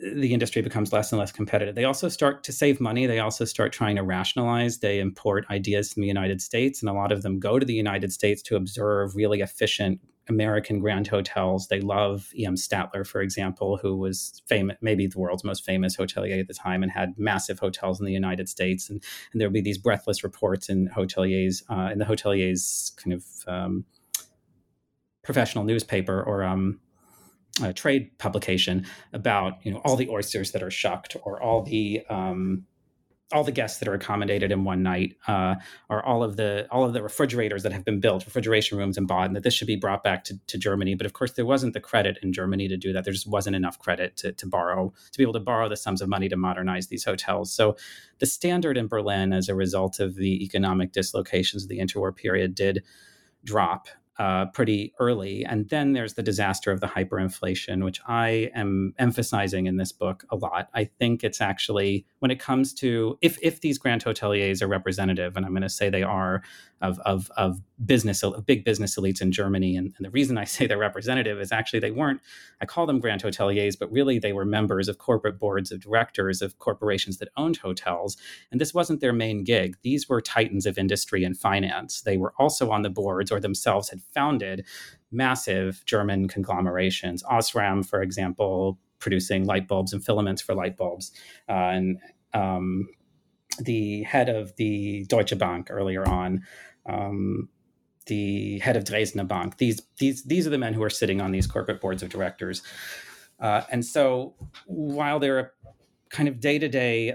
the 0.03 0.33
industry 0.33 0.63
becomes 0.63 0.93
less 0.93 1.13
and 1.13 1.19
less 1.19 1.33
competitive. 1.33 1.75
They 1.75 1.85
also 1.85 2.09
start 2.09 2.45
to 2.45 2.53
save 2.53 2.81
money. 2.81 3.07
They 3.07 3.19
also 3.19 3.45
start 3.45 3.73
trying 3.73 3.97
to 3.97 4.03
rationalize. 4.03 4.79
They 4.79 5.01
import 5.01 5.45
ideas 5.51 5.93
from 5.93 6.03
the 6.03 6.09
United 6.09 6.41
States, 6.41 6.81
and 6.81 6.89
a 6.89 6.93
lot 6.93 7.13
of 7.13 7.23
them 7.23 7.39
go 7.39 7.59
to 7.59 7.67
the 7.67 7.75
United 7.75 8.13
States 8.13 8.43
to 8.43 8.57
observe 8.57 9.17
really 9.17 9.41
efficient 9.41 10.01
American 10.29 10.79
grand 10.79 11.09
hotels. 11.09 11.69
They 11.69 11.81
love 11.81 12.31
E.M. 12.39 12.55
Statler, 12.55 13.07
for 13.07 13.21
example, 13.21 13.79
who 13.79 13.97
was 13.97 14.43
famous, 14.47 14.77
maybe 14.81 15.07
the 15.07 15.19
world's 15.19 15.45
most 15.45 15.65
famous 15.65 15.97
hotelier 15.97 16.41
at 16.41 16.47
the 16.47 16.55
time, 16.55 16.83
and 16.83 16.93
had 16.93 17.19
massive 17.19 17.59
hotels 17.59 17.99
in 17.99 18.07
the 18.07 18.13
United 18.13 18.49
States. 18.49 18.89
And, 18.89 19.03
and 19.33 19.41
there 19.41 19.49
would 19.49 19.55
be 19.55 19.61
these 19.61 19.79
breathless 19.79 20.23
reports 20.23 20.69
in 20.69 20.89
hoteliers, 20.89 21.63
uh, 21.69 21.91
in 21.91 21.99
the 21.99 22.05
hoteliers' 22.05 22.97
kind 22.97 23.13
of 23.13 23.25
um, 23.47 23.85
professional 25.23 25.65
newspaper 25.65 26.23
or 26.23 26.45
um, 26.45 26.81
trade 27.75 28.19
publication 28.19 28.87
about 29.13 29.55
you 29.65 29.73
know 29.73 29.81
all 29.85 29.97
the 29.97 30.09
oysters 30.09 30.53
that 30.53 30.63
are 30.63 30.71
shucked 30.71 31.17
or 31.25 31.43
all 31.43 31.63
the 31.63 32.03
um, 32.09 32.65
all 33.33 33.45
the 33.45 33.53
guests 33.53 33.79
that 33.79 33.89
are 33.89 33.95
accommodated 33.95 34.51
in 34.51 34.65
one 34.65 34.83
night, 34.83 35.17
uh, 35.29 35.55
or 35.89 36.05
all 36.05 36.25
of 36.25 36.37
the 36.37 36.67
all 36.71 36.85
of 36.85 36.93
the 36.93 37.03
refrigerators 37.03 37.63
that 37.63 37.73
have 37.73 37.85
been 37.85 38.01
built, 38.01 38.25
refrigeration 38.27 38.77
rooms 38.77 38.99
in 38.99 39.07
Baden, 39.07 39.35
that 39.35 39.43
this 39.45 39.55
should 39.55 39.69
be 39.69 39.77
brought 39.77 40.03
back 40.03 40.25
to, 40.25 40.39
to 40.49 40.59
Germany. 40.59 40.95
But 40.95 41.07
of 41.07 41.13
course, 41.13 41.33
there 41.33 41.47
wasn't 41.47 41.75
the 41.75 41.81
credit 41.81 42.19
in 42.23 42.33
Germany 42.33 42.67
to 42.69 42.77
do 42.77 42.93
that. 42.93 43.05
There 43.05 43.13
just 43.13 43.29
wasn't 43.29 43.57
enough 43.57 43.79
credit 43.79 44.17
to, 44.19 44.33
to 44.33 44.47
borrow 44.47 44.93
to 45.13 45.19
be 45.19 45.23
able 45.23 45.35
to 45.35 45.41
borrow 45.41 45.69
the 45.69 45.77
sums 45.77 46.03
of 46.03 46.09
money 46.09 46.29
to 46.29 46.37
modernize 46.37 46.89
these 46.89 47.05
hotels. 47.05 47.53
So 47.53 47.77
the 48.19 48.27
standard 48.27 48.77
in 48.77 48.89
Berlin, 48.89 49.33
as 49.33 49.49
a 49.49 49.55
result 49.55 50.01
of 50.01 50.17
the 50.17 50.45
economic 50.45 50.93
dislocations 50.93 51.63
of 51.63 51.69
the 51.69 51.79
interwar 51.79 52.15
period, 52.15 52.55
did 52.55 52.83
drop 53.45 53.89
uh, 54.19 54.47
pretty 54.47 54.93
early. 54.99 55.45
And 55.45 55.69
then 55.69 55.93
there's 55.93 56.15
the 56.15 56.23
disaster 56.23 56.71
of 56.71 56.81
the 56.81 56.87
hyperinflation, 56.87 57.85
which 57.85 58.01
I 58.07 58.51
am 58.55 58.95
emphasizing 58.99 59.67
in 59.67 59.77
this 59.77 59.93
book 59.93 60.25
a 60.31 60.37
lot. 60.37 60.69
I 60.75 60.85
think 60.85 61.25
it's 61.25 61.41
actually 61.41 62.05
when 62.19 62.31
it 62.31 62.39
comes 62.39 62.75
to 62.75 63.19
if 63.23 63.39
if 63.43 63.61
these 63.61 63.79
grand 63.79 64.05
hoteliers 64.05 64.63
are 64.63 64.69
representative, 64.69 65.37
and 65.37 65.47
I'm 65.47 65.53
going 65.53 65.63
to 65.63 65.69
say 65.69 65.89
they 65.89 66.03
are 66.03 66.43
of 66.81 66.99
of 67.01 67.31
of 67.37 67.61
business 67.85 68.23
of 68.23 68.47
big 68.47 68.65
business 68.65 68.99
elites 68.99 69.21
in 69.21 69.33
Germany, 69.33 69.77
and, 69.77 69.93
and 69.97 70.05
the 70.05 70.11
reason 70.11 70.39
I 70.39 70.45
say 70.45 70.67
they're 70.67 70.79
representative 70.79 71.41
is 71.41 71.53
actually 71.53 71.81
they 71.81 71.91
weren't. 71.91 72.21
I 72.61 72.67
call 72.67 72.87
them 72.87 73.01
grand 73.01 73.23
hoteliers, 73.23 73.79
but 73.79 73.91
really 73.93 74.19
they 74.19 74.33
were 74.33 74.45
members 74.45 74.89
of 74.89 74.99
corporate 74.99 75.39
boards 75.39 75.73
of 75.73 75.81
directors 75.81 76.43
of 76.43 76.59
corporations 76.59 77.19
that 77.19 77.29
owned 77.37 77.59
hotels, 77.59 78.17
and 78.51 78.61
this 78.61 78.75
wasn't 78.75 79.01
their 79.01 79.13
main 79.13 79.45
gig. 79.45 79.77
These 79.83 80.09
were 80.09 80.21
titans 80.21 80.67
of 80.67 80.79
industry 80.79 81.25
and 81.25 81.37
finance. 81.37 82.03
They 82.03 82.17
were 82.17 82.35
also 82.39 82.71
on 82.71 82.83
the 82.83 82.91
boards 82.91 83.31
or 83.31 83.41
themselves 83.41 83.91
had 83.91 84.01
founded 84.15 84.67
massive 85.11 85.83
German 85.87 86.29
conglomerations. 86.29 87.23
Osram, 87.25 87.85
for 87.85 88.03
example, 88.03 88.79
producing 89.01 89.45
light 89.45 89.67
bulbs 89.67 89.93
and 89.93 90.05
filaments 90.05 90.41
for 90.43 90.55
light 90.55 90.77
bulbs, 90.77 91.11
uh, 91.49 91.53
and 91.53 91.99
um, 92.33 92.89
the 93.59 94.03
head 94.05 94.29
of 94.29 94.55
the 94.57 95.05
Deutsche 95.09 95.37
Bank 95.37 95.69
earlier 95.71 96.07
on. 96.09 96.43
Um, 96.87 97.49
the 98.07 98.59
head 98.61 98.77
of 98.77 98.85
Dresdner 98.85 99.29
Bank. 99.29 99.59
These 99.59 99.83
these 99.99 100.25
these 100.25 100.47
are 100.47 100.51
the 100.51 100.59
men 100.59 100.75
who 100.75 100.83
are 100.83 100.91
sitting 100.91 101.21
on 101.21 101.31
these 101.31 101.47
corporate 101.47 101.81
boards 101.81 102.03
of 102.03 102.09
directors. 102.09 102.63
Uh, 103.39 103.63
and 103.71 103.85
so, 103.85 104.35
while 104.67 105.19
there 105.19 105.39
are 105.39 105.53
kind 106.11 106.29
of 106.29 106.41
day 106.41 106.59
to 106.59 106.69
day 106.69 107.15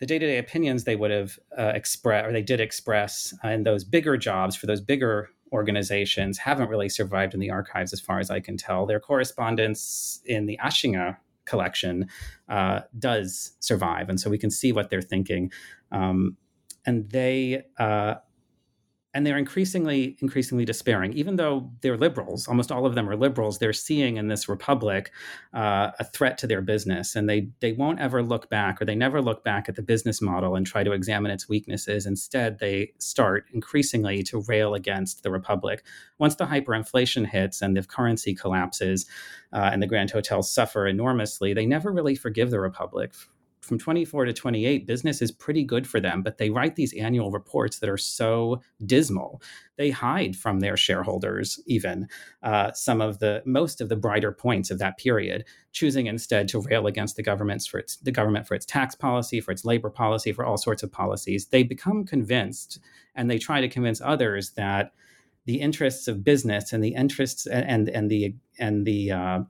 the 0.00 0.06
day 0.06 0.18
to 0.18 0.26
day 0.26 0.38
opinions 0.38 0.84
they 0.84 0.96
would 0.96 1.10
have 1.10 1.38
uh, 1.56 1.72
expressed 1.74 2.26
or 2.26 2.32
they 2.32 2.42
did 2.42 2.60
express 2.60 3.34
uh, 3.44 3.48
in 3.48 3.62
those 3.62 3.84
bigger 3.84 4.16
jobs 4.16 4.56
for 4.56 4.66
those 4.66 4.80
bigger 4.80 5.30
organizations 5.52 6.38
haven't 6.38 6.68
really 6.68 6.88
survived 6.88 7.34
in 7.34 7.40
the 7.40 7.50
archives 7.50 7.92
as 7.92 8.00
far 8.00 8.18
as 8.18 8.30
I 8.30 8.40
can 8.40 8.56
tell. 8.56 8.86
Their 8.86 9.00
correspondence 9.00 10.20
in 10.24 10.46
the 10.46 10.58
Aschinger 10.62 11.16
collection 11.44 12.08
uh, 12.48 12.80
does 12.98 13.52
survive. 13.60 14.08
And 14.08 14.20
so 14.20 14.30
we 14.30 14.38
can 14.38 14.50
see 14.50 14.72
what 14.72 14.90
they're 14.90 15.02
thinking. 15.02 15.50
Um, 15.90 16.36
and 16.86 17.10
they 17.10 17.64
uh, 17.78 18.16
and 19.12 19.26
they're 19.26 19.38
increasingly 19.38 20.16
increasingly 20.20 20.64
despairing. 20.64 21.12
Even 21.12 21.36
though 21.36 21.70
they're 21.80 21.96
liberals 21.96 22.46
almost 22.48 22.70
all 22.70 22.86
of 22.86 22.94
them 22.94 23.08
are 23.08 23.16
liberals 23.16 23.58
they're 23.58 23.72
seeing 23.72 24.16
in 24.16 24.28
this 24.28 24.48
republic 24.48 25.10
uh, 25.54 25.90
a 25.98 26.04
threat 26.04 26.38
to 26.38 26.46
their 26.46 26.62
business 26.62 27.16
and 27.16 27.28
they 27.28 27.48
they 27.60 27.72
won't 27.72 28.00
ever 28.00 28.22
look 28.22 28.48
back 28.48 28.80
or 28.80 28.84
they 28.84 28.94
never 28.94 29.20
look 29.20 29.44
back 29.44 29.68
at 29.68 29.74
the 29.74 29.82
business 29.82 30.22
model 30.22 30.54
and 30.56 30.66
try 30.66 30.84
to 30.84 30.92
examine 30.92 31.30
its 31.30 31.48
weaknesses. 31.48 32.06
Instead 32.06 32.58
they 32.58 32.92
start 32.98 33.46
increasingly 33.52 34.22
to 34.22 34.42
rail 34.42 34.74
against 34.74 35.22
the 35.22 35.30
republic. 35.30 35.84
Once 36.18 36.36
the 36.36 36.44
hyperinflation 36.44 37.26
hits 37.26 37.62
and 37.62 37.76
the 37.76 37.82
currency 37.82 38.34
collapses 38.34 39.06
uh, 39.52 39.70
and 39.72 39.82
the 39.82 39.86
grand 39.86 40.10
hotels 40.10 40.52
suffer 40.52 40.86
enormously 40.86 41.52
they 41.52 41.66
never 41.66 41.90
really 41.90 42.14
forgive 42.14 42.50
the 42.50 42.60
republic 42.60 43.12
from 43.60 43.78
24 43.78 44.24
to 44.24 44.32
28, 44.32 44.86
business 44.86 45.20
is 45.20 45.30
pretty 45.30 45.62
good 45.64 45.86
for 45.86 46.00
them, 46.00 46.22
but 46.22 46.38
they 46.38 46.50
write 46.50 46.76
these 46.76 46.94
annual 46.94 47.30
reports 47.30 47.78
that 47.78 47.90
are 47.90 47.98
so 47.98 48.60
dismal. 48.86 49.42
They 49.76 49.90
hide 49.90 50.34
from 50.34 50.60
their 50.60 50.76
shareholders, 50.76 51.60
even 51.66 52.08
uh, 52.42 52.72
some 52.72 53.00
of 53.00 53.18
the 53.18 53.42
most 53.44 53.80
of 53.80 53.88
the 53.88 53.96
brighter 53.96 54.32
points 54.32 54.70
of 54.70 54.78
that 54.78 54.98
period, 54.98 55.44
choosing 55.72 56.06
instead 56.06 56.48
to 56.48 56.60
rail 56.60 56.86
against 56.86 57.16
the 57.16 57.22
for 57.22 57.78
its 57.78 57.96
the 57.96 58.12
government 58.12 58.46
for 58.46 58.54
its 58.54 58.66
tax 58.66 58.94
policy, 58.94 59.40
for 59.40 59.52
its 59.52 59.64
labor 59.64 59.90
policy, 59.90 60.32
for 60.32 60.44
all 60.44 60.56
sorts 60.56 60.82
of 60.82 60.90
policies. 60.90 61.46
They 61.46 61.62
become 61.62 62.04
convinced, 62.04 62.80
and 63.14 63.30
they 63.30 63.38
try 63.38 63.60
to 63.60 63.68
convince 63.68 64.00
others 64.00 64.50
that 64.52 64.92
the 65.44 65.60
interests 65.60 66.08
of 66.08 66.24
business 66.24 66.72
and 66.72 66.82
the 66.82 66.94
interests 66.94 67.46
and 67.46 67.68
and, 67.68 67.88
and 67.88 68.10
the 68.10 68.34
and 68.58 68.86
the 68.86 69.12
uh, 69.12 69.40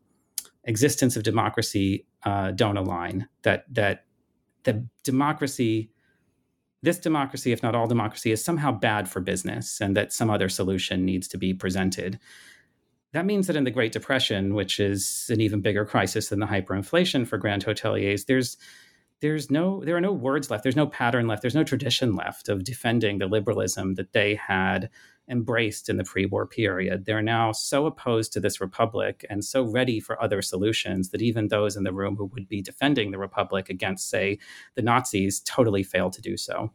existence 0.65 1.17
of 1.17 1.23
democracy 1.23 2.07
uh, 2.25 2.51
don't 2.53 2.77
align. 2.77 3.29
That 3.43 3.65
that 3.75 4.05
the 4.65 4.87
democracy, 5.05 5.91
this 6.83 6.99
democracy, 6.99 7.53
if 7.53 7.63
not 7.63 7.75
all 7.75 7.87
democracy, 7.87 8.33
is 8.33 8.45
somehow 8.45 8.73
bad 8.73 9.09
for 9.09 9.21
business 9.21 9.81
and 9.81 9.97
that 9.97 10.13
some 10.13 10.31
other 10.31 10.49
solution 10.49 11.05
needs 11.05 11.29
to 11.29 11.39
be 11.39 11.55
presented. 11.55 12.19
That 13.13 13.27
means 13.27 13.47
that 13.49 13.57
in 13.57 13.65
the 13.65 13.71
Great 13.73 13.93
Depression, 13.93 14.55
which 14.55 14.79
is 14.79 15.27
an 15.31 15.41
even 15.41 15.61
bigger 15.61 15.85
crisis 15.85 16.29
than 16.29 16.39
the 16.39 16.47
hyperinflation 16.47 17.27
for 17.27 17.39
grand 17.39 17.65
hoteliers, 17.65 18.27
there's 18.27 18.57
there's 19.21 19.51
no 19.51 19.85
there 19.85 19.97
are 19.97 20.01
no 20.01 20.13
words 20.13 20.51
left 20.51 20.63
there's 20.63 20.77
no 20.77 20.87
pattern 20.87 21.27
left 21.27 21.43
there's 21.43 21.55
no 21.55 21.65
tradition 21.65 22.15
left 22.15 22.49
of 22.49 22.65
defending 22.65 23.19
the 23.19 23.27
liberalism 23.27 23.95
that 23.95 24.13
they 24.13 24.35
had 24.35 24.89
embraced 25.31 25.89
in 25.89 25.97
the 25.97 26.05
pre-war 26.05 26.47
period. 26.47 27.05
They're 27.05 27.23
now 27.23 27.53
so 27.53 27.87
opposed 27.87 28.33
to 28.33 28.41
this 28.41 28.61
republic 28.61 29.25
and 29.31 29.45
so 29.45 29.63
ready 29.63 30.01
for 30.01 30.21
other 30.23 30.43
solutions 30.43 31.11
that 31.11 31.23
even 31.23 31.49
those 31.49 31.77
in 31.77 31.85
the 31.85 31.93
room 31.93 32.17
who 32.17 32.27
would 32.27 32.49
be 32.49 32.61
defending 32.61 33.11
the 33.11 33.19
republic 33.19 33.71
against 33.71 34.11
say 34.11 34.39
the 34.75 34.83
nazis 34.83 35.41
totally 35.41 35.83
fail 35.83 36.11
to 36.11 36.21
do 36.21 36.37
so. 36.37 36.73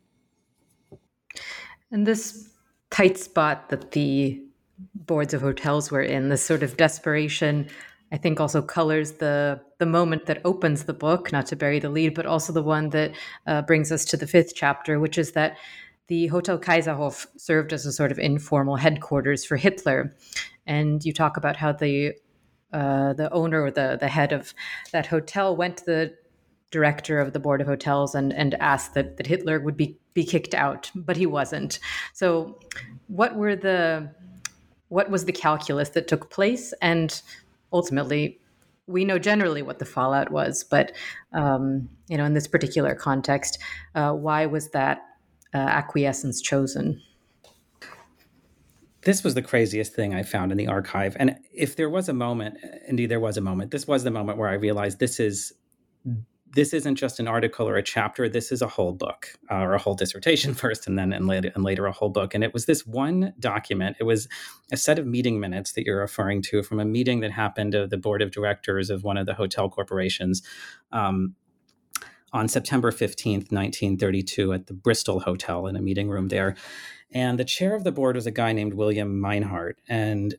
And 1.91 2.07
this 2.07 2.49
tight 2.89 3.17
spot 3.17 3.69
that 3.69 3.91
the 3.91 4.41
boards 4.93 5.33
of 5.33 5.41
hotels 5.41 5.91
were 5.91 6.01
in 6.01 6.29
this 6.29 6.43
sort 6.43 6.63
of 6.63 6.77
desperation 6.77 7.67
I 8.11 8.17
think 8.17 8.39
also 8.39 8.61
colors 8.61 9.13
the 9.13 9.59
the 9.79 9.85
moment 9.85 10.27
that 10.27 10.41
opens 10.45 10.83
the 10.83 10.93
book, 10.93 11.31
not 11.31 11.47
to 11.47 11.55
bury 11.55 11.79
the 11.79 11.89
lead, 11.89 12.13
but 12.13 12.25
also 12.25 12.53
the 12.53 12.63
one 12.63 12.89
that 12.91 13.11
uh, 13.47 13.61
brings 13.63 13.91
us 13.91 14.05
to 14.05 14.17
the 14.17 14.27
fifth 14.27 14.53
chapter, 14.55 14.99
which 14.99 15.17
is 15.17 15.31
that 15.33 15.57
the 16.07 16.27
Hotel 16.27 16.59
Kaiserhof 16.59 17.27
served 17.37 17.73
as 17.73 17.85
a 17.85 17.91
sort 17.91 18.11
of 18.11 18.19
informal 18.19 18.75
headquarters 18.75 19.43
for 19.43 19.57
Hitler, 19.57 20.15
and 20.65 21.03
you 21.03 21.13
talk 21.13 21.37
about 21.37 21.55
how 21.55 21.71
the 21.71 22.13
uh, 22.73 23.13
the 23.13 23.31
owner 23.31 23.63
or 23.63 23.71
the 23.71 23.97
the 23.99 24.07
head 24.07 24.31
of 24.31 24.53
that 24.91 25.07
hotel 25.07 25.55
went 25.55 25.77
to 25.77 25.85
the 25.85 26.13
director 26.71 27.19
of 27.19 27.31
the 27.33 27.39
board 27.39 27.61
of 27.61 27.67
hotels 27.67 28.15
and 28.15 28.33
and 28.33 28.55
asked 28.55 28.93
that 28.93 29.17
that 29.17 29.27
Hitler 29.27 29.59
would 29.59 29.77
be 29.77 29.97
be 30.13 30.23
kicked 30.23 30.53
out, 30.53 30.91
but 30.95 31.17
he 31.17 31.25
wasn't. 31.25 31.79
So, 32.13 32.59
what 33.07 33.35
were 33.35 33.55
the 33.55 34.09
what 34.89 35.09
was 35.09 35.25
the 35.25 35.31
calculus 35.31 35.89
that 35.89 36.07
took 36.07 36.29
place 36.29 36.73
and 36.81 37.21
ultimately 37.73 38.39
we 38.87 39.03
know 39.03 39.17
generally 39.17 39.63
what 39.63 39.79
the 39.79 39.85
fallout 39.85 40.31
was, 40.31 40.63
but 40.63 40.91
um, 41.33 41.89
you 42.07 42.17
know, 42.17 42.25
in 42.25 42.33
this 42.33 42.47
particular 42.47 42.93
context, 42.93 43.57
uh, 43.95 44.13
why 44.13 44.45
was 44.45 44.69
that 44.69 45.01
uh, 45.55 45.57
acquiescence 45.57 46.41
chosen? 46.41 47.01
This 49.03 49.23
was 49.23 49.35
the 49.35 49.41
craziest 49.41 49.93
thing 49.93 50.13
I 50.13 50.23
found 50.23 50.51
in 50.51 50.57
the 50.57 50.67
archive, 50.67 51.15
and 51.19 51.37
if 51.53 51.75
there 51.75 51.89
was 51.89 52.09
a 52.09 52.13
moment, 52.13 52.57
indeed 52.87 53.07
there 53.07 53.19
was 53.19 53.37
a 53.37 53.41
moment. 53.41 53.71
This 53.71 53.87
was 53.87 54.03
the 54.03 54.11
moment 54.11 54.37
where 54.37 54.49
I 54.49 54.55
realized 54.55 54.99
this 54.99 55.19
is 55.19 55.53
this 56.55 56.73
isn't 56.73 56.95
just 56.95 57.19
an 57.19 57.27
article 57.27 57.67
or 57.67 57.75
a 57.75 57.83
chapter. 57.83 58.29
This 58.29 58.49
is 58.51 58.61
a 58.61 58.67
whole 58.67 58.93
book 58.93 59.27
uh, 59.51 59.55
or 59.55 59.73
a 59.73 59.77
whole 59.77 59.93
dissertation 59.93 60.53
first, 60.63 60.87
and 60.87 60.97
then 60.97 61.13
and 61.13 61.27
later 61.27 61.51
and 61.53 61.63
later 61.63 61.85
a 61.85 61.91
whole 61.91 62.09
book. 62.09 62.33
And 62.33 62.43
it 62.43 62.53
was 62.53 62.65
this 62.65 62.85
one 62.87 63.33
document. 63.39 63.97
It 63.99 64.05
was 64.05 64.27
a 64.71 64.77
set 64.77 64.97
of 64.97 65.05
meeting 65.05 65.39
minutes 65.39 65.73
that 65.73 65.85
you're 65.85 65.99
referring 65.99 66.41
to 66.43 66.63
from 66.63 66.79
a 66.79 66.85
meeting 66.85 67.19
that 67.19 67.31
happened 67.31 67.75
of 67.75 67.89
the 67.89 67.97
board 67.97 68.21
of 68.21 68.31
directors 68.31 68.89
of 68.89 69.03
one 69.03 69.17
of 69.17 69.25
the 69.25 69.33
hotel 69.33 69.69
corporations. 69.69 70.41
Um, 70.91 71.35
on 72.35 72.49
September 72.49 72.91
15th, 72.91 73.51
1932, 73.51 74.53
at 74.53 74.67
the 74.67 74.73
Bristol 74.73 75.21
Hotel 75.21 75.67
in 75.67 75.77
a 75.77 75.81
meeting 75.81 76.09
room 76.09 76.27
there. 76.27 76.55
And 77.13 77.39
the 77.39 77.45
chair 77.45 77.75
of 77.75 77.85
the 77.85 77.93
board 77.93 78.17
was 78.17 78.27
a 78.27 78.31
guy 78.31 78.51
named 78.51 78.73
William 78.73 79.21
Meinhardt. 79.21 79.75
And 79.87 80.35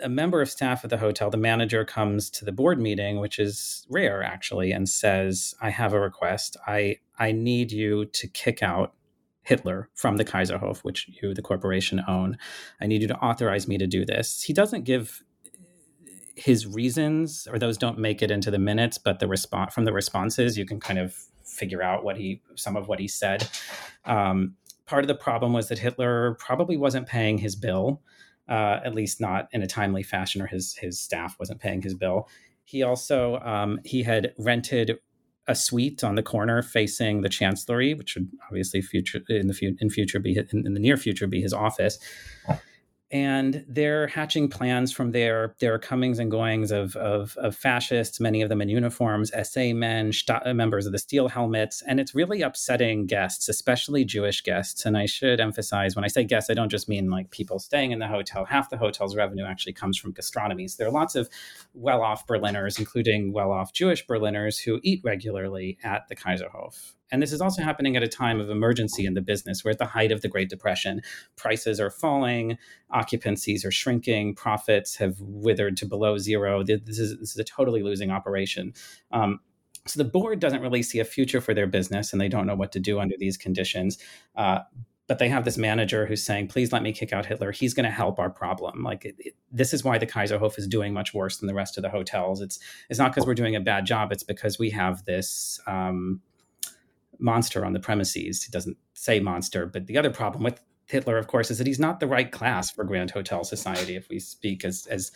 a 0.00 0.08
member 0.08 0.40
of 0.40 0.48
staff 0.48 0.84
at 0.84 0.90
the 0.90 0.98
hotel, 0.98 1.30
the 1.30 1.36
manager 1.36 1.84
comes 1.84 2.30
to 2.30 2.44
the 2.44 2.52
board 2.52 2.80
meeting, 2.80 3.18
which 3.18 3.40
is 3.40 3.84
rare 3.90 4.22
actually, 4.22 4.70
and 4.70 4.88
says, 4.88 5.52
"I 5.60 5.70
have 5.70 5.92
a 5.92 6.00
request. 6.00 6.56
I 6.64 6.98
I 7.18 7.32
need 7.32 7.72
you 7.72 8.04
to 8.04 8.28
kick 8.28 8.62
out 8.62 8.94
Hitler 9.42 9.88
from 9.94 10.16
the 10.16 10.24
Kaiserhof, 10.24 10.84
which 10.84 11.10
you, 11.20 11.34
the 11.34 11.42
corporation, 11.42 12.00
own. 12.06 12.38
I 12.80 12.86
need 12.86 13.02
you 13.02 13.08
to 13.08 13.16
authorize 13.16 13.66
me 13.66 13.78
to 13.78 13.86
do 13.88 14.04
this. 14.04 14.42
He 14.42 14.52
doesn't 14.52 14.84
give 14.84 15.24
his 16.38 16.66
reasons, 16.66 17.48
or 17.50 17.58
those 17.58 17.76
don't 17.76 17.98
make 17.98 18.22
it 18.22 18.30
into 18.30 18.50
the 18.50 18.58
minutes, 18.58 18.96
but 18.96 19.18
the 19.18 19.26
response 19.26 19.74
from 19.74 19.84
the 19.84 19.92
responses, 19.92 20.56
you 20.56 20.64
can 20.64 20.80
kind 20.80 20.98
of 20.98 21.14
figure 21.44 21.82
out 21.82 22.04
what 22.04 22.16
he, 22.16 22.40
some 22.54 22.76
of 22.76 22.88
what 22.88 23.00
he 23.00 23.08
said. 23.08 23.48
Um, 24.04 24.54
part 24.86 25.04
of 25.04 25.08
the 25.08 25.14
problem 25.14 25.52
was 25.52 25.68
that 25.68 25.78
Hitler 25.78 26.34
probably 26.38 26.76
wasn't 26.76 27.06
paying 27.06 27.38
his 27.38 27.56
bill, 27.56 28.02
uh, 28.48 28.80
at 28.84 28.94
least 28.94 29.20
not 29.20 29.48
in 29.52 29.62
a 29.62 29.66
timely 29.66 30.02
fashion, 30.02 30.40
or 30.40 30.46
his 30.46 30.76
his 30.76 31.00
staff 31.00 31.36
wasn't 31.38 31.60
paying 31.60 31.82
his 31.82 31.94
bill. 31.94 32.28
He 32.64 32.82
also 32.82 33.38
um, 33.40 33.80
he 33.84 34.02
had 34.02 34.32
rented 34.38 34.98
a 35.48 35.54
suite 35.54 36.04
on 36.04 36.14
the 36.14 36.22
corner 36.22 36.62
facing 36.62 37.22
the 37.22 37.28
chancellery, 37.28 37.94
which 37.94 38.14
would 38.14 38.30
obviously 38.46 38.82
future 38.82 39.20
in 39.28 39.48
the 39.48 39.76
in 39.80 39.90
future 39.90 40.20
be 40.20 40.36
in, 40.36 40.66
in 40.66 40.74
the 40.74 40.80
near 40.80 40.96
future 40.96 41.26
be 41.26 41.40
his 41.40 41.52
office 41.52 41.98
and 43.10 43.64
they're 43.66 44.06
hatching 44.06 44.48
plans 44.48 44.92
from 44.92 45.12
their 45.12 45.54
their 45.60 45.78
comings 45.78 46.18
and 46.18 46.30
goings 46.30 46.70
of, 46.70 46.94
of, 46.96 47.36
of 47.38 47.56
fascists, 47.56 48.20
many 48.20 48.42
of 48.42 48.48
them 48.48 48.60
in 48.60 48.68
uniforms, 48.68 49.30
SA 49.42 49.72
men, 49.72 50.12
uh, 50.28 50.52
members 50.52 50.84
of 50.84 50.92
the 50.92 50.98
Steel 50.98 51.28
Helmets, 51.28 51.82
and 51.86 52.00
it's 52.00 52.14
really 52.14 52.42
upsetting 52.42 53.06
guests, 53.06 53.48
especially 53.48 54.04
Jewish 54.04 54.42
guests. 54.42 54.84
And 54.84 54.96
I 54.96 55.06
should 55.06 55.40
emphasize 55.40 55.96
when 55.96 56.04
I 56.04 56.08
say 56.08 56.24
guests, 56.24 56.50
I 56.50 56.54
don't 56.54 56.68
just 56.68 56.88
mean 56.88 57.08
like 57.10 57.30
people 57.30 57.58
staying 57.58 57.92
in 57.92 57.98
the 57.98 58.08
hotel. 58.08 58.44
Half 58.44 58.70
the 58.70 58.76
hotel's 58.76 59.16
revenue 59.16 59.44
actually 59.44 59.72
comes 59.72 59.96
from 59.96 60.12
gastronomies. 60.12 60.76
There 60.76 60.86
are 60.86 60.92
lots 60.92 61.14
of 61.14 61.30
well-off 61.72 62.26
Berliners, 62.26 62.78
including 62.78 63.32
well-off 63.32 63.72
Jewish 63.72 64.06
Berliners, 64.06 64.58
who 64.58 64.80
eat 64.82 65.00
regularly 65.02 65.78
at 65.82 66.08
the 66.08 66.16
Kaiserhof. 66.16 66.94
And 67.10 67.22
this 67.22 67.32
is 67.32 67.40
also 67.40 67.62
happening 67.62 67.96
at 67.96 68.02
a 68.02 68.08
time 68.08 68.40
of 68.40 68.50
emergency 68.50 69.06
in 69.06 69.14
the 69.14 69.20
business. 69.20 69.64
We're 69.64 69.72
at 69.72 69.78
the 69.78 69.86
height 69.86 70.12
of 70.12 70.20
the 70.20 70.28
Great 70.28 70.48
Depression. 70.48 71.02
Prices 71.36 71.80
are 71.80 71.90
falling, 71.90 72.58
occupancies 72.92 73.64
are 73.64 73.70
shrinking, 73.70 74.34
profits 74.34 74.96
have 74.96 75.20
withered 75.20 75.76
to 75.78 75.86
below 75.86 76.18
zero. 76.18 76.62
This 76.62 76.98
is, 76.98 77.18
this 77.18 77.30
is 77.30 77.38
a 77.38 77.44
totally 77.44 77.82
losing 77.82 78.10
operation. 78.10 78.72
Um, 79.10 79.40
so 79.86 80.02
the 80.02 80.08
board 80.08 80.38
doesn't 80.40 80.60
really 80.60 80.82
see 80.82 81.00
a 81.00 81.04
future 81.04 81.40
for 81.40 81.54
their 81.54 81.66
business 81.66 82.12
and 82.12 82.20
they 82.20 82.28
don't 82.28 82.46
know 82.46 82.54
what 82.54 82.72
to 82.72 82.80
do 82.80 83.00
under 83.00 83.16
these 83.18 83.36
conditions. 83.36 83.98
Uh, 84.36 84.60
but 85.06 85.18
they 85.18 85.30
have 85.30 85.46
this 85.46 85.56
manager 85.56 86.04
who's 86.04 86.22
saying, 86.22 86.48
please 86.48 86.70
let 86.70 86.82
me 86.82 86.92
kick 86.92 87.14
out 87.14 87.24
Hitler. 87.24 87.50
He's 87.50 87.72
going 87.72 87.84
to 87.84 87.90
help 87.90 88.18
our 88.18 88.28
problem. 88.28 88.82
Like 88.82 89.06
it, 89.06 89.14
it, 89.18 89.34
this 89.50 89.72
is 89.72 89.82
why 89.82 89.96
the 89.96 90.06
Kaiserhof 90.06 90.58
is 90.58 90.68
doing 90.68 90.92
much 90.92 91.14
worse 91.14 91.38
than 91.38 91.46
the 91.46 91.54
rest 91.54 91.78
of 91.78 91.82
the 91.82 91.88
hotels. 91.88 92.42
It's, 92.42 92.58
it's 92.90 92.98
not 92.98 93.12
because 93.12 93.26
we're 93.26 93.34
doing 93.34 93.56
a 93.56 93.60
bad 93.60 93.86
job. 93.86 94.12
It's 94.12 94.22
because 94.22 94.58
we 94.58 94.68
have 94.70 95.06
this, 95.06 95.58
um, 95.66 96.20
monster 97.18 97.64
on 97.64 97.72
the 97.72 97.80
premises. 97.80 98.42
He 98.42 98.50
doesn't 98.50 98.76
say 98.94 99.20
monster, 99.20 99.66
but 99.66 99.86
the 99.86 99.98
other 99.98 100.10
problem 100.10 100.44
with 100.44 100.60
Hitler, 100.86 101.18
of 101.18 101.26
course, 101.26 101.50
is 101.50 101.58
that 101.58 101.66
he's 101.66 101.78
not 101.78 102.00
the 102.00 102.06
right 102.06 102.32
class 102.32 102.70
for 102.70 102.82
Grand 102.82 103.10
Hotel 103.10 103.44
Society. 103.44 103.94
If 103.94 104.08
we 104.08 104.18
speak 104.18 104.64
as 104.64 104.86
as 104.86 105.12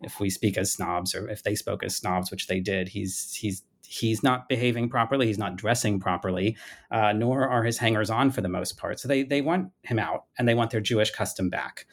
if 0.00 0.20
we 0.20 0.30
speak 0.30 0.56
as 0.56 0.72
snobs, 0.72 1.14
or 1.14 1.28
if 1.28 1.42
they 1.42 1.56
spoke 1.56 1.82
as 1.82 1.96
snobs, 1.96 2.30
which 2.30 2.46
they 2.46 2.60
did, 2.60 2.88
he's 2.88 3.34
he's 3.34 3.64
he's 3.84 4.22
not 4.22 4.48
behaving 4.48 4.88
properly. 4.88 5.26
He's 5.26 5.38
not 5.38 5.56
dressing 5.56 5.98
properly, 5.98 6.56
uh, 6.90 7.12
nor 7.12 7.48
are 7.48 7.64
his 7.64 7.78
hangers 7.78 8.10
on 8.10 8.30
for 8.30 8.42
the 8.42 8.48
most 8.48 8.76
part. 8.76 9.00
So 9.00 9.08
they 9.08 9.24
they 9.24 9.40
want 9.40 9.72
him 9.82 9.98
out, 9.98 10.24
and 10.38 10.46
they 10.46 10.54
want 10.54 10.70
their 10.70 10.80
Jewish 10.80 11.10
custom 11.10 11.50
back. 11.50 11.86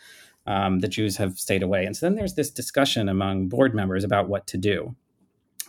Um, 0.45 0.79
the 0.79 0.87
Jews 0.87 1.17
have 1.17 1.39
stayed 1.39 1.63
away, 1.63 1.85
and 1.85 1.97
so 1.97 2.05
then 2.05 2.15
there's 2.15 2.35
this 2.35 2.51
discussion 2.51 3.09
among 3.09 3.47
board 3.49 3.73
members 3.73 4.03
about 4.03 4.29
what 4.29 4.45
to 4.47 4.57
do. 4.57 4.95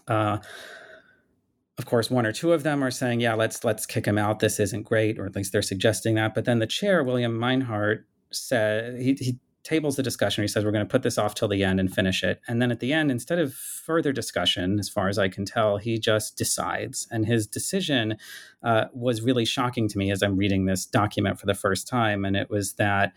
Uh, 0.07 0.39
of 1.79 1.85
course, 1.85 2.11
one 2.11 2.25
or 2.25 2.33
two 2.33 2.53
of 2.53 2.63
them 2.63 2.83
are 2.83 2.91
saying, 2.91 3.21
"Yeah, 3.21 3.35
let's 3.35 3.63
let's 3.63 3.85
kick 3.85 4.07
him 4.07 4.17
out. 4.19 4.41
This 4.41 4.59
isn't 4.59 4.85
great," 4.85 5.19
or 5.19 5.27
at 5.27 5.37
least 5.37 5.53
they're 5.53 5.63
suggesting 5.63 6.15
that. 6.15 6.35
But 6.35 6.47
then 6.47 6.59
the 6.59 6.67
chair, 6.67 7.05
William 7.05 7.39
Meinhardt, 7.39 8.05
said 8.31 8.99
he, 9.01 9.15
he 9.15 9.39
tables 9.63 9.97
the 9.97 10.03
discussion. 10.03 10.43
He 10.43 10.49
says, 10.49 10.65
"We're 10.65 10.71
going 10.71 10.87
to 10.87 10.91
put 10.91 11.03
this 11.03 11.19
off 11.19 11.35
till 11.35 11.49
the 11.49 11.63
end 11.63 11.79
and 11.79 11.93
finish 11.93 12.23
it." 12.25 12.41
And 12.49 12.63
then 12.63 12.71
at 12.71 12.81
the 12.81 12.95
end, 12.95 13.11
instead 13.11 13.39
of 13.39 13.53
further 13.53 14.11
discussion, 14.13 14.79
as 14.79 14.89
far 14.89 15.09
as 15.09 15.19
I 15.19 15.29
can 15.29 15.45
tell, 15.45 15.77
he 15.77 15.99
just 15.99 16.39
decides. 16.39 17.07
And 17.11 17.27
his 17.27 17.47
decision 17.47 18.17
uh, 18.63 18.87
was 18.95 19.21
really 19.21 19.45
shocking 19.45 19.87
to 19.89 19.99
me 19.99 20.11
as 20.11 20.23
I'm 20.23 20.37
reading 20.37 20.65
this 20.65 20.87
document 20.87 21.39
for 21.39 21.47
the 21.47 21.55
first 21.55 21.87
time. 21.87 22.25
And 22.25 22.37
it 22.37 22.49
was 22.49 22.75
that 22.75 23.13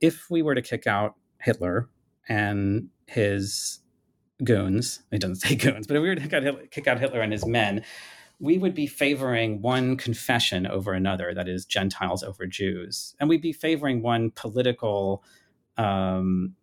if 0.00 0.30
we 0.30 0.40
were 0.40 0.54
to 0.54 0.62
kick 0.62 0.86
out 0.86 1.14
Hitler 1.40 1.90
and 2.26 2.88
his 3.06 3.81
goons, 4.44 5.00
he 5.10 5.18
doesn't 5.18 5.36
say 5.36 5.54
goons, 5.56 5.86
but 5.86 5.96
if 5.96 6.02
we 6.02 6.08
were 6.08 6.14
to 6.14 6.20
kick 6.20 6.32
out, 6.32 6.42
Hitler, 6.42 6.66
kick 6.66 6.86
out 6.86 7.00
Hitler 7.00 7.20
and 7.20 7.32
his 7.32 7.46
men, 7.46 7.84
we 8.40 8.58
would 8.58 8.74
be 8.74 8.86
favoring 8.86 9.62
one 9.62 9.96
confession 9.96 10.66
over 10.66 10.92
another, 10.92 11.32
that 11.32 11.48
is, 11.48 11.64
Gentiles 11.64 12.24
over 12.24 12.46
Jews. 12.46 13.14
And 13.20 13.28
we'd 13.28 13.40
be 13.40 13.52
favoring 13.52 14.02
one 14.02 14.32
political 14.32 15.22
um, 15.76 16.56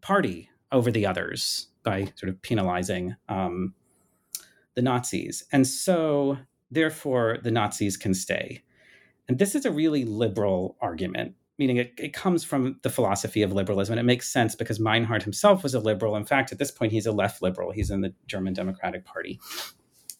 party 0.00 0.48
over 0.70 0.90
the 0.90 1.04
others 1.04 1.68
by 1.82 2.12
sort 2.16 2.28
of 2.28 2.40
penalizing 2.42 3.16
um, 3.28 3.74
the 4.74 4.82
Nazis. 4.82 5.44
And 5.50 5.66
so, 5.66 6.38
therefore, 6.70 7.38
the 7.42 7.50
Nazis 7.50 7.96
can 7.96 8.14
stay. 8.14 8.62
And 9.28 9.38
this 9.38 9.54
is 9.56 9.64
a 9.64 9.72
really 9.72 10.04
liberal 10.04 10.76
argument 10.80 11.34
meaning 11.58 11.78
it, 11.78 11.94
it 11.98 12.12
comes 12.12 12.44
from 12.44 12.78
the 12.82 12.90
philosophy 12.90 13.42
of 13.42 13.52
liberalism 13.52 13.94
and 13.94 14.00
it 14.00 14.04
makes 14.04 14.28
sense 14.28 14.54
because 14.54 14.78
Meinhardt 14.78 15.22
himself 15.22 15.62
was 15.62 15.74
a 15.74 15.80
liberal. 15.80 16.16
In 16.16 16.24
fact, 16.24 16.52
at 16.52 16.58
this 16.58 16.70
point, 16.70 16.92
he's 16.92 17.06
a 17.06 17.12
left 17.12 17.42
liberal. 17.42 17.72
He's 17.72 17.90
in 17.90 18.02
the 18.02 18.14
German 18.26 18.52
Democratic 18.52 19.04
Party. 19.04 19.40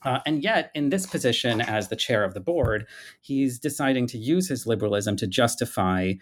Uh, 0.02 0.20
and 0.24 0.42
yet, 0.42 0.70
in 0.74 0.90
this 0.90 1.06
position 1.06 1.60
as 1.60 1.88
the 1.88 1.96
chair 1.96 2.22
of 2.22 2.32
the 2.32 2.40
board, 2.40 2.86
he's 3.20 3.58
deciding 3.58 4.06
to 4.06 4.18
use 4.18 4.48
his 4.48 4.66
liberalism 4.66 5.16
to 5.16 5.26
justify 5.26 6.12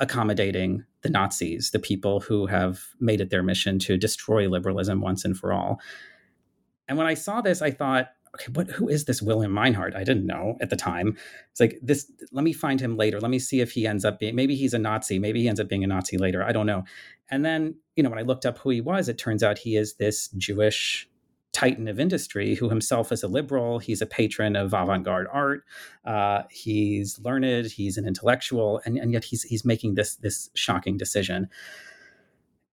accommodating 0.00 0.84
the 1.02 1.10
Nazis, 1.10 1.70
the 1.70 1.78
people 1.78 2.20
who 2.20 2.46
have 2.46 2.80
made 3.00 3.20
it 3.20 3.30
their 3.30 3.42
mission 3.42 3.78
to 3.80 3.96
destroy 3.96 4.48
liberalism 4.48 5.00
once 5.00 5.24
and 5.24 5.36
for 5.36 5.52
all. 5.52 5.80
And 6.88 6.96
when 6.96 7.06
I 7.06 7.14
saw 7.14 7.40
this, 7.40 7.60
I 7.60 7.70
thought, 7.70 8.08
okay, 8.38 8.52
what 8.52 8.70
who 8.70 8.88
is 8.88 9.04
this 9.04 9.20
William 9.20 9.52
Meinhardt? 9.52 9.96
I 9.96 10.04
didn't 10.04 10.26
know 10.26 10.56
at 10.60 10.70
the 10.70 10.76
time. 10.76 11.16
It's 11.50 11.60
like 11.60 11.78
this. 11.82 12.10
Let 12.32 12.44
me 12.44 12.52
find 12.52 12.80
him 12.80 12.96
later. 12.96 13.20
Let 13.20 13.30
me 13.30 13.38
see 13.38 13.60
if 13.60 13.72
he 13.72 13.86
ends 13.86 14.04
up 14.04 14.18
being. 14.18 14.34
Maybe 14.34 14.54
he's 14.54 14.74
a 14.74 14.78
Nazi. 14.78 15.18
Maybe 15.18 15.42
he 15.42 15.48
ends 15.48 15.60
up 15.60 15.68
being 15.68 15.84
a 15.84 15.86
Nazi 15.86 16.18
later. 16.18 16.42
I 16.42 16.52
don't 16.52 16.66
know. 16.66 16.84
And 17.30 17.44
then 17.44 17.76
you 17.96 18.02
know 18.02 18.10
when 18.10 18.18
I 18.18 18.22
looked 18.22 18.46
up 18.46 18.58
who 18.58 18.70
he 18.70 18.80
was, 18.80 19.08
it 19.08 19.18
turns 19.18 19.42
out 19.42 19.58
he 19.58 19.76
is 19.76 19.94
this 19.94 20.28
Jewish 20.28 21.08
titan 21.52 21.88
of 21.88 21.98
industry 21.98 22.54
who 22.54 22.68
himself 22.68 23.10
is 23.10 23.22
a 23.22 23.28
liberal. 23.28 23.78
He's 23.78 24.02
a 24.02 24.06
patron 24.06 24.54
of 24.54 24.74
avant-garde 24.74 25.26
art. 25.32 25.64
Uh, 26.04 26.42
he's 26.50 27.18
learned. 27.20 27.66
He's 27.66 27.96
an 27.96 28.06
intellectual, 28.06 28.80
and, 28.84 28.98
and 28.98 29.12
yet 29.12 29.24
he's 29.24 29.42
he's 29.42 29.64
making 29.64 29.94
this 29.94 30.16
this 30.16 30.50
shocking 30.54 30.96
decision. 30.96 31.48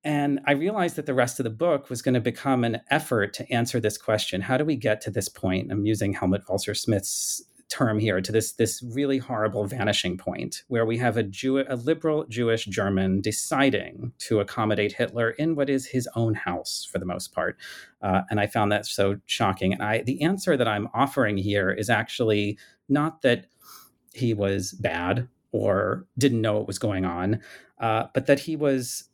And 0.05 0.39
I 0.45 0.51
realized 0.51 0.95
that 0.97 1.07
the 1.07 1.15
rest 1.15 1.39
of 1.39 1.45
the 1.45 1.49
book 1.49 1.89
was 1.89 2.03
going 2.03 2.13
to 2.13 2.21
become 2.21 2.63
an 2.63 2.79
effort 2.91 3.33
to 3.33 3.51
answer 3.51 3.79
this 3.79 3.97
question. 3.97 4.39
How 4.39 4.55
do 4.55 4.63
we 4.63 4.75
get 4.75 5.01
to 5.01 5.11
this 5.11 5.27
point? 5.27 5.71
I'm 5.71 5.87
using 5.87 6.13
Helmut 6.13 6.45
Walser 6.45 6.77
Smith's 6.77 7.43
term 7.67 7.97
here 7.97 8.21
to 8.21 8.31
this 8.31 8.53
this 8.53 8.83
really 8.93 9.17
horrible 9.17 9.65
vanishing 9.65 10.17
point 10.17 10.61
where 10.67 10.85
we 10.85 10.99
have 10.99 11.17
a 11.17 11.23
Jew 11.23 11.65
a 11.67 11.75
liberal 11.75 12.25
Jewish 12.29 12.65
German 12.65 13.21
deciding 13.21 14.11
to 14.19 14.39
accommodate 14.39 14.93
Hitler 14.93 15.31
in 15.31 15.55
what 15.55 15.67
is 15.67 15.87
his 15.87 16.07
own 16.15 16.35
house 16.35 16.87
for 16.89 16.99
the 16.99 17.05
most 17.05 17.33
part, 17.33 17.57
uh, 18.03 18.21
and 18.29 18.39
I 18.39 18.45
found 18.45 18.71
that 18.71 18.85
so 18.85 19.19
shocking. 19.25 19.73
And 19.73 19.81
I 19.81 20.03
the 20.03 20.21
answer 20.21 20.55
that 20.55 20.67
I'm 20.67 20.89
offering 20.93 21.37
here 21.37 21.71
is 21.71 21.89
actually 21.89 22.59
not 22.87 23.23
that 23.23 23.47
he 24.13 24.35
was 24.35 24.73
bad 24.73 25.27
or 25.51 26.05
didn't 26.19 26.41
know 26.41 26.53
what 26.53 26.67
was 26.67 26.77
going 26.77 27.03
on, 27.03 27.41
uh, 27.79 28.03
but 28.13 28.27
that 28.27 28.41
he 28.41 28.55
was 28.55 29.09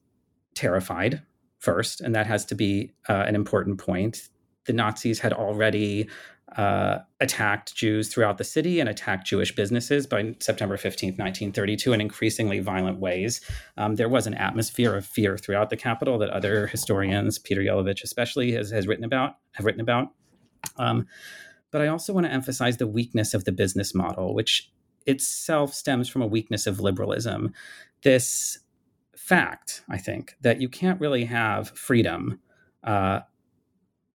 terrified 0.56 1.22
first, 1.60 2.02
and 2.02 2.16
that 2.16 2.28
has 2.28 2.45
to 2.45 2.56
be 2.56 2.91
uh, 3.08 3.24
an 3.28 3.36
important 3.36 3.78
point. 3.78 4.30
The 4.66 4.74
Nazis 4.74 5.20
had 5.20 5.34
already 5.34 6.10
uh, 6.58 6.99
attacked 7.20 7.76
Jews 7.76 8.10
throughout 8.10 8.38
the 8.38 8.43
city 8.43 8.80
and 8.80 8.89
attacked 8.89 9.26
Jewish 9.26 9.56
businesses 9.56 10.06
by 10.06 10.36
September 10.39 10.76
15th, 10.76 11.18
1932, 11.18 11.93
in 11.93 12.02
increasingly 12.02 12.60
violent 12.60 12.99
ways. 12.99 13.39
Um, 13.78 13.95
there 13.95 14.10
was 14.10 14.28
an 14.28 14.34
atmosphere 14.34 14.95
of 14.95 15.06
fear 15.06 15.38
throughout 15.38 15.70
the 15.70 15.78
capital 15.78 16.18
that 16.18 16.30
other 16.30 16.68
historians, 16.68 17.39
Peter 17.39 17.62
Jelavich 17.62 18.04
especially, 18.04 18.52
has, 18.52 18.70
has 18.72 18.88
written 18.88 19.06
about, 19.06 19.38
have 19.54 19.66
written 19.66 19.82
about. 19.82 20.10
Um, 20.78 21.08
but 21.72 21.82
I 21.82 21.88
also 21.88 22.12
want 22.12 22.26
to 22.26 22.34
emphasize 22.34 22.78
the 22.78 22.88
weakness 22.88 23.34
of 23.34 23.45
the 23.45 23.54
business 23.54 23.95
model, 23.95 24.36
which 24.36 24.70
itself 25.06 25.74
stems 25.74 26.10
from 26.10 26.22
a 26.22 26.28
weakness 26.28 26.68
of 26.68 26.82
liberalism. 26.82 27.54
This 28.04 28.60
fact, 29.32 29.82
I 29.88 29.98
think, 29.98 30.36
that 30.42 30.60
you 30.60 30.68
can't 30.68 31.00
really 31.00 31.24
have 31.24 31.70
freedom 31.70 32.42
uh, 32.84 33.22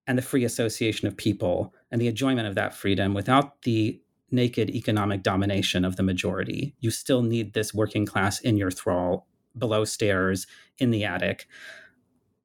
and 0.06 0.18
the 0.18 0.22
free 0.22 0.44
association 0.44 1.08
of 1.08 1.16
people 1.16 1.72
and 1.90 1.98
the 1.98 2.06
enjoyment 2.06 2.46
of 2.46 2.54
that 2.56 2.74
freedom 2.74 3.14
without 3.14 3.62
the 3.62 3.98
naked 4.30 4.68
economic 4.68 5.22
domination 5.22 5.86
of 5.86 5.96
the 5.96 6.02
majority. 6.02 6.74
You 6.80 6.90
still 6.90 7.22
need 7.22 7.54
this 7.54 7.72
working 7.72 8.04
class 8.04 8.40
in 8.40 8.58
your 8.58 8.70
thrall, 8.70 9.26
below 9.56 9.86
stairs, 9.86 10.46
in 10.76 10.90
the 10.90 11.06
attic. 11.06 11.46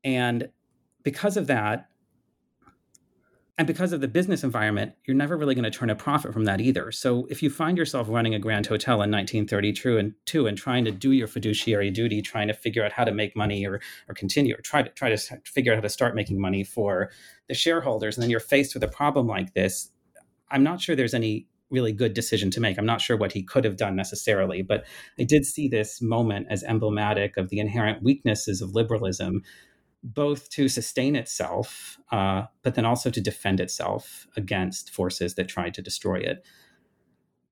And 0.06 0.48
because 1.04 1.36
of 1.36 1.48
that, 1.48 1.90
and 3.62 3.68
because 3.68 3.94
of 3.94 4.02
the 4.02 4.08
business 4.08 4.44
environment, 4.44 4.94
you're 5.06 5.16
never 5.16 5.38
really 5.38 5.54
going 5.54 5.70
to 5.70 5.70
turn 5.70 5.92
a 5.92 5.96
profit 5.96 6.34
from 6.34 6.46
that 6.46 6.60
either. 6.60 6.92
So 6.92 7.28
if 7.30 7.44
you 7.44 7.52
find 7.52 7.78
yourself 7.78 8.08
running 8.10 8.34
a 8.34 8.40
grand 8.40 8.66
hotel 8.66 8.96
in 9.04 9.12
1932 9.12 10.00
and 10.00 10.16
two 10.26 10.48
and 10.48 10.58
trying 10.58 10.84
to 10.86 10.92
do 10.92 11.12
your 11.12 11.28
fiduciary 11.28 11.92
duty, 11.92 12.24
trying 12.24 12.48
to 12.48 12.56
figure 12.56 12.84
out 12.84 12.92
how 12.92 13.04
to 13.04 13.12
make 13.12 13.36
money 13.36 13.64
or 13.68 13.80
or 14.10 14.16
continue 14.16 14.56
or 14.56 14.62
try 14.62 14.82
to 14.82 14.90
try 14.90 15.16
to 15.16 15.38
figure 15.46 15.74
out 15.74 15.76
how 15.76 15.82
to 15.82 15.90
start 15.90 16.16
making 16.16 16.42
money 16.42 16.64
for 16.64 17.12
the 17.50 17.54
shareholders, 17.54 18.18
and 18.18 18.24
then 18.24 18.32
you're 18.32 18.40
faced 18.40 18.74
with 18.74 18.82
a 18.82 18.88
problem 18.88 19.28
like 19.28 19.54
this, 19.54 19.92
I'm 20.50 20.64
not 20.64 20.82
sure 20.82 20.96
there's 20.96 21.14
any 21.14 21.46
really 21.70 21.94
good 21.94 22.16
decision 22.16 22.50
to 22.50 22.62
make. 22.62 22.80
I'm 22.80 22.86
not 22.88 23.00
sure 23.00 23.16
what 23.16 23.32
he 23.32 23.44
could 23.44 23.64
have 23.64 23.78
done 23.78 23.96
necessarily, 23.96 24.64
but 24.64 24.86
I 25.20 25.24
did 25.24 25.46
see 25.46 25.68
this 25.68 26.02
moment 26.02 26.48
as 26.50 26.64
emblematic 26.64 27.38
of 27.38 27.50
the 27.50 27.60
inherent 27.60 28.02
weaknesses 28.02 28.60
of 28.60 28.74
liberalism 28.74 29.44
both 30.04 30.50
to 30.50 30.68
sustain 30.68 31.16
itself, 31.16 32.00
uh, 32.12 32.44
but 32.64 32.76
then 32.76 32.86
also 32.86 33.10
to 33.10 33.22
defend 33.22 33.60
itself 33.60 34.28
against 34.36 34.90
forces 34.90 35.36
that 35.36 35.48
tried 35.48 35.74
to 35.76 35.82
destroy 35.82 36.16
it. 36.16 36.44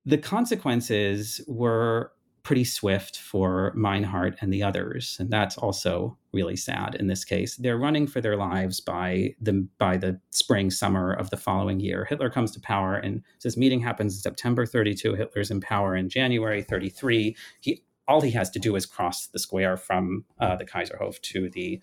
The 0.06 0.18
consequences 0.18 1.42
were 1.48 2.12
pretty 2.44 2.64
swift 2.64 3.18
for 3.18 3.74
Meinhardt 3.76 4.38
and 4.42 4.52
the 4.52 4.64
others, 4.64 5.18
and 5.20 5.30
that's 5.30 5.58
also 5.58 6.18
really 6.34 6.56
sad 6.56 6.96
in 6.96 7.08
this 7.08 7.24
case. 7.24 7.56
They're 7.58 7.78
running 7.78 8.08
for 8.08 8.22
their 8.22 8.38
lives 8.38 8.80
by 8.80 9.36
the 9.40 9.68
by 9.78 9.98
the 9.98 10.20
spring 10.32 10.72
summer 10.72 11.14
of 11.14 11.30
the 11.30 11.38
following 11.38 11.80
year. 11.80 12.06
Hitler 12.06 12.30
comes 12.30 12.52
to 12.52 12.60
power, 12.60 12.96
and 12.96 13.22
this 13.44 13.58
meeting 13.58 13.82
happens 13.82 14.16
in 14.16 14.22
September 14.22 14.66
32. 14.66 15.16
Hitler's 15.16 15.52
in 15.52 15.62
power 15.62 15.96
in 15.96 16.10
January 16.10 16.64
33. 16.64 17.36
He 17.60 17.84
all 18.08 18.22
he 18.22 18.32
has 18.32 18.50
to 18.50 18.60
do 18.60 18.76
is 18.76 18.88
cross 18.88 19.28
the 19.28 19.38
square 19.38 19.78
from 19.78 20.26
uh, 20.40 20.56
the 20.56 20.66
Kaiserhof 20.66 21.22
to 21.22 21.50
the 21.52 21.80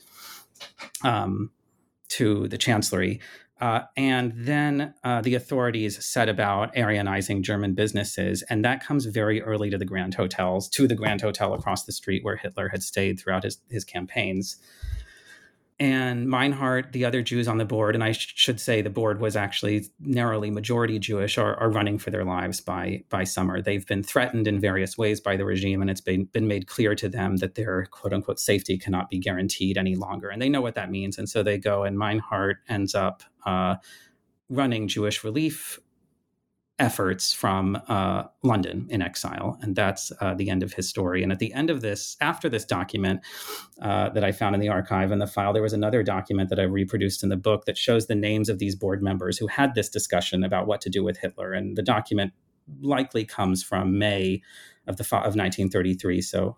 um, 1.02 1.50
to 2.08 2.48
the 2.48 2.58
chancellery. 2.58 3.20
Uh, 3.58 3.80
and 3.96 4.32
then 4.36 4.92
uh, 5.02 5.22
the 5.22 5.34
authorities 5.34 6.04
set 6.04 6.28
about 6.28 6.74
Aryanizing 6.74 7.40
German 7.40 7.74
businesses. 7.74 8.44
And 8.50 8.62
that 8.64 8.84
comes 8.84 9.06
very 9.06 9.40
early 9.40 9.70
to 9.70 9.78
the 9.78 9.86
Grand 9.86 10.14
Hotels, 10.14 10.68
to 10.70 10.86
the 10.86 10.94
Grand 10.94 11.22
Hotel 11.22 11.54
across 11.54 11.84
the 11.84 11.92
street 11.92 12.22
where 12.22 12.36
Hitler 12.36 12.68
had 12.68 12.82
stayed 12.82 13.18
throughout 13.18 13.44
his, 13.44 13.58
his 13.70 13.84
campaigns 13.84 14.58
and 15.78 16.26
Meinhardt, 16.26 16.92
the 16.92 17.04
other 17.04 17.20
Jews 17.20 17.46
on 17.46 17.58
the 17.58 17.66
board, 17.66 17.94
and 17.94 18.02
I 18.02 18.12
sh- 18.12 18.32
should 18.34 18.58
say 18.58 18.80
the 18.80 18.88
board 18.88 19.20
was 19.20 19.36
actually 19.36 19.86
narrowly 20.00 20.50
majority 20.50 20.98
Jewish, 20.98 21.36
are, 21.36 21.54
are, 21.56 21.68
running 21.68 21.98
for 21.98 22.10
their 22.10 22.24
lives 22.24 22.62
by 22.62 23.04
by 23.10 23.24
summer. 23.24 23.60
They've 23.60 23.86
been 23.86 24.02
threatened 24.02 24.48
in 24.48 24.58
various 24.58 24.96
ways 24.96 25.20
by 25.20 25.36
the 25.36 25.44
regime, 25.44 25.82
and 25.82 25.90
it's 25.90 26.00
been 26.00 26.24
been 26.24 26.48
made 26.48 26.66
clear 26.66 26.94
to 26.94 27.10
them 27.10 27.36
that 27.38 27.56
their 27.56 27.84
quote 27.86 28.14
unquote 28.14 28.40
safety 28.40 28.78
cannot 28.78 29.10
be 29.10 29.18
guaranteed 29.18 29.76
any 29.76 29.96
longer, 29.96 30.30
and 30.30 30.40
they 30.40 30.48
know 30.48 30.62
what 30.62 30.76
that 30.76 30.90
means. 30.90 31.18
And 31.18 31.28
so 31.28 31.42
they 31.42 31.58
go, 31.58 31.84
and 31.84 31.98
Meinhardt 31.98 32.56
ends 32.68 32.94
up 32.94 33.22
uh, 33.44 33.76
running 34.48 34.88
Jewish 34.88 35.24
Relief 35.24 35.78
efforts 36.78 37.32
from 37.32 37.80
uh, 37.88 38.24
London 38.42 38.86
in 38.90 39.00
exile. 39.00 39.58
And 39.62 39.74
that's 39.74 40.12
uh, 40.20 40.34
the 40.34 40.50
end 40.50 40.62
of 40.62 40.74
his 40.74 40.88
story. 40.88 41.22
And 41.22 41.32
at 41.32 41.38
the 41.38 41.52
end 41.54 41.70
of 41.70 41.80
this, 41.80 42.16
after 42.20 42.48
this 42.48 42.64
document 42.64 43.20
uh, 43.80 44.10
that 44.10 44.22
I 44.22 44.32
found 44.32 44.54
in 44.54 44.60
the 44.60 44.68
archive 44.68 45.10
and 45.10 45.20
the 45.20 45.26
file, 45.26 45.52
there 45.52 45.62
was 45.62 45.72
another 45.72 46.02
document 46.02 46.50
that 46.50 46.60
I 46.60 46.64
reproduced 46.64 47.22
in 47.22 47.30
the 47.30 47.36
book 47.36 47.64
that 47.64 47.78
shows 47.78 48.06
the 48.06 48.14
names 48.14 48.48
of 48.48 48.58
these 48.58 48.76
board 48.76 49.02
members 49.02 49.38
who 49.38 49.46
had 49.46 49.74
this 49.74 49.88
discussion 49.88 50.44
about 50.44 50.66
what 50.66 50.82
to 50.82 50.90
do 50.90 51.02
with 51.02 51.18
Hitler. 51.18 51.52
And 51.52 51.76
the 51.76 51.82
document 51.82 52.32
likely 52.82 53.24
comes 53.24 53.62
from 53.62 53.98
May 53.98 54.42
of 54.86 54.96
the 54.96 55.04
of 55.04 55.34
1933. 55.34 56.20
So 56.20 56.56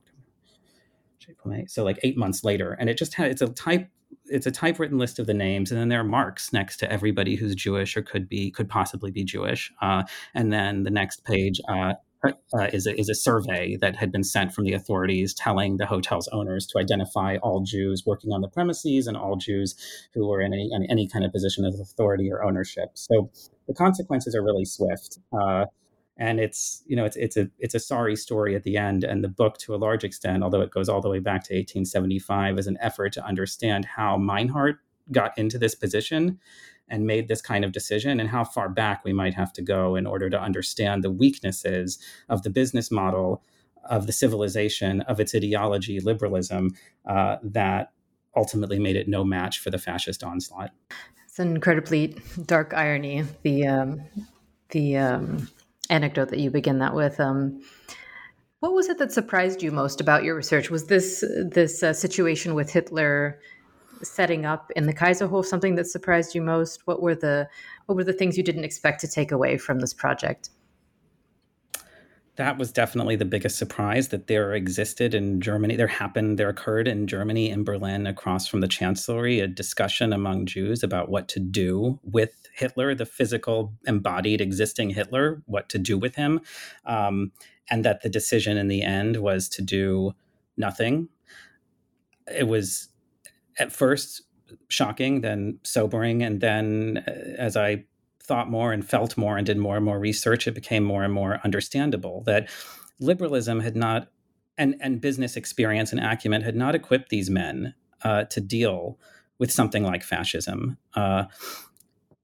so 1.66 1.85
like 1.85 1.99
eight 2.03 2.16
months 2.16 2.43
later, 2.43 2.73
and 2.73 2.89
it 2.89 2.97
just 2.97 3.14
had 3.14 3.31
it's 3.31 3.43
a 3.43 3.49
type 3.49 3.91
it's 4.26 4.46
a 4.46 4.50
typewritten 4.50 4.98
list 4.98 5.18
of 5.18 5.26
the 5.26 5.34
names, 5.34 5.70
and 5.70 5.80
then 5.80 5.88
there 5.88 6.00
are 6.00 6.04
marks 6.04 6.52
next 6.52 6.76
to 6.78 6.92
everybody 6.92 7.36
who's 7.36 7.54
Jewish 7.54 7.96
or 7.96 8.02
could 8.02 8.28
be 8.28 8.50
could 8.50 8.68
possibly 8.68 9.11
be 9.11 9.24
Jewish. 9.24 9.72
Uh, 9.80 10.04
and 10.34 10.52
then 10.52 10.82
the 10.82 10.90
next 10.90 11.24
page 11.24 11.61
uh, 11.68 11.94
uh, 12.24 12.68
is 12.72 12.86
a, 12.86 12.98
is 12.98 13.09
a 13.09 13.14
survey 13.14 13.76
that 13.76 13.96
had 13.96 14.11
been 14.11 14.24
sent 14.24 14.52
from 14.52 14.64
the 14.64 14.72
authorities 14.72 15.32
telling 15.34 15.76
the 15.76 15.86
hotel's 15.86 16.28
owners 16.28 16.66
to 16.66 16.78
identify 16.78 17.36
all 17.36 17.61
Jews 17.61 18.04
working 18.04 18.32
on 18.32 18.40
the 18.40 18.48
premises 18.48 19.06
and 19.06 19.16
all 19.16 19.36
Jews 19.36 19.76
who 20.14 20.26
were 20.26 20.40
in 20.40 20.52
any, 20.52 20.70
any 20.90 21.09
kind 21.09 21.24
of 21.24 21.32
position 21.32 21.64
of 21.64 21.74
authority 21.74 22.30
or 22.30 22.42
ownership. 22.42 22.90
So 22.94 23.30
the 23.66 23.74
consequences 23.74 24.34
are 24.34 24.42
really 24.42 24.64
swift. 24.64 25.18
Uh, 25.32 25.66
and 26.19 26.41
it's 26.41 26.83
you 26.87 26.97
know 26.97 27.05
it's 27.05 27.16
it's 27.16 27.37
a 27.37 27.49
it's 27.59 27.75
a 27.75 27.81
sorry 27.81 28.16
story 28.16 28.55
at 28.55 28.64
the 28.64 28.77
end 28.77 29.05
and 29.05 29.23
the 29.23 29.29
book 29.29 29.57
to 29.59 29.75
a 29.75 29.77
large 29.77 30.05
extent 30.05 30.43
although 30.43 30.61
it 30.61 30.71
goes 30.71 30.89
all 30.89 31.01
the 31.01 31.09
way 31.09 31.21
back 31.21 31.45
to 31.45 31.55
1875 31.55 32.59
is 32.59 32.66
an 32.66 32.77
effort 32.81 33.12
to 33.12 33.25
understand 33.25 33.85
how 33.85 34.16
meinhardt 34.16 34.79
got 35.12 35.37
into 35.39 35.59
this 35.59 35.75
position 35.75 36.39
and 36.91 37.07
made 37.07 37.29
this 37.29 37.41
kind 37.41 37.64
of 37.64 37.73
decision 37.73 38.19
and 38.19 38.31
how 38.31 38.45
far 38.45 38.69
back 38.69 39.05
we 39.05 39.12
might 39.12 39.35
have 39.35 39.53
to 39.53 39.62
go 39.62 39.95
in 39.95 40.07
order 40.07 40.29
to 40.29 40.41
understand 40.41 41.05
the 41.05 41.11
weaknesses 41.11 41.99
of 42.29 42.43
the 42.43 42.51
business 42.51 42.91
model 42.91 43.43
of 43.85 44.07
the 44.07 44.12
civilization 44.12 45.03
of 45.03 45.21
its 45.21 45.35
ideology 45.35 46.01
liberalism 46.01 46.75
uh, 47.07 47.37
that 47.43 47.93
ultimately 48.37 48.79
made 48.79 48.97
it 48.97 49.09
no 49.09 49.25
match 49.25 49.59
for 49.59 49.71
the 49.71 49.79
fascist 49.79 50.23
onslaught. 50.23 50.71
It's 51.27 51.39
an 51.39 51.55
incredibly 51.55 52.16
dark 52.47 52.75
irony 52.75 53.25
the 53.43 53.66
um, 53.66 54.03
the 54.71 54.97
um 54.97 55.49
anecdote 55.91 56.28
that 56.28 56.39
you 56.39 56.51
begin 56.51 56.78
that 56.78 56.95
with. 56.95 57.18
Um, 57.20 57.62
what 58.61 58.72
was 58.72 58.89
it 58.89 58.99
that 58.99 59.12
surprised 59.12 59.62
you 59.62 59.70
most 59.70 60.01
about 60.01 60.24
your 60.24 60.34
research? 60.34 60.70
Was 60.70 60.86
this 60.86 61.24
this 61.39 61.82
uh, 61.82 61.93
situation 61.93 62.55
with 62.55 62.70
Hitler 62.70 63.41
setting 64.03 64.47
up 64.47 64.70
in 64.76 64.86
the 64.86 64.95
Kaiserhof 64.95 65.45
something 65.45 65.76
that 65.76 65.86
surprised 65.86 66.34
you 66.34 66.43
most? 66.43 66.86
What 66.86 67.01
were 67.01 67.14
the 67.14 67.49
what 67.86 67.95
were 67.95 68.05
the 68.05 68.12
things 68.12 68.36
you 68.36 68.43
didn't 68.43 68.64
expect 68.64 69.01
to 69.01 69.09
take 69.09 69.32
away 69.32 69.59
from 69.59 69.80
this 69.80 69.95
project? 69.95 70.51
That 72.39 72.57
was 72.57 72.70
definitely 72.70 73.16
the 73.16 73.24
biggest 73.24 73.59
surprise 73.59 74.09
that 74.09 74.28
there 74.28 74.55
existed 74.55 75.12
in 75.12 75.41
Germany. 75.41 75.74
There 75.74 75.89
happened, 75.89 76.39
there 76.39 76.49
occurred 76.49 76.86
in 76.86 77.09
Germany, 77.09 77.51
in 77.51 77.64
Berlin, 77.64 78.07
across 78.07 78.47
from 78.47 78.61
the 78.61 78.68
Chancellery, 78.68 79.41
a 79.41 79.49
discussion 79.49 80.12
among 80.12 80.47
Jews 80.47 80.84
about 80.84 81.09
what 81.09 81.26
to 81.30 81.41
do 81.41 81.99
with 82.05 82.49
Hitler, 82.55 82.95
the 82.95 83.07
physical, 83.07 83.72
embodied, 83.89 84.41
existing 84.41 84.91
Hitler, 84.91 85.43
what 85.47 85.68
to 85.70 85.78
do 85.78 85.99
with 85.99 86.14
him. 86.14 86.41
Um, 86.86 87.32
and 87.70 87.84
that 87.84 88.03
the 88.03 88.09
decision 88.09 88.57
in 88.57 88.68
the 88.68 88.82
end 88.82 89.16
was 89.16 89.49
to 89.51 89.62
do 89.62 90.12
nothing. 90.57 91.09
It 92.32 92.47
was 92.47 92.89
at 93.59 93.72
first 93.72 94.22
shocking, 94.68 95.22
then 95.22 95.59
sobering, 95.64 96.22
and 96.22 96.41
then 96.41 97.03
uh, 97.05 97.11
as 97.36 97.57
I 97.57 97.84
thought 98.29 98.51
more 98.51 98.72
and 98.72 98.89
felt 98.89 99.16
more 99.16 99.37
and 99.37 99.47
did 99.47 99.57
more 99.57 99.76
and 99.76 99.85
more 99.85 99.99
research, 99.99 100.47
it 100.47 100.55
became 100.55 100.85
more 100.85 101.03
and 101.03 101.12
more 101.12 101.41
understandable 101.43 102.22
that 102.26 102.49
liberalism 103.01 103.61
had 103.61 103.74
not, 103.74 104.09
and, 104.57 104.76
and 104.81 105.01
business 105.01 105.37
experience 105.37 105.91
and 105.93 106.01
acumen 106.01 106.43
had 106.43 106.55
not 106.55 106.74
equipped 106.74 107.09
these 107.09 107.31
men 107.31 107.74
uh, 108.05 108.24
to 108.24 108.41
deal 108.41 108.99
with 109.39 109.51
something 109.51 109.83
like 109.83 110.03
fascism. 110.05 110.76
Uh, 110.95 111.24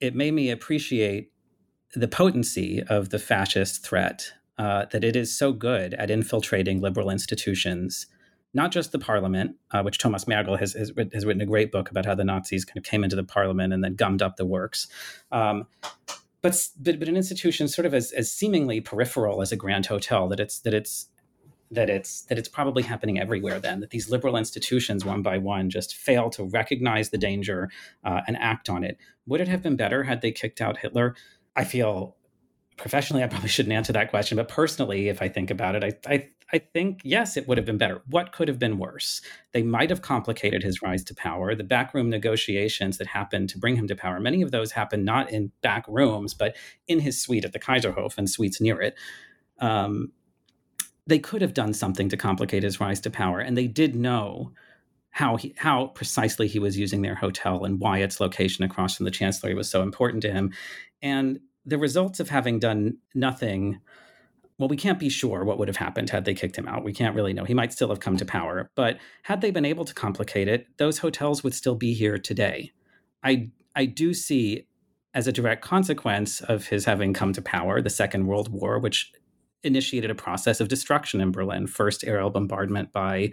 it 0.01 0.15
made 0.15 0.35
me 0.35 0.51
appreciate 0.51 1.33
the 1.95 2.09
potency 2.09 2.83
of 2.89 3.11
the 3.11 3.19
fascist 3.19 3.85
threat, 3.85 4.33
uh, 4.59 4.85
that 4.93 5.03
it 5.03 5.17
is 5.17 5.37
so 5.37 5.53
good 5.53 5.95
at 5.95 6.11
infiltrating 6.11 6.81
liberal 6.81 7.11
institutions 7.11 8.07
not 8.55 8.71
just 8.71 8.93
the 8.93 8.99
parliament, 8.99 9.57
uh, 9.73 9.83
which 9.83 9.99
Thomas 9.99 10.25
Mergel 10.25 10.59
has, 10.59 10.73
has, 10.75 10.93
has, 11.13 11.27
written 11.27 11.43
a 11.43 11.47
great 11.47 11.73
book 11.73 11.91
about 11.91 12.07
how 12.07 12.15
the 12.15 12.25
Nazis 12.25 12.65
kind 12.65 12.79
of 12.79 12.85
came 12.85 13.03
into 13.03 13.17
the 13.17 13.25
parliament 13.25 13.73
and 13.73 13.83
then 13.83 13.97
gummed 13.97 14.23
up 14.23 14.37
the 14.37 14.47
works. 14.47 14.87
Um, 15.33 15.67
but, 16.41 16.69
but, 16.81 16.99
but 16.99 17.09
an 17.09 17.17
institution 17.17 17.69
sort 17.69 17.87
of 17.87 17.95
as, 17.95 18.13
as 18.13 18.31
seemingly 18.31 18.81
peripheral 18.81 19.43
as 19.43 19.51
a 19.51 19.57
grand 19.57 19.87
hotel 19.87 20.29
that 20.29 20.41
it's 20.41 20.61
that 20.61 20.75
it's 20.75 21.09
that 21.71 21.91
it's 21.91 22.23
that 22.23 22.39
it's 22.39 22.49
probably 22.49 22.83
happening 22.83 23.19
everywhere 23.19 23.59
then 23.59 23.81
that 23.81 23.91
these 23.91 24.11
liberal 24.11 24.37
institutions 24.37 25.05
one 25.05 25.23
by 25.23 25.39
one 25.39 25.71
just 25.71 25.97
fail 25.97 26.31
to 26.31 26.45
recognize 26.45 27.11
the 27.11 27.19
danger 27.19 27.71
uh, 28.05 28.21
and 28.27 28.37
act 28.37 28.69
on 28.69 28.85
it 28.85 28.99
would 29.27 29.41
it 29.41 29.49
have 29.49 29.63
been 29.63 29.75
better 29.75 30.05
had 30.05 30.21
they 30.21 30.31
kicked 30.31 30.61
out 30.61 30.77
hitler 30.77 31.17
i 31.57 31.65
feel 31.65 32.17
professionally 32.77 33.23
i 33.23 33.27
probably 33.27 33.49
shouldn't 33.49 33.73
answer 33.73 33.93
that 33.93 34.11
question 34.11 34.37
but 34.37 34.49
personally 34.49 35.09
if 35.09 35.23
i 35.23 35.29
think 35.29 35.51
about 35.51 35.75
it 35.75 35.83
i, 35.83 36.13
I 36.13 36.29
I 36.53 36.59
think, 36.59 37.01
yes, 37.05 37.37
it 37.37 37.49
would 37.49 37.57
have 37.59 37.65
been 37.65 37.79
better. 37.79 38.03
What 38.09 38.33
could 38.33 38.49
have 38.49 38.59
been 38.59 38.79
worse? 38.79 39.23
They 39.53 39.63
might 39.63 39.91
have 39.91 40.03
complicated 40.03 40.63
his 40.63 40.83
rise 40.83 41.03
to 41.05 41.15
power. 41.15 41.55
The 41.55 41.65
backroom 41.65 42.11
negotiations 42.11 42.99
that 42.99 43.07
happened 43.07 43.49
to 43.51 43.59
bring 43.59 43.77
him 43.77 43.89
to 43.89 43.97
power, 43.97 44.21
many 44.21 44.43
of 44.43 44.51
those 44.51 44.73
happened 44.73 45.05
not 45.05 45.31
in 45.31 45.53
back 45.63 45.85
rooms, 45.89 46.35
but 46.35 46.55
in 46.87 47.01
his 47.01 47.21
suite 47.21 47.45
at 47.45 47.53
the 47.53 47.59
Kaiserhof 47.59 48.19
and 48.19 48.29
suites 48.29 48.61
near 48.61 48.81
it. 48.81 48.95
Um, 49.59 50.13
they 51.07 51.19
could 51.19 51.43
have 51.43 51.55
done 51.55 51.73
something 51.73 52.09
to 52.09 52.17
complicate 52.17 52.63
his 52.63 52.81
rise 52.81 53.01
to 53.01 53.11
power, 53.11 53.41
and 53.41 53.57
they 53.57 53.67
did 53.67 53.95
know 53.95 54.53
how 55.11 55.37
he, 55.37 55.55
how 55.57 55.87
precisely 55.89 56.49
he 56.49 56.59
was 56.59 56.79
using 56.79 57.03
their 57.03 57.15
hotel 57.15 57.65
and 57.65 57.79
why 57.79 57.99
its 57.99 58.21
location 58.21 58.65
across 58.65 58.97
from 58.97 59.05
the 59.05 59.11
chancellery 59.11 59.55
was 59.55 59.71
so 59.71 59.83
important 59.83 60.23
to 60.23 60.33
him. 60.33 60.53
And 61.03 61.41
the 61.65 61.79
results 61.79 62.21
of 62.21 62.29
having 62.29 62.59
done 62.59 62.99
nothing 63.15 63.81
well, 64.59 64.69
we 64.69 64.77
can't 64.77 65.01
be 65.01 65.09
sure 65.09 65.45
what 65.45 65.59
would 65.59 65.69
have 65.69 65.77
happened 65.77 66.11
had 66.11 66.25
they 66.25 66.35
kicked 66.35 66.57
him 66.57 66.69
out. 66.69 66.85
We 66.85 66.93
can't 66.93 67.17
really 67.17 67.33
know. 67.33 67.45
He 67.45 67.55
might 67.55 67.73
still 67.73 67.89
have 67.89 68.01
come 68.01 68.17
to 68.17 68.25
power. 68.25 68.71
But 68.77 68.99
had 69.25 69.41
they 69.41 69.51
been 69.51 69.65
able 69.65 69.85
to 69.85 69.95
complicate 69.95 70.47
it, 70.47 70.67
those 70.77 70.99
hotels 70.99 71.43
would 71.43 71.55
still 71.55 71.75
be 71.75 71.93
here 71.93 72.19
today. 72.19 72.73
I 73.23 73.51
I 73.75 73.87
do 73.87 74.15
see 74.15 74.69
as 75.13 75.27
a 75.27 75.33
direct 75.33 75.63
consequence 75.63 76.41
of 76.41 76.67
his 76.67 76.85
having 76.85 77.13
come 77.13 77.33
to 77.33 77.43
power, 77.43 77.81
the 77.81 77.91
Second 77.91 78.27
World 78.27 78.49
War, 78.49 78.79
which 78.79 79.13
initiated 79.63 80.11
a 80.11 80.15
process 80.15 80.61
of 80.61 80.69
destruction 80.69 81.21
in 81.21 81.33
Berlin. 81.33 81.67
First, 81.67 82.05
aerial 82.05 82.31
bombardment 82.31 82.93
by 82.93 83.33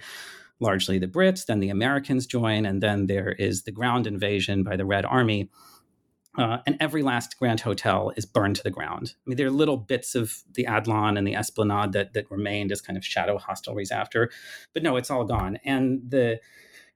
largely 0.60 1.00
the 1.00 1.08
Brits, 1.08 1.46
then 1.46 1.60
the 1.60 1.70
Americans 1.70 2.26
join, 2.26 2.66
and 2.66 2.82
then 2.82 3.08
there 3.08 3.32
is 3.32 3.64
the 3.64 3.72
ground 3.72 4.08
invasion 4.08 4.64
by 4.64 4.76
the 4.76 4.86
Red 4.86 5.06
Army. 5.06 5.50
Uh, 6.38 6.60
and 6.66 6.78
every 6.80 7.04
last 7.04 7.38
Grand 7.38 7.60
Hotel 7.60 8.14
is 8.16 8.26
burned 8.26 8.56
to 8.56 8.64
the 8.64 8.70
ground. 8.70 9.16
I 9.26 9.30
mean, 9.30 9.38
there 9.38 9.48
are 9.48 9.52
little 9.52 9.76
bits 9.76 10.16
of 10.16 10.44
the 10.54 10.66
Adlon 10.66 11.18
and 11.18 11.28
the 11.28 11.36
Esplanade 11.36 11.92
that 11.92 12.14
that 12.14 12.32
remained 12.32 12.72
as 12.72 12.82
kind 12.82 12.96
of 12.96 13.06
shadow 13.06 13.38
hostelries 13.38 13.92
after, 13.92 14.32
but 14.74 14.82
no, 14.82 14.96
it's 14.96 15.12
all 15.12 15.26
gone. 15.26 15.58
And 15.66 16.02
the 16.08 16.40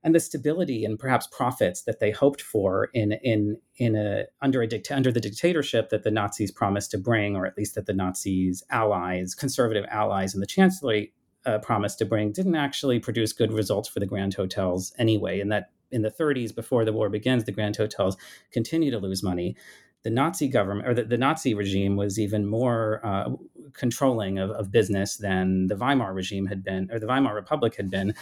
and 0.05 0.13
the 0.13 0.19
stability 0.19 0.86
and 0.86 0.99
perhaps 0.99 1.27
profits 1.27 1.81
that 1.81 1.99
they 1.99 2.11
hoped 2.11 2.41
for 2.41 2.89
in 2.93 3.13
in 3.23 3.57
in 3.75 3.95
a 3.95 4.25
under 4.41 4.61
a 4.61 4.67
dict- 4.67 4.91
under 4.91 5.11
the 5.11 5.19
dictatorship 5.19 5.89
that 5.89 6.03
the 6.03 6.11
Nazis 6.11 6.51
promised 6.51 6.91
to 6.91 6.97
bring, 6.97 7.36
or 7.36 7.45
at 7.45 7.57
least 7.57 7.75
that 7.75 7.88
the 7.88 7.93
Nazis' 7.93 8.63
allies, 8.69 9.36
conservative 9.36 9.86
allies, 9.89 10.33
and 10.33 10.41
the 10.41 10.47
chancellery 10.47 11.11
uh, 11.45 11.59
promised 11.59 11.97
to 11.99 12.05
bring, 12.05 12.31
didn't 12.31 12.55
actually 12.55 12.99
produce 12.99 13.33
good 13.33 13.51
results 13.51 13.89
for 13.89 13.99
the 13.99 14.05
Grand 14.05 14.36
Hotels 14.36 14.93
anyway. 14.97 15.39
And 15.39 15.51
that 15.51 15.71
in 15.95 16.01
the 16.01 16.11
30s, 16.11 16.53
before 16.53 16.85
the 16.85 16.93
war 16.93 17.09
begins, 17.09 17.45
the 17.45 17.51
Grand 17.51 17.77
Hotels 17.77 18.17
continue 18.51 18.91
to 18.91 18.99
lose 18.99 19.23
money. 19.23 19.55
The 20.03 20.09
Nazi 20.11 20.47
government 20.47 20.87
or 20.87 20.93
the, 20.93 21.03
the 21.03 21.17
Nazi 21.17 21.55
regime 21.55 21.95
was 21.95 22.19
even 22.19 22.45
more 22.45 23.01
uh, 23.03 23.29
controlling 23.73 24.37
of, 24.37 24.51
of 24.51 24.71
business 24.71 25.17
than 25.17 25.65
the 25.67 25.75
Weimar 25.75 26.13
regime 26.13 26.45
had 26.45 26.63
been, 26.63 26.91
or 26.91 26.99
the 26.99 27.07
Weimar 27.07 27.33
Republic 27.33 27.75
had 27.75 27.89
been 27.89 28.13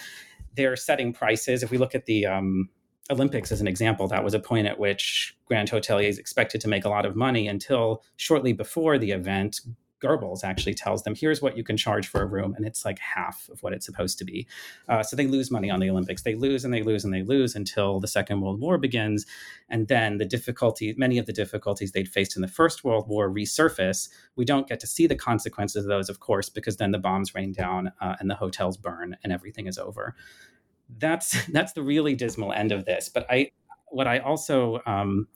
they're 0.55 0.75
setting 0.75 1.11
prices. 1.11 1.63
If 1.63 1.71
we 1.71 1.77
look 1.77 1.95
at 1.95 2.05
the 2.05 2.27
um, 2.27 2.69
Olympics 3.11 3.51
as 3.51 3.59
an 3.59 3.67
example, 3.67 4.07
that 4.07 4.23
was 4.23 4.33
a 4.33 4.39
point 4.39 4.67
at 4.67 4.79
which 4.79 5.35
Grand 5.45 5.69
Hoteliers 5.69 6.17
expected 6.17 6.61
to 6.61 6.69
make 6.69 6.85
a 6.85 6.89
lot 6.89 7.05
of 7.05 7.15
money 7.15 7.47
until 7.47 8.03
shortly 8.17 8.53
before 8.53 8.97
the 8.97 9.11
event, 9.11 9.59
Goebbels 10.03 10.43
actually 10.43 10.73
tells 10.73 11.03
them, 11.03 11.15
here's 11.15 11.41
what 11.41 11.55
you 11.55 11.63
can 11.63 11.77
charge 11.77 12.07
for 12.07 12.21
a 12.21 12.25
room. 12.25 12.53
And 12.55 12.65
it's 12.65 12.83
like 12.83 12.99
half 12.99 13.49
of 13.49 13.63
what 13.63 13.73
it's 13.73 13.85
supposed 13.85 14.17
to 14.19 14.25
be. 14.25 14.47
Uh, 14.89 15.01
so 15.01 15.15
they 15.15 15.27
lose 15.27 15.49
money 15.49 15.69
on 15.69 15.79
the 15.79 15.89
Olympics. 15.89 16.23
They 16.23 16.35
lose 16.35 16.65
and 16.65 16.73
they 16.73 16.83
lose 16.83 17.05
and 17.05 17.13
they 17.13 17.23
lose 17.23 17.55
until 17.55 17.99
the 17.99 18.07
Second 18.07 18.41
World 18.41 18.59
War 18.59 18.77
begins. 18.77 19.25
And 19.69 19.87
then 19.87 20.17
the 20.17 20.25
difficulty, 20.25 20.93
many 20.97 21.17
of 21.17 21.25
the 21.25 21.33
difficulties 21.33 21.91
they'd 21.91 22.09
faced 22.09 22.35
in 22.35 22.41
the 22.41 22.47
First 22.47 22.83
World 22.83 23.07
War 23.07 23.29
resurface. 23.29 24.09
We 24.35 24.45
don't 24.45 24.67
get 24.67 24.79
to 24.81 24.87
see 24.87 25.07
the 25.07 25.15
consequences 25.15 25.85
of 25.85 25.89
those, 25.89 26.09
of 26.09 26.19
course, 26.19 26.49
because 26.49 26.77
then 26.77 26.91
the 26.91 26.99
bombs 26.99 27.33
rain 27.33 27.53
down 27.53 27.91
uh, 28.01 28.15
and 28.19 28.29
the 28.29 28.35
hotels 28.35 28.77
burn 28.77 29.15
and 29.23 29.31
everything 29.31 29.67
is 29.67 29.77
over. 29.77 30.15
That's 30.97 31.45
that's 31.51 31.73
the 31.73 31.83
really 31.83 32.15
dismal 32.15 32.51
end 32.51 32.71
of 32.71 32.85
this. 32.85 33.09
But 33.09 33.25
I, 33.29 33.51
what 33.89 34.07
I 34.07 34.19
also 34.19 34.81
um, 34.85 35.27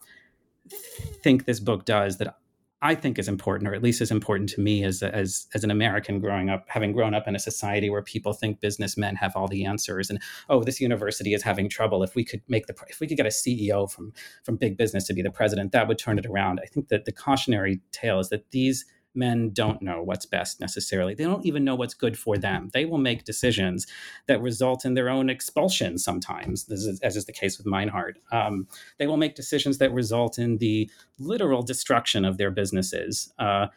think 1.23 1.45
this 1.45 1.59
book 1.59 1.85
does 1.85 2.17
that 2.17 2.37
I 2.81 2.93
think 2.93 3.17
is 3.17 3.27
important, 3.27 3.67
or 3.67 3.73
at 3.73 3.81
least 3.81 4.01
is 4.01 4.11
important 4.11 4.49
to 4.49 4.61
me 4.61 4.83
as 4.83 5.01
as 5.01 5.47
as 5.55 5.63
an 5.63 5.71
American 5.71 6.19
growing 6.19 6.49
up, 6.49 6.65
having 6.67 6.91
grown 6.91 7.15
up 7.15 7.27
in 7.27 7.35
a 7.35 7.39
society 7.39 7.89
where 7.89 8.03
people 8.03 8.33
think 8.33 8.59
businessmen 8.59 9.15
have 9.15 9.35
all 9.35 9.47
the 9.47 9.65
answers, 9.65 10.09
and 10.11 10.21
oh, 10.49 10.63
this 10.63 10.79
university 10.79 11.33
is 11.33 11.41
having 11.41 11.69
trouble. 11.69 12.03
If 12.03 12.13
we 12.13 12.23
could 12.23 12.41
make 12.47 12.67
the 12.67 12.75
if 12.87 12.99
we 12.99 13.07
could 13.07 13.17
get 13.17 13.25
a 13.25 13.29
CEO 13.29 13.89
from 13.89 14.13
from 14.43 14.57
big 14.57 14.77
business 14.77 15.05
to 15.07 15.13
be 15.13 15.23
the 15.23 15.31
president, 15.31 15.71
that 15.71 15.87
would 15.87 15.97
turn 15.97 16.19
it 16.19 16.27
around. 16.27 16.59
I 16.63 16.67
think 16.67 16.89
that 16.89 17.05
the 17.05 17.11
cautionary 17.11 17.81
tale 17.91 18.19
is 18.19 18.29
that 18.29 18.51
these 18.51 18.85
men 19.15 19.49
don't 19.51 19.81
know 19.81 20.03
what's 20.03 20.25
best 20.25 20.59
necessarily. 20.59 21.15
They 21.15 21.23
don't 21.23 21.45
even 21.45 21.63
know 21.63 21.75
what's 21.75 21.93
good 21.93 22.17
for 22.17 22.37
them. 22.37 22.69
They 22.73 22.85
will 22.85 22.97
make 22.97 23.23
decisions 23.23 23.87
that 24.27 24.41
result 24.41 24.85
in 24.85 24.93
their 24.93 25.09
own 25.09 25.29
expulsion 25.29 25.97
sometimes, 25.97 26.69
is, 26.69 26.99
as 27.01 27.15
is 27.15 27.25
the 27.25 27.33
case 27.33 27.57
with 27.57 27.67
Meinhardt. 27.67 28.15
Um, 28.31 28.67
they 28.99 29.07
will 29.07 29.17
make 29.17 29.35
decisions 29.35 29.79
that 29.79 29.91
result 29.91 30.37
in 30.37 30.57
the 30.57 30.89
literal 31.19 31.63
destruction 31.63 32.25
of 32.25 32.37
their 32.37 32.51
businesses. 32.51 33.33
Uh, 33.39 33.67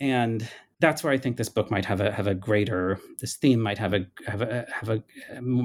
and 0.00 0.48
that's 0.82 1.04
where 1.04 1.12
I 1.12 1.16
think 1.16 1.36
this 1.36 1.48
book 1.48 1.70
might 1.70 1.84
have 1.84 2.00
a 2.00 2.10
have 2.10 2.26
a 2.26 2.34
greater 2.34 2.98
this 3.20 3.36
theme 3.36 3.60
might 3.60 3.78
have 3.78 3.94
a 3.94 4.04
have 4.26 4.42
a 4.42 4.66
have 4.68 4.88
a 4.88 5.02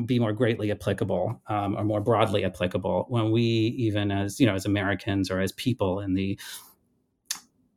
be 0.05 0.19
more 0.19 0.31
greatly 0.31 0.71
applicable 0.71 1.41
um, 1.47 1.75
or 1.75 1.83
more 1.83 1.99
broadly 1.99 2.45
applicable 2.45 3.07
when 3.09 3.31
we 3.31 3.41
even 3.41 4.11
as 4.11 4.39
you 4.39 4.45
know 4.45 4.53
as 4.53 4.65
Americans 4.65 5.31
or 5.31 5.39
as 5.39 5.51
people 5.53 5.99
in 6.01 6.13
the 6.13 6.39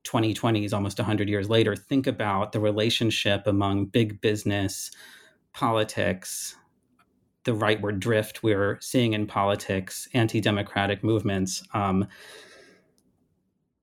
2020s, 0.04 0.72
almost 0.72 0.98
100 0.98 1.28
years 1.28 1.48
later, 1.48 1.76
think 1.76 2.06
about 2.06 2.52
the 2.52 2.60
relationship 2.60 3.46
among 3.46 3.86
big 3.86 4.20
business, 4.20 4.90
politics, 5.52 6.56
the 7.44 7.52
rightward 7.52 8.00
drift 8.00 8.42
we're 8.42 8.78
seeing 8.80 9.12
in 9.12 9.26
politics, 9.26 10.08
anti 10.12 10.40
democratic 10.40 11.02
movements. 11.02 11.62
Um, 11.74 12.06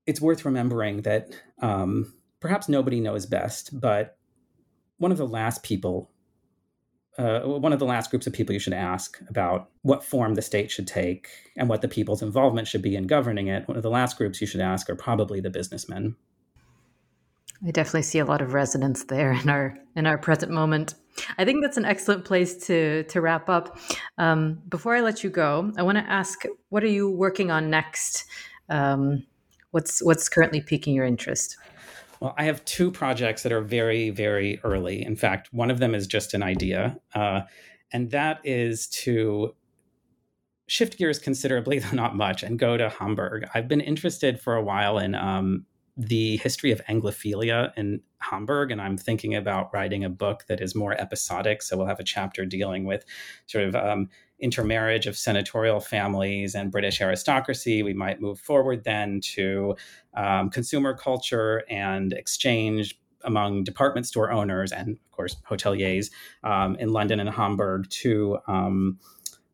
it's 0.06 0.20
worth 0.20 0.44
remembering 0.44 1.02
that 1.02 1.30
um, 1.60 2.14
perhaps 2.40 2.68
nobody 2.68 3.00
knows 3.00 3.26
best, 3.26 3.78
but 3.78 4.16
one 4.96 5.12
of 5.12 5.18
the 5.18 5.26
last 5.26 5.62
people 5.62 6.10
uh, 7.18 7.40
one 7.40 7.72
of 7.72 7.80
the 7.80 7.84
last 7.84 8.10
groups 8.10 8.26
of 8.26 8.32
people 8.32 8.52
you 8.52 8.60
should 8.60 8.72
ask 8.72 9.20
about 9.28 9.70
what 9.82 10.04
form 10.04 10.34
the 10.34 10.42
state 10.42 10.70
should 10.70 10.86
take 10.86 11.28
and 11.56 11.68
what 11.68 11.82
the 11.82 11.88
people's 11.88 12.22
involvement 12.22 12.68
should 12.68 12.82
be 12.82 12.94
in 12.94 13.08
governing 13.08 13.48
it. 13.48 13.66
One 13.66 13.76
of 13.76 13.82
the 13.82 13.90
last 13.90 14.16
groups 14.16 14.40
you 14.40 14.46
should 14.46 14.60
ask 14.60 14.88
are 14.88 14.94
probably 14.94 15.40
the 15.40 15.50
businessmen. 15.50 16.14
I 17.66 17.72
definitely 17.72 18.02
see 18.02 18.20
a 18.20 18.24
lot 18.24 18.40
of 18.40 18.54
resonance 18.54 19.04
there 19.04 19.32
in 19.32 19.48
our 19.48 19.76
in 19.96 20.06
our 20.06 20.16
present 20.16 20.52
moment. 20.52 20.94
I 21.38 21.44
think 21.44 21.60
that's 21.60 21.76
an 21.76 21.84
excellent 21.84 22.24
place 22.24 22.56
to 22.68 23.02
to 23.02 23.20
wrap 23.20 23.48
up. 23.48 23.76
Um, 24.16 24.62
before 24.68 24.94
I 24.94 25.00
let 25.00 25.24
you 25.24 25.30
go, 25.30 25.72
I 25.76 25.82
want 25.82 25.98
to 25.98 26.04
ask, 26.08 26.44
what 26.68 26.84
are 26.84 26.88
you 26.88 27.10
working 27.10 27.50
on 27.50 27.68
next? 27.68 28.26
Um, 28.68 29.26
what's 29.72 30.00
what's 30.04 30.28
currently 30.28 30.60
piquing 30.60 30.94
your 30.94 31.04
interest? 31.04 31.56
Well, 32.20 32.34
I 32.36 32.44
have 32.44 32.64
two 32.64 32.90
projects 32.90 33.42
that 33.42 33.52
are 33.52 33.60
very, 33.60 34.10
very 34.10 34.60
early. 34.64 35.04
In 35.04 35.16
fact, 35.16 35.52
one 35.52 35.70
of 35.70 35.78
them 35.78 35.94
is 35.94 36.06
just 36.06 36.34
an 36.34 36.42
idea, 36.42 36.98
uh, 37.14 37.42
and 37.92 38.10
that 38.10 38.40
is 38.44 38.86
to 38.88 39.54
shift 40.66 40.98
gears 40.98 41.18
considerably, 41.18 41.78
though 41.80 41.96
not 41.96 42.16
much, 42.16 42.42
and 42.42 42.58
go 42.58 42.76
to 42.76 42.88
Hamburg. 42.88 43.46
I've 43.54 43.68
been 43.68 43.80
interested 43.80 44.40
for 44.40 44.54
a 44.54 44.62
while 44.62 44.98
in 44.98 45.14
um, 45.14 45.64
the 45.96 46.36
history 46.38 46.70
of 46.70 46.80
Anglophilia 46.88 47.72
in 47.76 48.00
Hamburg, 48.20 48.70
and 48.70 48.80
I'm 48.80 48.96
thinking 48.96 49.34
about 49.34 49.72
writing 49.72 50.04
a 50.04 50.10
book 50.10 50.44
that 50.48 50.60
is 50.60 50.74
more 50.74 50.92
episodic. 51.00 51.62
So 51.62 51.76
we'll 51.76 51.86
have 51.86 52.00
a 52.00 52.04
chapter 52.04 52.44
dealing 52.44 52.84
with 52.84 53.04
sort 53.46 53.64
of 53.64 53.74
um, 53.74 54.08
intermarriage 54.40 55.06
of 55.06 55.16
senatorial 55.16 55.80
families 55.80 56.54
and 56.54 56.70
British 56.70 57.00
aristocracy. 57.00 57.82
We 57.82 57.94
might 57.94 58.20
move 58.20 58.38
forward 58.38 58.84
then 58.84 59.20
to 59.34 59.76
um, 60.14 60.50
consumer 60.50 60.94
culture 60.94 61.64
and 61.68 62.12
exchange 62.12 62.98
among 63.24 63.64
department 63.64 64.06
store 64.06 64.30
owners 64.30 64.72
and, 64.72 64.90
of 64.90 65.10
course, 65.10 65.36
hoteliers 65.48 66.10
um, 66.44 66.76
in 66.76 66.92
London 66.92 67.20
and 67.20 67.28
Hamburg 67.28 67.88
to 67.90 68.38
um, 68.46 68.98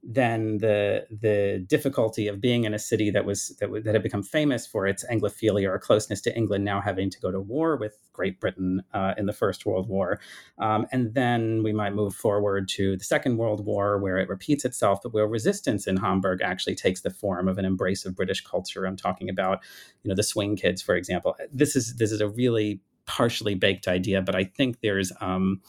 then 0.06 0.58
the 0.58 1.06
the 1.10 1.64
difficulty 1.66 2.28
of 2.28 2.40
being 2.40 2.64
in 2.64 2.74
a 2.74 2.78
city 2.78 3.10
that 3.10 3.24
was 3.24 3.56
that, 3.60 3.70
that 3.84 3.94
had 3.94 4.02
become 4.02 4.22
famous 4.22 4.66
for 4.66 4.86
its 4.86 5.04
Anglophilia 5.06 5.68
or 5.68 5.78
closeness 5.78 6.20
to 6.22 6.36
England, 6.36 6.64
now 6.64 6.80
having 6.80 7.08
to 7.10 7.20
go 7.20 7.30
to 7.30 7.40
war 7.40 7.76
with 7.76 7.98
Great 8.12 8.38
Britain 8.38 8.82
uh, 8.92 9.14
in 9.16 9.26
the 9.26 9.32
First 9.32 9.64
World 9.64 9.88
War, 9.88 10.20
um, 10.58 10.86
and 10.92 11.14
then 11.14 11.62
we 11.62 11.72
might 11.72 11.94
move 11.94 12.14
forward 12.14 12.68
to 12.68 12.96
the 12.96 13.04
Second 13.04 13.38
World 13.38 13.64
War, 13.64 13.98
where 13.98 14.18
it 14.18 14.28
repeats 14.28 14.64
itself, 14.64 15.00
but 15.02 15.14
where 15.14 15.26
resistance 15.26 15.86
in 15.86 15.96
Hamburg 15.96 16.42
actually 16.42 16.74
takes 16.74 17.00
the 17.00 17.10
form 17.10 17.48
of 17.48 17.56
an 17.58 17.64
embrace 17.64 18.04
of 18.04 18.14
British 18.14 18.42
culture. 18.42 18.84
I'm 18.84 18.96
talking 18.96 19.30
about, 19.30 19.60
you 20.02 20.08
know, 20.10 20.14
the 20.14 20.22
Swing 20.22 20.56
Kids, 20.56 20.82
for 20.82 20.94
example. 20.94 21.36
This 21.52 21.74
is 21.76 21.96
this 21.96 22.12
is 22.12 22.20
a 22.20 22.28
really 22.28 22.80
partially 23.06 23.54
baked 23.54 23.88
idea, 23.88 24.20
but 24.20 24.34
I 24.34 24.44
think 24.44 24.80
there's 24.80 25.12
um, 25.20 25.60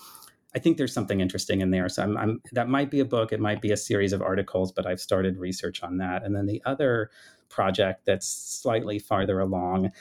I 0.55 0.59
think 0.59 0.77
there's 0.77 0.93
something 0.93 1.19
interesting 1.19 1.59
in 1.59 1.71
there. 1.71 1.89
So 1.89 2.01
I'm, 2.01 2.17
I'm, 2.17 2.41
that 2.53 2.69
might 2.69 2.89
be 2.89 3.01
a 3.01 3.05
book, 3.05 3.33
it 3.33 3.41
might 3.41 3.61
be 3.61 3.71
a 3.71 3.77
series 3.77 4.13
of 4.13 4.21
articles, 4.21 4.71
but 4.71 4.87
I've 4.87 5.01
started 5.01 5.37
research 5.37 5.83
on 5.83 5.97
that. 5.97 6.23
And 6.23 6.33
then 6.33 6.45
the 6.45 6.61
other 6.65 7.11
project 7.49 8.05
that's 8.05 8.27
slightly 8.27 8.97
farther 8.97 9.39
along, 9.39 9.91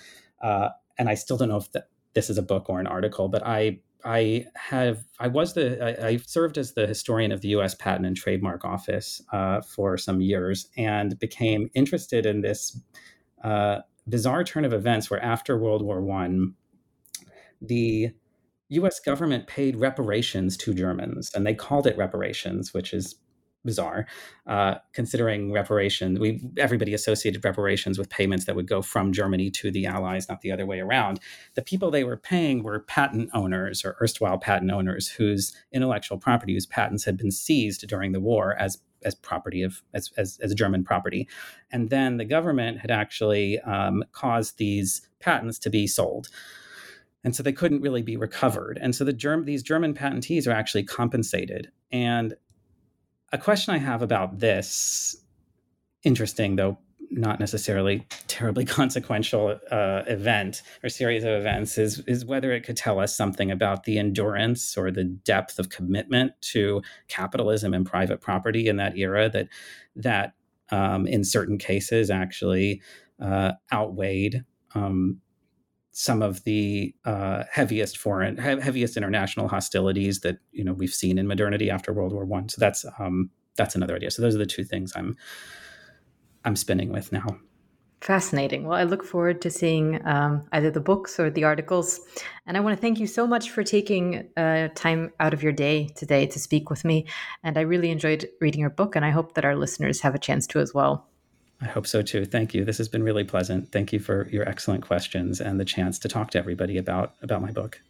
uh, 0.43 0.69
and 0.97 1.09
I 1.09 1.15
still 1.15 1.37
don't 1.37 1.49
know 1.49 1.57
if 1.57 1.69
this 2.15 2.31
is 2.31 2.39
a 2.39 2.43
book 2.43 2.71
or 2.71 2.79
an 2.79 2.87
article, 2.87 3.29
but 3.29 3.45
I 3.45 3.81
I 4.05 4.47
have 4.55 5.03
I 5.19 5.29
was 5.29 5.55
the 5.55 5.83
I, 5.83 6.09
I, 6.09 6.17
served 6.19 6.59
as 6.59 6.75
the 6.75 6.87
historian 6.87 7.33
of 7.33 7.41
the 7.41 7.49
U.S. 7.49 7.75
Patent 7.75 8.07
and 8.07 8.17
Trademark 8.17 8.65
Office 8.65 9.23
uh, 9.33 9.63
for 9.63 9.97
some 9.97 10.21
years 10.21 10.69
and 10.77 11.19
became 11.19 11.71
interested 11.75 12.27
in 12.27 12.43
this 12.43 12.79
uh, 13.43 13.79
bizarre 14.07 14.45
turn 14.45 14.67
of 14.67 14.75
events 14.75 15.11
where 15.11 15.23
after 15.23 15.59
World 15.59 15.83
War 15.83 16.03
One, 16.03 16.55
the 17.63 18.11
US 18.69 19.01
government 19.01 19.47
paid 19.47 19.77
reparations 19.77 20.57
to 20.59 20.75
Germans, 20.75 21.31
and 21.35 21.47
they 21.47 21.55
called 21.55 21.87
it 21.87 21.97
reparations, 21.97 22.73
which 22.73 22.93
is 22.93 23.17
bizarre, 23.65 24.07
uh, 24.47 24.75
considering 24.93 25.53
reparation. 25.53 26.21
We 26.21 26.43
everybody 26.59 26.95
associated 26.95 27.45
reparations 27.45 27.99
with 27.99 28.11
payments 28.11 28.45
that 28.45 28.57
would 28.57 28.69
go 28.69 28.83
from 28.83 29.13
Germany 29.13 29.51
to 29.53 29.71
the 29.71 29.87
Allies, 29.87 30.29
not 30.29 30.43
the 30.43 30.53
other 30.53 30.67
way 30.67 30.81
around. 30.81 31.21
The 31.55 31.63
people 31.63 31.91
they 31.91 32.05
were 32.05 32.17
paying 32.17 32.63
were 32.63 32.81
patent 32.81 33.31
owners 33.33 33.85
or 33.85 33.97
erstwhile 34.01 34.39
patent 34.39 34.71
owners 34.71 35.09
whose 35.09 35.57
intellectual 35.73 36.19
property, 36.19 36.55
whose 36.55 36.67
patents 36.67 37.05
had 37.05 37.17
been 37.17 37.31
seized 37.31 37.87
during 37.89 38.13
the 38.13 38.21
war 38.21 38.55
as 38.59 38.79
as 39.03 39.15
property 39.15 39.63
of 39.63 39.83
as, 39.93 40.11
as, 40.17 40.39
as 40.43 40.55
German 40.55 40.85
property, 40.85 41.29
and 41.71 41.91
then 41.91 42.17
the 42.17 42.25
government 42.25 42.81
had 42.81 42.91
actually 42.91 43.61
um, 43.61 44.05
caused 44.13 44.59
these 44.59 45.09
patents 45.21 45.59
to 45.61 45.71
be 45.71 45.87
sold 45.87 46.29
and 47.25 47.35
so 47.35 47.43
they 47.43 47.53
couldn't 47.53 47.81
really 47.81 48.03
be 48.03 48.17
recovered. 48.17 48.79
And 48.81 48.95
so 48.95 49.05
the 49.05 49.13
Germ- 49.13 49.47
these 49.47 49.63
German 49.63 49.95
patentees 49.95 50.47
are 50.47 50.53
actually 50.53 50.85
compensated. 50.85 51.71
And 51.91 52.35
a 53.33 53.39
question 53.39 53.75
I 53.75 53.79
have 53.79 54.03
about 54.03 54.39
this, 54.39 55.17
interesting 56.05 56.57
though, 56.57 56.79
not 57.11 57.41
necessarily 57.41 58.07
terribly 58.29 58.65
consequential 58.67 59.59
uh, 59.71 60.03
event 60.07 60.63
or 60.83 60.89
series 60.89 61.25
of 61.25 61.31
events, 61.31 61.79
is 61.79 62.01
is 62.01 62.25
whether 62.25 62.53
it 62.53 62.63
could 62.63 62.77
tell 62.77 63.01
us 63.01 63.17
something 63.17 63.51
about 63.51 63.85
the 63.85 63.99
endurance 63.99 64.77
or 64.77 64.91
the 64.91 65.05
depth 65.05 65.59
of 65.59 65.71
commitment 65.71 66.33
to 66.43 66.83
capitalism 67.09 67.73
and 67.73 67.87
private 67.87 68.21
property 68.21 68.69
in 68.69 68.77
that 68.77 68.97
era 68.97 69.29
that 69.31 69.49
that 69.97 70.35
um, 70.71 71.07
in 71.07 71.25
certain 71.25 71.59
cases 71.59 72.11
actually 72.11 72.83
uh, 73.21 73.53
outweighed 73.73 74.45
um, 74.75 75.21
some 75.97 76.23
of 76.23 76.43
the 76.43 76.93
uh, 77.05 77.45
heaviest 77.53 77.99
foreign, 77.99 78.37
he- 78.37 78.61
heaviest 78.61 78.97
international 78.97 79.47
hostilities 79.47 80.21
that 80.21 80.39
you 80.51 80.65
know 80.65 80.73
we've 80.73 80.93
seen 80.93 81.19
in 81.19 81.27
modernity 81.29 81.71
after 81.71 81.93
World 81.93 82.13
War 82.13 82.25
One. 82.25 82.49
So 82.49 82.57
that's 82.59 82.85
um, 82.99 83.31
that's 83.57 83.77
another 83.77 83.95
idea. 83.95 84.11
So 84.11 84.21
those 84.21 84.35
are 84.35 84.39
the 84.39 84.47
two 84.47 84.65
things 84.65 84.93
I'm 84.97 85.17
I'm 86.45 86.57
spinning 86.57 86.93
with 86.93 87.13
now. 87.13 87.39
Fascinating. 88.01 88.65
Well, 88.65 88.77
I 88.77 88.83
look 88.83 89.05
forward 89.05 89.41
to 89.43 89.51
seeing 89.51 90.05
um, 90.07 90.47
either 90.53 90.71
the 90.71 90.81
books 90.81 91.19
or 91.19 91.31
the 91.31 91.45
articles. 91.45 92.01
And 92.45 92.57
I 92.57 92.61
want 92.61 92.77
to 92.77 92.81
thank 92.81 92.99
you 92.99 93.07
so 93.07 93.27
much 93.27 93.49
for 93.49 93.63
taking 93.63 94.29
uh, 94.37 94.69
time 94.75 95.11
out 95.21 95.33
of 95.33 95.43
your 95.43 95.53
day 95.53 95.89
today 95.95 96.27
to 96.27 96.39
speak 96.39 96.69
with 96.69 96.85
me. 96.85 97.07
And 97.45 97.57
I 97.57 97.63
really 97.63 97.91
enjoyed 97.91 98.29
reading 98.41 98.61
your 98.61 98.69
book, 98.69 98.97
and 98.97 99.05
I 99.07 99.11
hope 99.11 99.35
that 99.35 99.45
our 99.45 99.57
listeners 99.57 100.01
have 100.01 100.15
a 100.15 100.19
chance 100.19 100.47
to 100.49 100.59
as 100.59 100.75
well. 100.75 101.09
I 101.61 101.67
hope 101.67 101.87
so 101.87 102.03
too. 102.03 102.25
Thank 102.25 102.55
you. 102.55 102.65
This 102.65 102.79
has 102.79 102.89
been 102.89 103.03
really 103.03 103.25
pleasant. 103.25 103.73
Thank 103.73 103.93
you 103.93 103.99
for 103.99 104.29
your 104.29 104.49
excellent 104.49 104.85
questions 104.85 105.41
and 105.41 105.59
the 105.59 105.65
chance 105.65 105.99
to 106.01 106.09
talk 106.09 106.31
to 106.33 106.39
everybody 106.39 106.79
about 106.79 107.15
about 107.23 107.43
my 107.43 107.51
book. 107.51 107.81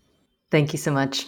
Thank 0.51 0.73
you 0.73 0.79
so 0.79 0.93
much. 0.93 1.27